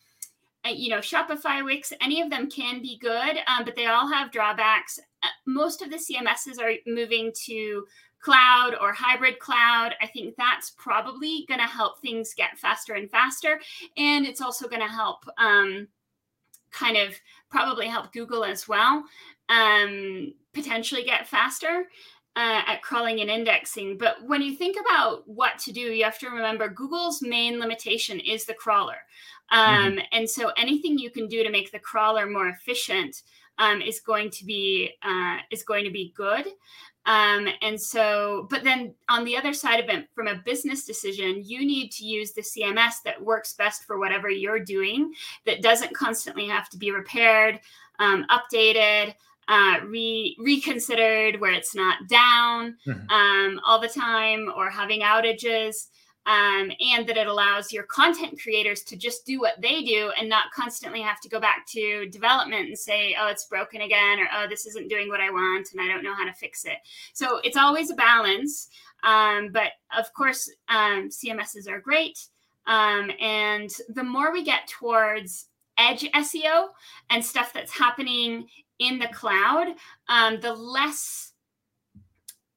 you 0.74 0.90
know, 0.90 0.98
Shopify, 0.98 1.64
Wix, 1.64 1.94
any 2.02 2.22
of 2.22 2.30
them 2.30 2.50
can 2.50 2.82
be 2.82 2.98
good, 2.98 3.38
um, 3.48 3.66
but 3.66 3.76
they 3.76 3.86
all 3.86 4.12
have 4.12 4.32
drawbacks. 4.32 5.00
Uh, 5.24 5.28
most 5.46 5.82
of 5.82 5.92
the 5.92 5.98
CMSs 5.98 6.60
are 6.60 6.74
moving 6.88 7.32
to 7.46 7.86
cloud 8.26 8.76
or 8.82 8.92
hybrid 8.92 9.38
cloud. 9.38 9.92
I 10.02 10.08
think 10.08 10.36
that's 10.36 10.72
probably 10.72 11.46
going 11.48 11.60
to 11.60 11.68
help 11.68 12.00
things 12.00 12.34
get 12.34 12.58
faster 12.58 12.96
and 12.96 13.10
faster. 13.10 13.62
And 13.98 14.26
it's 14.26 14.42
also 14.42 14.68
going 14.68 14.82
to 14.82 14.88
help 14.88 15.24
um, 15.38 15.88
kind 16.72 16.98
of 16.98 17.14
probably 17.52 17.86
help 17.88 18.12
Google 18.12 18.44
as 18.44 18.68
well 18.68 19.04
um, 19.50 20.34
potentially 20.54 21.04
get 21.04 21.28
faster. 21.28 21.86
Uh, 22.38 22.62
at 22.68 22.82
crawling 22.82 23.22
and 23.22 23.30
indexing. 23.30 23.98
But 23.98 24.18
when 24.28 24.42
you 24.42 24.58
think 24.58 24.76
about 24.78 25.26
what 25.26 25.58
to 25.60 25.72
do, 25.72 25.80
you 25.80 26.04
have 26.04 26.20
to 26.20 26.28
remember 26.28 26.68
Google's 26.68 27.22
main 27.22 27.62
limitation 27.62 28.20
is 28.20 28.44
the 28.44 28.54
crawler. 28.54 28.98
Um, 29.52 29.94
mm-hmm. 29.94 30.00
And 30.12 30.30
so 30.30 30.52
anything 30.58 31.00
you 31.00 31.10
can 31.12 31.30
do 31.30 31.46
to 31.46 31.50
make 31.50 31.72
the 31.72 31.80
crawler 31.80 32.26
more 32.26 32.50
efficient 32.50 33.24
um, 33.58 33.82
is 33.82 34.02
going 34.02 34.32
to 34.32 34.44
be 34.44 34.92
uh, 35.02 35.38
is 35.50 35.64
going 35.64 35.86
to 35.86 35.92
be 35.92 36.14
good. 36.14 36.48
Um, 37.06 37.48
and 37.62 37.80
so, 37.80 38.48
but 38.50 38.64
then 38.64 38.94
on 39.10 39.26
the 39.26 39.38
other 39.38 39.54
side 39.54 39.84
of 39.84 39.90
it, 39.90 40.08
from 40.16 40.28
a 40.28 40.42
business 40.44 40.86
decision, 40.86 41.44
you 41.44 41.66
need 41.66 41.92
to 41.92 42.06
use 42.06 42.34
the 42.34 42.42
CMS 42.42 43.04
that 43.04 43.24
works 43.24 43.54
best 43.54 43.84
for 43.84 44.00
whatever 44.00 44.30
you're 44.30 44.60
doing, 44.60 45.14
that 45.46 45.62
doesn't 45.62 45.94
constantly 45.94 46.48
have 46.48 46.70
to 46.70 46.78
be 46.78 46.92
repaired, 46.92 47.60
um, 48.00 48.26
updated, 48.30 49.14
uh, 49.48 49.78
re- 49.86 50.36
reconsidered, 50.40 51.40
where 51.40 51.54
it's 51.54 51.76
not 51.76 52.08
down 52.08 52.76
mm-hmm. 52.88 53.10
um, 53.10 53.62
all 53.66 53.80
the 53.80 53.88
time 53.88 54.52
or 54.56 54.70
having 54.70 55.02
outages 55.02 55.90
um, 56.26 56.72
and 56.80 57.08
that 57.08 57.18
it 57.18 57.28
allows 57.28 57.72
your 57.72 57.84
content 57.84 58.40
creators 58.42 58.82
to 58.84 58.96
just 58.96 59.26
do 59.26 59.40
what 59.40 59.62
they 59.62 59.84
do 59.84 60.12
and 60.20 60.28
not 60.28 60.52
constantly 60.52 61.02
have 61.02 61.22
to 61.22 61.30
go 61.30 61.40
back 61.40 61.68
to 61.68 62.08
development 62.10 62.68
and 62.68 62.78
say, 62.78 63.16
oh, 63.20 63.28
it's 63.28 63.46
broken 63.46 63.82
again, 63.82 64.20
or 64.20 64.28
oh, 64.36 64.48
this 64.50 64.66
isn't 64.66 64.90
doing 64.90 65.10
what 65.10 65.22
I 65.22 65.30
want, 65.30 65.72
and 65.72 65.82
I 65.82 65.88
don't 65.88 66.04
know 66.04 66.16
how 66.16 66.26
to 66.26 66.34
fix 66.34 66.66
it. 66.66 66.78
So 67.14 67.40
it's 67.44 67.58
always 67.58 67.92
a 67.92 67.96
balance. 67.96 68.70
Um, 69.04 69.50
but 69.52 69.74
of 69.96 70.12
course, 70.14 70.50
um, 70.68 71.10
CMSs 71.10 71.70
are 71.70 71.80
great. 71.80 72.20
Um, 72.66 73.12
and 73.22 73.70
the 73.90 74.04
more 74.04 74.34
we 74.34 74.44
get 74.44 74.68
towards 74.68 75.48
edge 75.78 76.10
SEO 76.12 76.70
and 77.12 77.24
stuff 77.24 77.54
that's 77.54 77.72
happening 77.72 78.48
in 78.80 78.98
the 78.98 79.08
cloud, 79.10 79.76
um, 80.10 80.40
the 80.42 80.54
less 80.54 81.34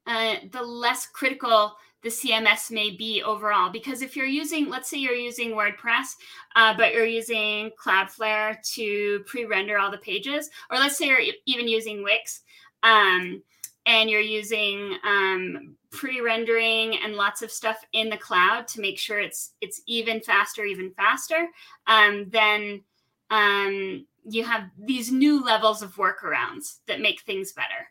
uh, 0.07 0.37
the 0.53 0.63
less 0.63 1.07
critical 1.07 1.77
the 2.03 2.09
CMS 2.09 2.71
may 2.71 2.91
be 2.91 3.23
overall. 3.23 3.71
Because 3.71 4.03
if 4.03 4.17
you're 4.17 4.27
using, 4.27 4.69
let's 4.69 4.89
say 4.89 4.99
you're 4.99 5.15
using 5.15 5.51
WordPress, 5.51 6.15
uh, 6.57 6.75
but 6.77 6.93
you're 6.93 7.05
using 7.05 7.71
Cloudflare 7.83 8.57
to 8.75 9.21
pre-render 9.27 9.79
all 9.79 9.91
the 9.91 9.99
pages, 9.99 10.51
or 10.71 10.79
let's 10.79 10.97
say 10.97 11.07
you're 11.07 11.21
even 11.47 11.69
using 11.69 12.03
Wix, 12.03 12.43
um, 12.83 13.43
and 13.87 14.11
you're 14.11 14.21
using 14.21 14.97
um, 15.05 15.75
pre-rendering 15.91 16.99
and 17.03 17.15
lots 17.15 17.43
of 17.43 17.51
stuff 17.51 17.79
in 17.93 18.11
the 18.11 18.17
cloud 18.17 18.69
to 18.69 18.81
make 18.81 18.99
sure 18.99 19.19
it's 19.19 19.55
it's 19.61 19.81
even 19.87 20.21
faster, 20.21 20.65
even 20.65 20.93
faster, 20.93 21.49
um, 21.87 22.27
then 22.29 22.83
um, 23.31 24.07
you 24.25 24.45
have 24.45 24.65
these 24.79 25.11
new 25.11 25.43
levels 25.43 25.83
of 25.83 25.95
workarounds 25.97 26.79
that 26.87 27.01
make 27.01 27.23
things 27.23 27.53
better. 27.53 27.89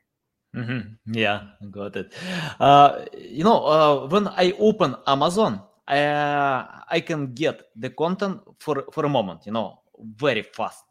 Mm-hmm. 0.58 1.14
Yeah, 1.14 1.44
got 1.70 1.96
it. 1.96 2.14
Uh, 2.60 3.06
you 3.18 3.44
know, 3.44 3.66
uh, 3.66 4.08
when 4.08 4.28
I 4.28 4.54
open 4.58 4.96
Amazon, 5.06 5.62
I, 5.88 6.02
uh, 6.02 6.68
I 6.90 7.00
can 7.02 7.34
get 7.34 7.62
the 7.76 7.92
content 7.92 8.42
for 8.60 8.86
for 8.92 9.06
a 9.06 9.10
moment. 9.10 9.46
You 9.46 9.52
know, 9.52 9.82
very 10.18 10.42
fast. 10.42 10.84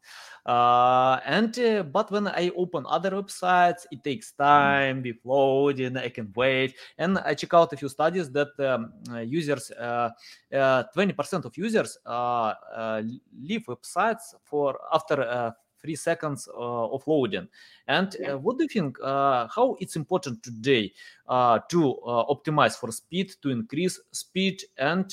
Uh, 0.47 1.19
and 1.27 1.59
uh, 1.59 1.83
but 1.83 2.09
when 2.13 2.29
I 2.29 2.53
open 2.57 2.85
other 2.87 3.11
websites, 3.11 3.85
it 3.91 4.05
takes 4.05 4.31
mm. 4.31 4.37
time 4.39 5.03
with 5.03 5.17
loading. 5.25 5.97
I 5.97 6.09
can 6.09 6.33
wait, 6.37 6.77
and 6.99 7.19
I 7.19 7.35
check 7.35 7.53
out 7.53 7.73
a 7.73 7.77
few 7.77 7.89
studies 7.89 8.31
that 8.31 8.55
um, 8.61 8.93
users, 9.27 9.73
uh, 9.73 10.11
uh, 10.55 10.85
twenty 10.95 11.13
percent 11.13 11.45
of 11.47 11.57
users 11.57 11.99
uh, 12.07 12.55
uh, 12.73 13.03
leave 13.37 13.67
websites 13.67 14.35
for 14.45 14.79
after 14.93 15.53
three 15.87 15.95
seconds 15.95 16.49
uh, 16.49 16.95
of 16.95 17.07
loading. 17.07 17.49
And 17.87 18.15
uh, 18.29 18.39
what 18.39 18.59
do 18.59 18.65
you 18.65 18.69
think? 18.69 18.99
Uh, 19.01 19.47
how 19.47 19.77
it's 19.81 19.95
important 19.95 20.43
today 20.43 20.93
to 21.29 21.99
optimize 22.05 22.77
for 22.77 22.91
speed, 22.91 23.33
to 23.43 23.51
increase 23.51 24.01
speed, 24.11 24.63
and 24.77 25.07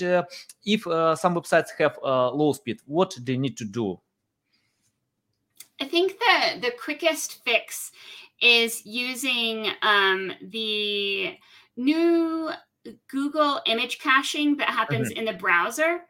if 0.66 0.84
some 1.20 1.36
websites 1.36 1.70
have 1.78 1.98
low 2.04 2.54
speed, 2.54 2.80
what 2.86 3.16
they 3.22 3.38
need 3.38 3.56
to 3.58 3.66
do? 3.66 4.00
I 5.80 5.86
think 5.86 6.18
the 6.20 6.60
the 6.62 6.72
quickest 6.84 7.44
fix 7.46 7.92
is 8.42 8.86
using 8.86 9.68
um, 9.82 10.32
the 10.42 11.38
new 11.78 12.52
Google 13.08 13.62
image 13.66 14.00
caching 14.00 14.58
that 14.58 14.70
happens 14.70 15.10
mm-hmm. 15.10 15.20
in 15.20 15.26
the 15.26 15.34
browser 15.34 16.02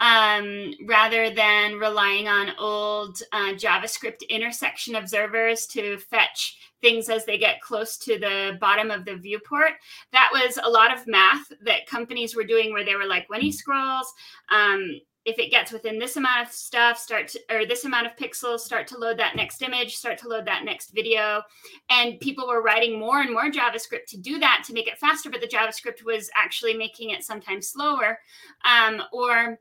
um, 0.00 0.72
rather 0.86 1.30
than 1.30 1.78
relying 1.78 2.26
on 2.26 2.52
old 2.58 3.22
uh, 3.32 3.52
JavaScript 3.52 4.28
intersection 4.28 4.96
observers 4.96 5.66
to 5.68 5.98
fetch 5.98 6.58
things 6.80 7.10
as 7.10 7.26
they 7.26 7.36
get 7.36 7.60
close 7.60 7.98
to 7.98 8.18
the 8.18 8.56
bottom 8.60 8.90
of 8.90 9.04
the 9.04 9.16
viewport. 9.16 9.72
That 10.12 10.30
was 10.32 10.58
a 10.62 10.70
lot 10.70 10.92
of 10.96 11.06
math 11.06 11.52
that 11.62 11.86
companies 11.86 12.34
were 12.34 12.44
doing 12.44 12.72
where 12.72 12.84
they 12.84 12.96
were 12.96 13.06
like, 13.06 13.28
when 13.28 13.42
he 13.42 13.52
scrolls, 13.52 14.12
um, 14.50 15.00
if 15.26 15.38
it 15.38 15.50
gets 15.50 15.70
within 15.70 15.98
this 15.98 16.16
amount 16.16 16.46
of 16.46 16.52
stuff, 16.52 16.98
start 16.98 17.28
to, 17.28 17.40
or 17.50 17.66
this 17.66 17.84
amount 17.84 18.06
of 18.06 18.16
pixels, 18.16 18.60
start 18.60 18.86
to 18.86 18.96
load 18.96 19.18
that 19.18 19.36
next 19.36 19.60
image, 19.60 19.96
start 19.96 20.16
to 20.16 20.28
load 20.28 20.46
that 20.46 20.64
next 20.64 20.94
video. 20.94 21.42
And 21.90 22.18
people 22.20 22.48
were 22.48 22.62
writing 22.62 22.98
more 22.98 23.20
and 23.20 23.30
more 23.30 23.50
JavaScript 23.50 24.06
to 24.08 24.16
do 24.16 24.38
that 24.38 24.62
to 24.66 24.72
make 24.72 24.88
it 24.88 24.98
faster, 24.98 25.28
but 25.28 25.42
the 25.42 25.46
JavaScript 25.46 26.02
was 26.02 26.30
actually 26.34 26.72
making 26.72 27.10
it 27.10 27.22
sometimes 27.22 27.68
slower. 27.68 28.18
Um, 28.64 29.02
or 29.12 29.58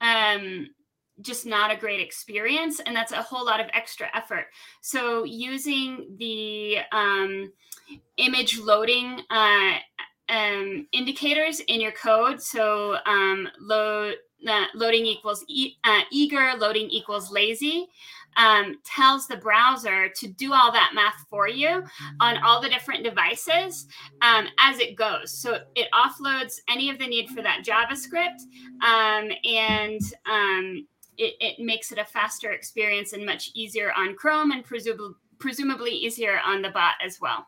um, 0.00 0.68
just 1.20 1.46
not 1.46 1.70
a 1.70 1.76
great 1.76 2.00
experience. 2.00 2.80
And 2.80 2.94
that's 2.94 3.12
a 3.12 3.22
whole 3.22 3.44
lot 3.44 3.60
of 3.60 3.66
extra 3.72 4.08
effort. 4.14 4.46
So 4.80 5.24
using 5.24 6.16
the 6.18 6.78
um, 6.92 7.52
image 8.16 8.58
loading 8.58 9.20
uh, 9.30 9.74
um, 10.28 10.86
indicators 10.92 11.60
in 11.60 11.80
your 11.80 11.92
code. 11.92 12.40
So 12.42 12.98
um, 13.06 13.48
load, 13.58 14.16
uh, 14.46 14.66
loading 14.74 15.06
equals 15.06 15.44
e- 15.48 15.76
uh, 15.84 16.02
eager, 16.12 16.52
loading 16.56 16.88
equals 16.90 17.32
lazy 17.32 17.88
um, 18.36 18.76
tells 18.84 19.26
the 19.26 19.36
browser 19.36 20.08
to 20.08 20.28
do 20.28 20.52
all 20.52 20.70
that 20.72 20.92
math 20.94 21.24
for 21.28 21.48
you 21.48 21.82
on 22.20 22.38
all 22.38 22.60
the 22.60 22.68
different 22.68 23.04
devices 23.04 23.86
um, 24.22 24.46
as 24.60 24.78
it 24.78 24.96
goes. 24.96 25.32
So 25.32 25.58
it 25.74 25.88
offloads 25.92 26.60
any 26.68 26.90
of 26.90 26.98
the 26.98 27.06
need 27.06 27.28
for 27.30 27.42
that 27.42 27.64
JavaScript 27.64 28.40
um, 28.82 29.30
and 29.44 30.00
um, 30.30 30.86
it, 31.16 31.34
it, 31.40 31.58
makes 31.58 31.90
it 31.90 31.98
a 31.98 32.04
faster 32.04 32.52
experience 32.52 33.12
and 33.12 33.26
much 33.26 33.50
easier 33.54 33.92
on 33.96 34.14
Chrome 34.14 34.52
and 34.52 34.64
presumably 34.64 35.14
presumably 35.38 35.92
easier 35.92 36.40
on 36.44 36.62
the 36.62 36.70
bot 36.70 36.94
as 37.04 37.20
well. 37.20 37.46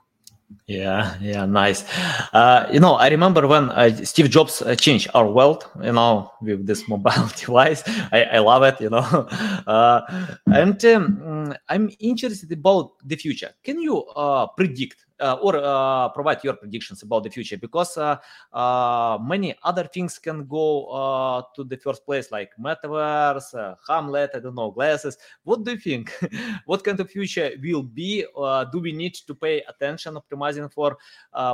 Yeah, 0.67 1.17
yeah, 1.21 1.47
nice. 1.47 1.85
Uh, 2.33 2.69
you 2.73 2.79
know, 2.79 2.95
I 2.95 3.09
remember 3.09 3.47
when 3.47 3.71
uh, 3.71 3.95
Steve 4.05 4.31
Jobs 4.31 4.63
uh, 4.63 4.75
changed 4.77 5.09
our 5.15 5.27
world. 5.29 5.69
You 5.83 5.93
know, 5.93 6.31
with 6.41 6.67
this 6.67 6.89
mobile 6.89 7.27
device, 7.37 7.83
I, 8.13 8.23
I 8.25 8.39
love 8.39 8.63
it. 8.63 8.81
You 8.81 8.91
know, 8.91 8.99
uh, 9.67 10.01
and 10.47 10.85
um, 10.85 11.55
I'm 11.69 11.91
interested 11.99 12.53
about 12.53 12.93
the 13.05 13.17
future. 13.17 13.51
Can 13.65 13.81
you 13.81 14.05
uh, 14.15 14.47
predict 14.57 15.07
uh, 15.21 15.35
or 15.43 15.57
uh, 15.57 16.09
provide 16.11 16.43
your 16.43 16.55
predictions 16.55 17.03
about 17.03 17.23
the 17.25 17.31
future 17.31 17.59
because 17.59 17.97
uh, 17.99 19.19
many 19.23 19.55
other 19.63 19.85
things 19.85 20.19
can 20.19 20.47
go 20.47 21.45
to 21.55 21.65
the 21.65 21.77
first 21.77 22.05
place 22.05 22.31
like 22.31 22.51
metaverse 22.59 23.77
hamlet 23.87 24.31
i 24.35 24.39
don't 24.39 24.55
know 24.55 24.71
glasses 24.71 25.19
what 25.45 25.63
do 25.65 25.73
you 25.73 25.79
think 25.79 26.13
what 26.67 26.83
kind 26.83 26.99
of 27.01 27.11
future 27.11 27.51
will 27.63 27.83
be 27.83 28.25
do 28.73 28.79
we 28.81 28.93
need 28.93 29.15
to 29.15 29.35
pay 29.35 29.63
attention 29.69 30.15
optimizing 30.15 30.71
for 30.73 30.97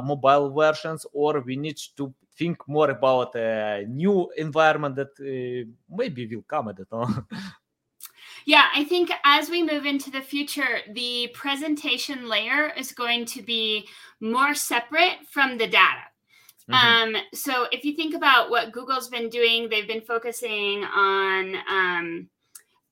mobile 0.03 0.51
versions 0.51 1.07
or 1.13 1.41
we 1.41 1.57
need 1.57 1.79
to 1.97 2.13
think 2.37 2.69
more 2.69 2.91
about 2.91 3.35
a 3.35 3.85
new 3.89 4.31
environment 4.37 4.95
that 4.95 5.09
maybe 5.91 6.27
will 6.27 6.43
come. 6.43 6.69
I 6.69 6.73
don't 6.73 6.93
know. 6.93 7.25
Yeah, 8.47 8.67
I 8.73 8.85
think 8.85 9.11
as 9.25 9.51
we 9.51 9.65
move 9.65 9.87
into 9.87 10.09
the 10.09 10.21
future, 10.21 10.79
the 10.93 11.29
presentation 11.35 12.29
layer 12.29 12.73
is 12.77 12.93
going 12.93 13.27
to 13.27 13.43
be 13.43 13.89
more 14.21 14.55
separate 14.55 15.27
from 15.29 15.59
the 15.59 15.67
data. 15.67 16.05
Mm-hmm. 16.71 17.17
Um, 17.17 17.23
so 17.35 17.67
if 17.73 17.85
you 17.85 17.97
think 17.97 18.15
about 18.15 18.49
what 18.49 18.71
Google's 18.71 19.09
been 19.09 19.29
doing, 19.31 19.69
they've 19.69 19.87
been 19.87 20.01
focusing 20.01 20.85
on 20.85 21.57
um, 21.69 22.29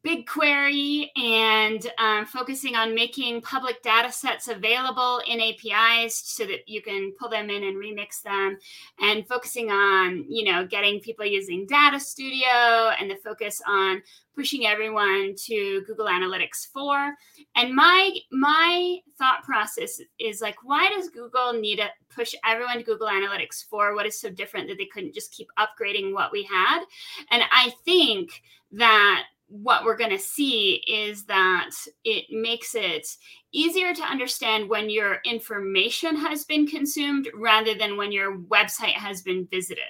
BigQuery 0.05 1.09
and 1.17 1.91
um, 1.99 2.27
focusing 2.27 2.77
on 2.77 2.95
making 2.95 3.41
public 3.41 3.83
data 3.83 4.13
sets 4.13 4.49
available 4.49 5.23
in 5.27 5.41
APIs 5.41 6.15
so 6.15 6.45
that 6.45 6.69
you 6.69 6.83
can 6.83 7.13
pull 7.19 7.29
them 7.29 7.49
in 7.49 7.65
and 7.65 7.77
remix 7.77 8.23
them, 8.23 8.59
and 9.01 9.27
focusing 9.27 9.71
on 9.71 10.25
you 10.29 10.51
know 10.51 10.67
getting 10.67 11.01
people 11.01 11.25
using 11.25 11.67
Data 11.67 11.99
Studio 11.99 12.91
and 13.01 13.11
the 13.11 13.17
focus 13.17 13.63
on 13.67 14.03
pushing 14.35 14.67
everyone 14.67 15.35
to 15.37 15.83
Google 15.87 16.07
Analytics 16.07 16.67
4. 16.73 17.15
And 17.57 17.75
my 17.75 18.11
my 18.31 18.99
thought 19.17 19.43
process 19.43 20.01
is 20.19 20.41
like, 20.41 20.57
why 20.65 20.91
does 20.91 21.09
Google 21.09 21.53
need 21.53 21.77
to 21.77 21.89
push 22.15 22.35
everyone 22.45 22.79
to 22.79 22.85
Google 22.85 23.09
Analytics 23.09 23.65
4? 23.69 23.95
What 23.95 24.07
is 24.07 24.21
so 24.21 24.31
different 24.31 24.69
that 24.69 24.79
they 24.79 24.87
couldn't 24.87 25.15
just 25.15 25.33
keep 25.33 25.49
upgrading 25.59 26.13
what 26.13 26.33
we 26.33 26.43
had? 26.43 26.85
And 27.31 27.43
I 27.51 27.73
think 27.85 28.43
that 28.73 29.25
what 29.63 29.85
we're 29.85 29.97
going 29.97 30.11
to 30.11 30.19
see 30.19 30.83
is 30.89 31.25
that 31.27 31.71
it 32.05 32.25
makes 32.31 32.75
it 32.75 33.07
easier 33.53 33.95
to 33.95 34.03
understand 34.03 34.69
when 34.69 34.91
your 34.91 35.19
information 35.25 36.17
has 36.17 36.45
been 36.45 36.67
consumed 36.67 37.29
rather 37.35 37.75
than 37.75 37.97
when 37.97 38.11
your 38.11 38.37
website 38.37 38.95
has 38.95 39.23
been 39.23 39.47
visited. 39.49 39.85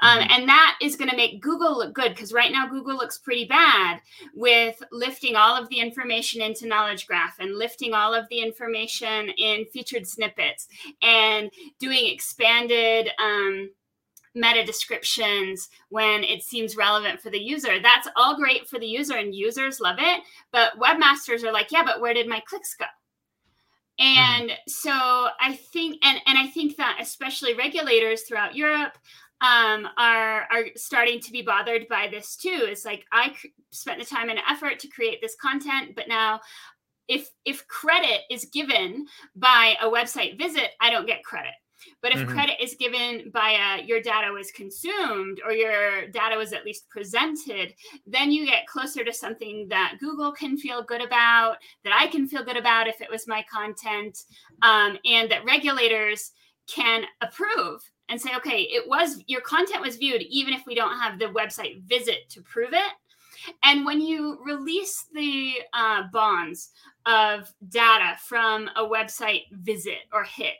Um, 0.00 0.18
mm-hmm. 0.18 0.30
and 0.30 0.48
that 0.48 0.78
is 0.80 0.96
going 0.96 1.10
to 1.10 1.16
make 1.16 1.42
Google 1.42 1.76
look 1.76 1.94
good 1.94 2.14
because 2.14 2.32
right 2.32 2.52
now 2.52 2.68
Google 2.68 2.96
looks 2.96 3.18
pretty 3.18 3.44
bad 3.44 4.00
with 4.34 4.76
lifting 4.92 5.34
all 5.34 5.60
of 5.60 5.68
the 5.68 5.80
information 5.80 6.40
into 6.42 6.66
Knowledge 6.66 7.06
Graph 7.06 7.38
and 7.40 7.56
lifting 7.56 7.92
all 7.92 8.14
of 8.14 8.28
the 8.28 8.40
information 8.40 9.30
in 9.36 9.64
featured 9.72 10.06
snippets 10.06 10.68
and 11.02 11.50
doing 11.80 12.06
expanded. 12.06 13.10
Um, 13.18 13.70
meta 14.36 14.64
descriptions 14.64 15.68
when 15.88 16.22
it 16.22 16.42
seems 16.42 16.76
relevant 16.76 17.20
for 17.20 17.30
the 17.30 17.38
user. 17.38 17.80
That's 17.82 18.06
all 18.14 18.36
great 18.36 18.68
for 18.68 18.78
the 18.78 18.86
user 18.86 19.16
and 19.16 19.34
users 19.34 19.80
love 19.80 19.96
it. 19.98 20.20
But 20.52 20.78
webmasters 20.78 21.42
are 21.42 21.52
like, 21.52 21.72
yeah, 21.72 21.82
but 21.82 22.00
where 22.00 22.14
did 22.14 22.28
my 22.28 22.40
clicks 22.46 22.76
go? 22.76 22.84
And 23.98 24.50
mm-hmm. 24.50 24.68
so 24.68 24.92
I 24.92 25.58
think, 25.72 25.98
and, 26.04 26.20
and 26.26 26.38
I 26.38 26.46
think 26.48 26.76
that 26.76 26.98
especially 27.00 27.54
regulators 27.54 28.22
throughout 28.22 28.54
Europe 28.54 28.98
um, 29.40 29.88
are 29.98 30.42
are 30.50 30.64
starting 30.76 31.20
to 31.20 31.32
be 31.32 31.42
bothered 31.42 31.88
by 31.88 32.08
this 32.10 32.36
too. 32.36 32.60
It's 32.62 32.84
like 32.84 33.04
I 33.12 33.34
spent 33.70 33.98
the 33.98 34.06
time 34.06 34.30
and 34.30 34.38
effort 34.48 34.78
to 34.80 34.88
create 34.88 35.20
this 35.20 35.36
content, 35.40 35.94
but 35.94 36.08
now 36.08 36.40
if 37.08 37.30
if 37.44 37.66
credit 37.68 38.22
is 38.30 38.46
given 38.46 39.06
by 39.34 39.76
a 39.82 39.90
website 39.90 40.38
visit, 40.38 40.70
I 40.80 40.90
don't 40.90 41.06
get 41.06 41.22
credit. 41.22 41.52
But 42.02 42.12
if 42.12 42.18
mm-hmm. 42.18 42.32
credit 42.32 42.62
is 42.62 42.74
given 42.74 43.30
by 43.30 43.78
a, 43.78 43.84
your 43.84 44.00
data 44.00 44.32
was 44.32 44.50
consumed 44.50 45.40
or 45.44 45.52
your 45.52 46.08
data 46.08 46.36
was 46.36 46.52
at 46.52 46.64
least 46.64 46.88
presented, 46.88 47.74
then 48.06 48.30
you 48.30 48.46
get 48.46 48.66
closer 48.66 49.04
to 49.04 49.12
something 49.12 49.66
that 49.68 49.96
Google 50.00 50.32
can 50.32 50.56
feel 50.56 50.82
good 50.82 51.02
about, 51.02 51.56
that 51.84 51.92
I 51.98 52.06
can 52.06 52.28
feel 52.28 52.44
good 52.44 52.56
about 52.56 52.88
if 52.88 53.00
it 53.00 53.10
was 53.10 53.26
my 53.26 53.44
content, 53.50 54.24
um, 54.62 54.98
and 55.04 55.30
that 55.30 55.44
regulators 55.44 56.32
can 56.66 57.04
approve 57.20 57.80
and 58.08 58.20
say, 58.20 58.30
okay, 58.36 58.62
it 58.62 58.88
was 58.88 59.22
your 59.26 59.40
content 59.40 59.82
was 59.82 59.96
viewed, 59.96 60.22
even 60.22 60.54
if 60.54 60.64
we 60.66 60.74
don't 60.74 60.98
have 60.98 61.18
the 61.18 61.26
website 61.26 61.82
visit 61.82 62.28
to 62.30 62.42
prove 62.42 62.72
it. 62.72 62.92
And 63.62 63.84
when 63.84 64.00
you 64.00 64.38
release 64.44 65.06
the 65.14 65.54
uh, 65.72 66.04
bonds 66.12 66.70
of 67.04 67.52
data 67.68 68.16
from 68.20 68.68
a 68.76 68.82
website 68.82 69.42
visit 69.52 69.98
or 70.12 70.24
hit, 70.24 70.54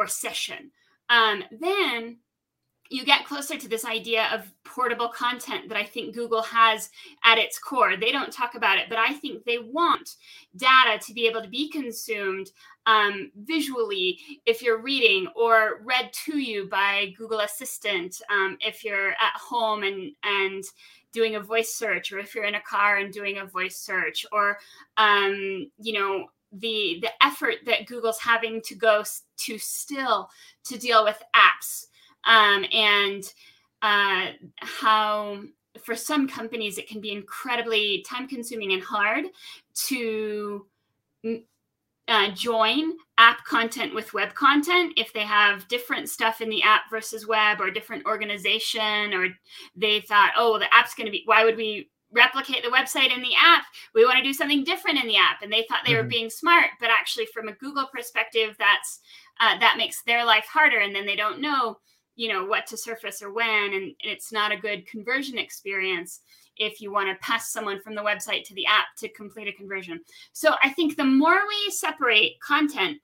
or 0.00 0.06
session. 0.06 0.70
Um, 1.10 1.44
then 1.60 2.16
you 2.88 3.04
get 3.04 3.24
closer 3.24 3.56
to 3.56 3.68
this 3.68 3.84
idea 3.84 4.28
of 4.32 4.50
portable 4.64 5.08
content 5.08 5.68
that 5.68 5.78
I 5.78 5.84
think 5.84 6.14
Google 6.14 6.42
has 6.42 6.90
at 7.22 7.38
its 7.38 7.58
core. 7.58 7.96
They 7.96 8.10
don't 8.10 8.32
talk 8.32 8.56
about 8.56 8.78
it, 8.78 8.86
but 8.88 8.98
I 8.98 9.12
think 9.12 9.44
they 9.44 9.58
want 9.58 10.16
data 10.56 10.98
to 11.06 11.12
be 11.12 11.28
able 11.28 11.42
to 11.42 11.48
be 11.48 11.70
consumed 11.70 12.50
um, 12.86 13.30
visually 13.36 14.18
if 14.46 14.62
you're 14.62 14.82
reading 14.82 15.28
or 15.36 15.82
read 15.84 16.10
to 16.24 16.38
you 16.38 16.66
by 16.68 17.14
Google 17.16 17.40
Assistant 17.40 18.20
um, 18.28 18.56
if 18.60 18.82
you're 18.82 19.10
at 19.10 19.36
home 19.36 19.84
and 19.84 20.12
and 20.24 20.64
doing 21.12 21.36
a 21.36 21.40
voice 21.40 21.74
search 21.74 22.12
or 22.12 22.18
if 22.18 22.34
you're 22.34 22.44
in 22.44 22.54
a 22.54 22.62
car 22.62 22.96
and 22.96 23.12
doing 23.12 23.38
a 23.38 23.44
voice 23.44 23.76
search 23.76 24.24
or 24.32 24.58
um, 24.96 25.70
you 25.78 25.92
know 25.92 26.26
the 26.52 26.98
the 27.00 27.10
effort 27.24 27.56
that 27.66 27.86
Google's 27.86 28.20
having 28.20 28.60
to 28.62 28.74
go 28.74 29.04
to 29.38 29.58
still 29.58 30.28
to 30.64 30.78
deal 30.78 31.04
with 31.04 31.22
apps 31.34 31.86
um, 32.24 32.64
and 32.72 33.24
uh, 33.82 34.32
how 34.56 35.42
for 35.80 35.94
some 35.94 36.28
companies 36.28 36.78
it 36.78 36.88
can 36.88 37.00
be 37.00 37.12
incredibly 37.12 38.04
time 38.08 38.26
consuming 38.26 38.72
and 38.72 38.82
hard 38.82 39.26
to 39.74 40.66
uh, 42.08 42.30
join 42.32 42.92
app 43.18 43.44
content 43.44 43.94
with 43.94 44.12
web 44.12 44.34
content 44.34 44.92
if 44.96 45.12
they 45.12 45.20
have 45.20 45.68
different 45.68 46.08
stuff 46.08 46.40
in 46.40 46.50
the 46.50 46.62
app 46.62 46.82
versus 46.90 47.26
web 47.26 47.60
or 47.60 47.70
different 47.70 48.04
organization 48.04 49.14
or 49.14 49.28
they 49.76 50.00
thought 50.00 50.32
oh 50.36 50.58
the 50.58 50.74
app's 50.74 50.94
going 50.94 51.06
to 51.06 51.12
be 51.12 51.22
why 51.26 51.44
would 51.44 51.56
we 51.56 51.88
replicate 52.12 52.62
the 52.62 52.70
website 52.70 53.14
in 53.14 53.22
the 53.22 53.34
app. 53.36 53.64
We 53.94 54.04
want 54.04 54.18
to 54.18 54.24
do 54.24 54.32
something 54.32 54.64
different 54.64 54.98
in 54.98 55.06
the 55.06 55.16
app. 55.16 55.42
And 55.42 55.52
they 55.52 55.64
thought 55.68 55.80
they 55.84 55.92
mm-hmm. 55.92 56.02
were 56.02 56.08
being 56.08 56.30
smart, 56.30 56.70
but 56.80 56.90
actually, 56.90 57.26
from 57.26 57.48
a 57.48 57.54
Google 57.54 57.88
perspective, 57.92 58.56
that's 58.58 59.00
uh, 59.40 59.58
that 59.58 59.76
makes 59.76 60.02
their 60.02 60.24
life 60.24 60.46
harder. 60.50 60.78
And 60.78 60.94
then 60.94 61.06
they 61.06 61.16
don't 61.16 61.40
know, 61.40 61.78
you 62.16 62.28
know, 62.32 62.44
what 62.44 62.66
to 62.68 62.76
surface 62.76 63.22
or 63.22 63.32
when, 63.32 63.74
and 63.74 63.94
it's 64.00 64.32
not 64.32 64.52
a 64.52 64.56
good 64.56 64.86
conversion 64.86 65.38
experience 65.38 66.20
if 66.56 66.80
you 66.80 66.92
want 66.92 67.08
to 67.08 67.26
pass 67.26 67.52
someone 67.52 67.80
from 67.80 67.94
the 67.94 68.02
website 68.02 68.44
to 68.44 68.54
the 68.54 68.66
app 68.66 68.86
to 68.98 69.08
complete 69.08 69.48
a 69.48 69.52
conversion. 69.52 70.00
So 70.32 70.54
I 70.62 70.70
think 70.70 70.96
the 70.96 71.04
more 71.04 71.38
we 71.48 71.70
separate 71.70 72.38
content 72.40 72.98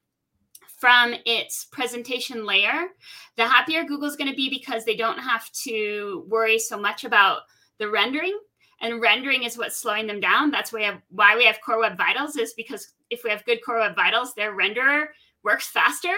from 0.77 1.15
its 1.25 1.65
presentation 1.65 2.45
layer, 2.45 2.89
the 3.37 3.47
happier 3.47 3.85
Google's 3.85 4.17
going 4.17 4.31
to 4.31 4.37
be 4.37 4.51
because 4.51 4.85
they 4.85 4.97
don't 4.97 5.19
have 5.19 5.51
to 5.53 6.27
worry 6.29 6.59
so 6.59 6.79
much 6.79 7.05
about 7.05 7.41
the 7.79 7.89
rendering 7.89 8.39
and 8.81 9.01
rendering 9.01 9.43
is 9.43 9.57
what's 9.57 9.77
slowing 9.77 10.07
them 10.07 10.21
down. 10.21 10.51
That's 10.51 10.73
why 10.73 10.79
we 10.81 10.85
have, 10.85 11.03
why 11.11 11.37
we 11.37 11.45
have 11.47 11.61
Core 11.65 11.81
Web 11.81 11.97
Vitals 11.97 12.37
is 12.37 12.53
because 12.55 12.95
if 13.11 13.25
we 13.25 13.31
have 13.31 13.45
good 13.45 13.65
Core 13.65 13.79
Web 13.79 13.97
Vitals, 13.97 14.35
their 14.35 14.57
renderer 14.57 15.07
works 15.43 15.69
faster. 15.69 16.15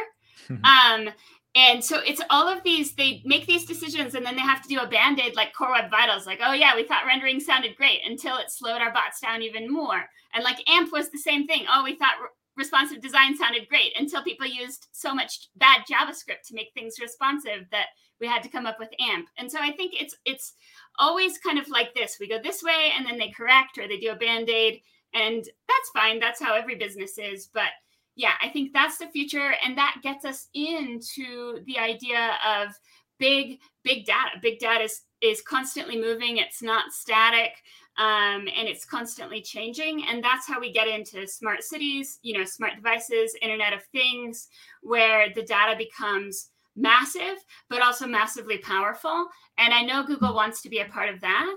um, 0.51 1.11
and 1.55 1.83
so 1.83 2.01
it's 2.01 2.21
all 2.31 2.49
of 2.49 2.63
these, 2.63 2.95
they 2.95 3.23
make 3.25 3.47
these 3.47 3.65
decisions 3.65 4.15
and 4.15 4.25
then 4.25 4.37
they 4.37 4.43
have 4.43 4.63
to 4.63 4.69
do 4.69 4.79
a 4.79 4.87
band 4.87 5.19
aid 5.21 5.35
like 5.35 5.55
Core 5.55 5.73
Web 5.73 5.91
Vitals, 5.91 6.27
like, 6.27 6.41
oh 6.45 6.53
yeah, 6.53 6.77
we 6.77 6.85
thought 6.85 7.07
rendering 7.07 7.41
sounded 7.41 7.77
great 7.77 8.01
until 8.07 8.37
it 8.37 8.51
slowed 8.51 8.81
our 8.81 8.93
bots 8.93 9.21
down 9.21 9.43
even 9.43 9.73
more. 9.73 10.05
And 10.35 10.45
like 10.45 10.69
AMP 10.69 10.93
was 10.93 11.11
the 11.11 11.19
same 11.19 11.47
thing. 11.47 11.65
Oh, 11.73 11.83
we 11.85 11.97
thought 11.97 12.15
responsive 12.59 13.01
design 13.01 13.37
sounded 13.37 13.69
great 13.69 13.93
until 13.99 14.23
people 14.23 14.47
used 14.47 14.89
so 14.93 15.15
much 15.15 15.49
bad 15.57 15.83
JavaScript 15.91 16.47
to 16.49 16.55
make 16.55 16.73
things 16.75 16.97
responsive 17.01 17.65
that 17.71 17.87
we 18.21 18.27
had 18.27 18.43
to 18.43 18.49
come 18.49 18.67
up 18.67 18.79
with 18.79 18.91
AMP. 19.01 19.29
And 19.39 19.51
so 19.51 19.59
I 19.61 19.71
think 19.71 19.95
it's 19.99 20.17
it's 20.25 20.55
always 20.99 21.39
kind 21.39 21.59
of 21.59 21.69
like 21.69 21.95
this. 21.95 22.19
We 22.21 22.29
go 22.29 22.41
this 22.43 22.63
way 22.63 22.93
and 22.97 23.07
then 23.07 23.17
they 23.17 23.31
correct 23.31 23.79
or 23.79 23.87
they 23.87 23.99
do 23.99 24.11
a 24.11 24.17
band-aid 24.17 24.81
and 25.15 25.45
that's 25.45 25.91
fine. 25.95 26.19
That's 26.19 26.43
how 26.43 26.55
every 26.55 26.75
business 26.75 27.17
is, 27.17 27.49
but 27.55 27.71
yeah, 28.17 28.33
I 28.43 28.49
think 28.49 28.73
that's 28.73 28.99
the 28.99 29.07
future 29.07 29.55
and 29.65 29.79
that 29.79 30.01
gets 30.03 30.25
us 30.25 30.49
into 30.53 31.61
the 31.67 31.79
idea 31.79 32.37
of 32.45 32.75
big 33.19 33.61
big 33.89 34.05
data. 34.05 34.31
Big 34.43 34.59
data 34.59 34.85
is 34.85 35.03
is 35.21 35.43
constantly 35.43 36.01
moving. 36.01 36.37
It's 36.37 36.63
not 36.63 36.93
static. 36.93 37.53
Um, 37.97 38.47
and 38.57 38.69
it's 38.69 38.85
constantly 38.85 39.43
changing 39.43 40.05
and 40.09 40.23
that's 40.23 40.47
how 40.47 40.61
we 40.61 40.73
get 40.73 40.87
into 40.87 41.27
smart 41.27 41.65
cities 41.65 42.21
you 42.23 42.39
know 42.39 42.45
smart 42.45 42.77
devices 42.77 43.35
internet 43.43 43.73
of 43.73 43.83
things 43.91 44.47
where 44.83 45.35
the 45.35 45.43
data 45.43 45.75
becomes 45.77 46.51
massive, 46.79 47.45
but 47.69 47.83
also 47.83 48.07
massively 48.07 48.59
powerful. 48.59 49.27
And 49.59 49.75
I 49.75 49.83
know 49.83 50.05
Google 50.05 50.35
wants 50.35 50.63
to 50.63 50.69
be 50.69 50.79
a 50.79 50.87
part 50.87 51.13
of 51.13 51.21
that. 51.21 51.57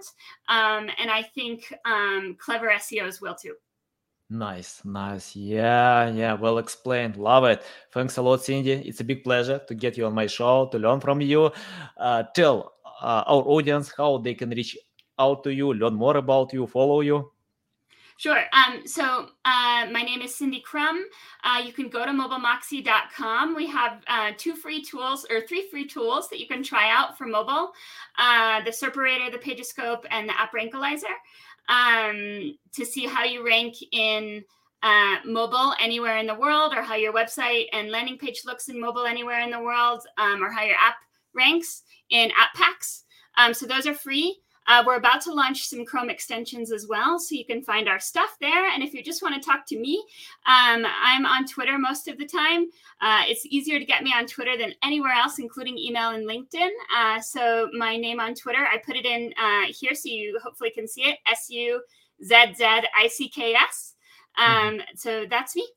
Um, 0.50 0.90
and 0.98 1.10
I 1.10 1.24
think 1.36 1.74
um, 1.86 2.36
clever 2.40 2.70
SEOs 2.70 3.22
will 3.22 3.36
too. 3.36 3.54
Nice, 4.32 4.86
nice. 4.86 5.36
Yeah, 5.36 6.10
yeah, 6.10 6.36
well 6.36 6.58
explained. 6.58 7.18
Love 7.18 7.44
it. 7.44 7.64
Thanks 7.92 8.16
a 8.16 8.22
lot, 8.22 8.42
Cindy. 8.42 8.72
It's 8.72 9.02
a 9.02 9.04
big 9.04 9.26
pleasure 9.26 9.60
to 9.68 9.76
get 9.76 9.98
you 9.98 10.06
on 10.06 10.14
my 10.14 10.26
show, 10.26 10.68
to 10.68 10.80
learn 10.80 11.02
from 11.02 11.20
you. 11.20 11.52
Uh, 11.98 12.24
tell 12.34 12.72
uh, 13.02 13.24
our 13.28 13.44
audience 13.44 13.92
how 13.98 14.20
they 14.20 14.34
can 14.34 14.52
reach 14.52 14.78
out 15.20 15.44
to 15.44 15.54
you, 15.54 15.74
learn 15.74 15.96
more 15.96 16.16
about 16.16 16.54
you, 16.54 16.66
follow 16.66 17.02
you. 17.02 17.30
Sure. 18.16 18.44
Um, 18.54 18.86
so 18.86 19.30
uh, 19.44 19.88
my 19.92 20.04
name 20.04 20.22
is 20.22 20.36
Cindy 20.36 20.64
Krum. 20.64 21.02
Uh, 21.44 21.62
you 21.66 21.74
can 21.74 21.90
go 21.90 22.06
to 22.06 22.12
mobilemoxie.com. 22.12 23.56
We 23.56 23.68
have 23.68 24.02
uh, 24.08 24.32
two 24.38 24.56
free 24.56 24.82
tools 24.82 25.26
or 25.30 25.42
three 25.42 25.68
free 25.70 25.88
tools 25.88 26.30
that 26.30 26.40
you 26.40 26.48
can 26.48 26.64
try 26.64 26.90
out 26.90 27.18
for 27.18 27.26
mobile 27.26 27.72
uh, 28.20 28.64
the 28.64 28.70
Serperator, 28.70 29.32
the 29.32 29.40
Pagescope, 29.40 30.06
and 30.10 30.30
the 30.30 30.40
App 30.40 30.54
Rankalizer 30.54 31.16
um, 31.70 32.57
to 32.74 32.86
see 32.86 33.05
how 33.05 33.24
you 33.24 33.45
rank 33.45 33.76
in 33.91 34.43
uh, 34.84 35.18
mobile 35.26 35.74
anywhere 35.80 36.18
in 36.18 36.28
the 36.28 36.36
world 36.36 36.74
or 36.76 36.82
how 36.82 36.95
your 36.95 37.14
website 37.14 37.66
and 37.74 37.91
landing 37.91 38.18
page 38.18 38.41
looks 38.45 38.68
in 38.70 38.80
mobile 38.80 39.05
anywhere 39.05 39.41
in 39.41 39.51
the 39.51 39.59
world 39.59 40.05
um, 40.18 40.43
or 40.43 40.49
how 40.49 40.64
your 40.64 40.76
app 40.76 40.95
ranks 41.36 41.84
in 42.09 42.32
app 42.32 42.53
packs. 42.55 43.03
Um, 43.38 43.53
so 43.53 43.66
those 43.66 43.86
are 43.88 43.93
free. 43.93 44.39
Uh, 44.72 44.82
we're 44.88 44.95
about 44.95 45.19
to 45.19 45.34
launch 45.34 45.67
some 45.67 45.86
Chrome 45.86 46.09
extensions 46.09 46.72
as 46.72 46.88
well, 46.88 47.19
so 47.19 47.36
you 47.36 47.43
can 47.43 47.61
find 47.61 47.89
our 47.89 47.99
stuff 47.99 48.38
there. 48.39 48.69
And 48.74 48.82
if 48.82 48.93
you 48.93 49.03
just 49.03 49.22
want 49.22 49.36
to 49.36 49.41
talk 49.41 49.65
to 49.65 49.78
me, 49.78 50.01
um, 50.45 50.86
I'm 51.03 51.26
on 51.26 51.45
Twitter 51.45 51.78
most 51.78 52.07
of 52.07 52.17
the 52.17 52.26
time. 52.26 52.67
Uh, 53.01 53.24
it's 53.28 53.45
easier 53.47 53.80
to 53.80 53.86
get 53.86 54.01
me 54.01 54.13
on 54.15 54.26
Twitter 54.28 54.57
than 54.57 54.74
anywhere 54.82 55.11
else, 55.11 55.39
including 55.39 55.78
email 55.78 56.11
and 56.11 56.26
LinkedIn. 56.26 56.69
Uh, 56.95 57.19
so 57.19 57.69
my 57.78 57.97
name 57.97 58.22
on 58.22 58.34
Twitter, 58.34 58.65
I 58.65 58.78
put 58.78 58.95
it 58.95 59.05
in 59.05 59.34
uh, 59.38 59.74
here 59.78 59.93
so 59.93 60.07
you 60.07 60.39
hopefully 60.41 60.72
can 60.72 60.88
see 60.88 61.01
it 61.01 61.17
S 61.30 61.49
U 61.49 61.82
Z 62.24 62.53
Z 62.55 62.63
I 62.63 63.09
C 63.09 63.28
K 63.28 63.53
S. 63.53 63.95
Mm-hmm. 64.39 64.67
Um, 64.67 64.82
so 64.95 65.26
that's 65.30 65.53
me. 65.53 65.67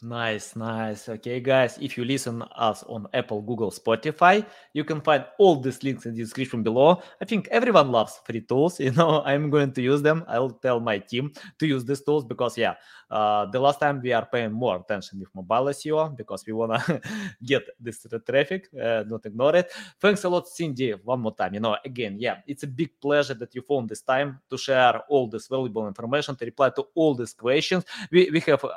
Nice, 0.00 0.54
nice. 0.54 1.08
Okay, 1.08 1.40
guys, 1.40 1.76
if 1.80 1.98
you 1.98 2.04
listen 2.04 2.42
us 2.54 2.84
on 2.84 3.08
Apple, 3.14 3.42
Google, 3.42 3.72
Spotify, 3.72 4.46
you 4.72 4.84
can 4.84 5.00
find 5.00 5.24
all 5.40 5.56
these 5.60 5.82
links 5.82 6.06
in 6.06 6.14
the 6.14 6.22
description 6.22 6.62
below. 6.62 7.02
I 7.20 7.24
think 7.24 7.48
everyone 7.50 7.90
loves 7.90 8.20
free 8.24 8.42
tools. 8.42 8.78
You 8.88 8.92
know, 8.92 9.22
I'm 9.24 9.50
going 9.50 9.72
to 9.72 9.82
use 9.82 10.00
them. 10.00 10.24
I'll 10.28 10.50
tell 10.50 10.78
my 10.78 10.98
team 11.00 11.32
to 11.58 11.66
use 11.66 11.84
these 11.84 12.00
tools 12.02 12.24
because, 12.24 12.56
yeah, 12.56 12.74
uh, 13.10 13.46
the 13.46 13.58
last 13.58 13.80
time 13.80 14.00
we 14.00 14.12
are 14.12 14.24
paying 14.24 14.52
more 14.52 14.76
attention 14.76 15.18
with 15.18 15.34
mobile 15.34 15.64
SEO 15.74 16.16
because 16.16 16.46
we 16.46 16.52
wanna 16.52 16.78
get 17.44 17.64
this 17.80 18.06
traffic, 18.24 18.68
uh, 18.80 19.02
not 19.08 19.26
ignore 19.26 19.56
it. 19.56 19.72
Thanks 20.00 20.22
a 20.22 20.28
lot, 20.28 20.46
Cindy, 20.46 20.92
one 20.92 21.20
more 21.20 21.34
time. 21.34 21.54
You 21.54 21.60
know, 21.60 21.76
again, 21.84 22.18
yeah, 22.20 22.36
it's 22.46 22.62
a 22.62 22.68
big 22.68 22.90
pleasure 23.00 23.34
that 23.34 23.52
you 23.52 23.62
found 23.62 23.88
this 23.88 24.02
time 24.02 24.38
to 24.48 24.56
share 24.56 25.00
all 25.08 25.26
this 25.26 25.48
valuable 25.48 25.88
information 25.88 26.36
to 26.36 26.44
reply 26.44 26.70
to 26.70 26.86
all 26.94 27.16
these 27.16 27.32
questions. 27.32 27.84
We 28.12 28.30
we 28.30 28.38
have. 28.40 28.62
Uh, 28.62 28.70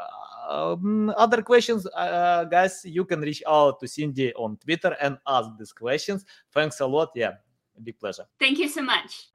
um, 0.52 1.14
other 1.18 1.42
questions, 1.42 1.88
uh, 1.96 2.44
guys, 2.46 2.82
you 2.84 3.06
can 3.06 3.22
reach 3.22 3.44
out 3.48 3.80
to 3.80 3.88
Cindy 3.88 4.34
on 4.34 4.58
Twitter 4.58 4.96
and 5.02 5.18
ask 5.28 5.50
these 5.58 5.72
questions. 5.72 6.26
Thanks 6.52 6.80
a 6.80 6.86
lot. 6.86 7.10
Yeah, 7.16 7.34
big 7.84 8.00
pleasure. 8.00 8.26
Thank 8.40 8.60
you 8.60 8.68
so 8.68 8.82
much. 8.82 9.30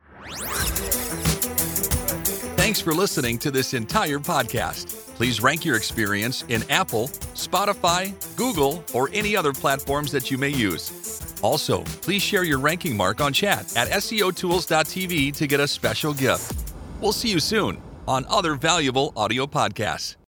Thanks 2.56 2.80
for 2.80 2.92
listening 2.92 3.38
to 3.38 3.50
this 3.50 3.74
entire 3.74 4.18
podcast. 4.18 5.14
Please 5.14 5.40
rank 5.40 5.64
your 5.64 5.76
experience 5.76 6.44
in 6.48 6.62
Apple, 6.68 7.08
Spotify, 7.34 8.12
Google, 8.36 8.84
or 8.92 9.08
any 9.12 9.36
other 9.36 9.52
platforms 9.52 10.10
that 10.10 10.30
you 10.30 10.36
may 10.36 10.48
use. 10.48 11.22
Also, 11.42 11.82
please 12.02 12.22
share 12.22 12.42
your 12.42 12.58
ranking 12.58 12.96
mark 12.96 13.20
on 13.20 13.32
chat 13.32 13.76
at 13.76 13.88
SEOtools.tv 13.88 15.34
to 15.36 15.46
get 15.46 15.60
a 15.60 15.68
special 15.68 16.12
gift. 16.12 16.74
We'll 17.00 17.12
see 17.12 17.28
you 17.28 17.40
soon 17.40 17.80
on 18.08 18.26
other 18.28 18.56
valuable 18.56 19.12
audio 19.16 19.46
podcasts. 19.46 20.16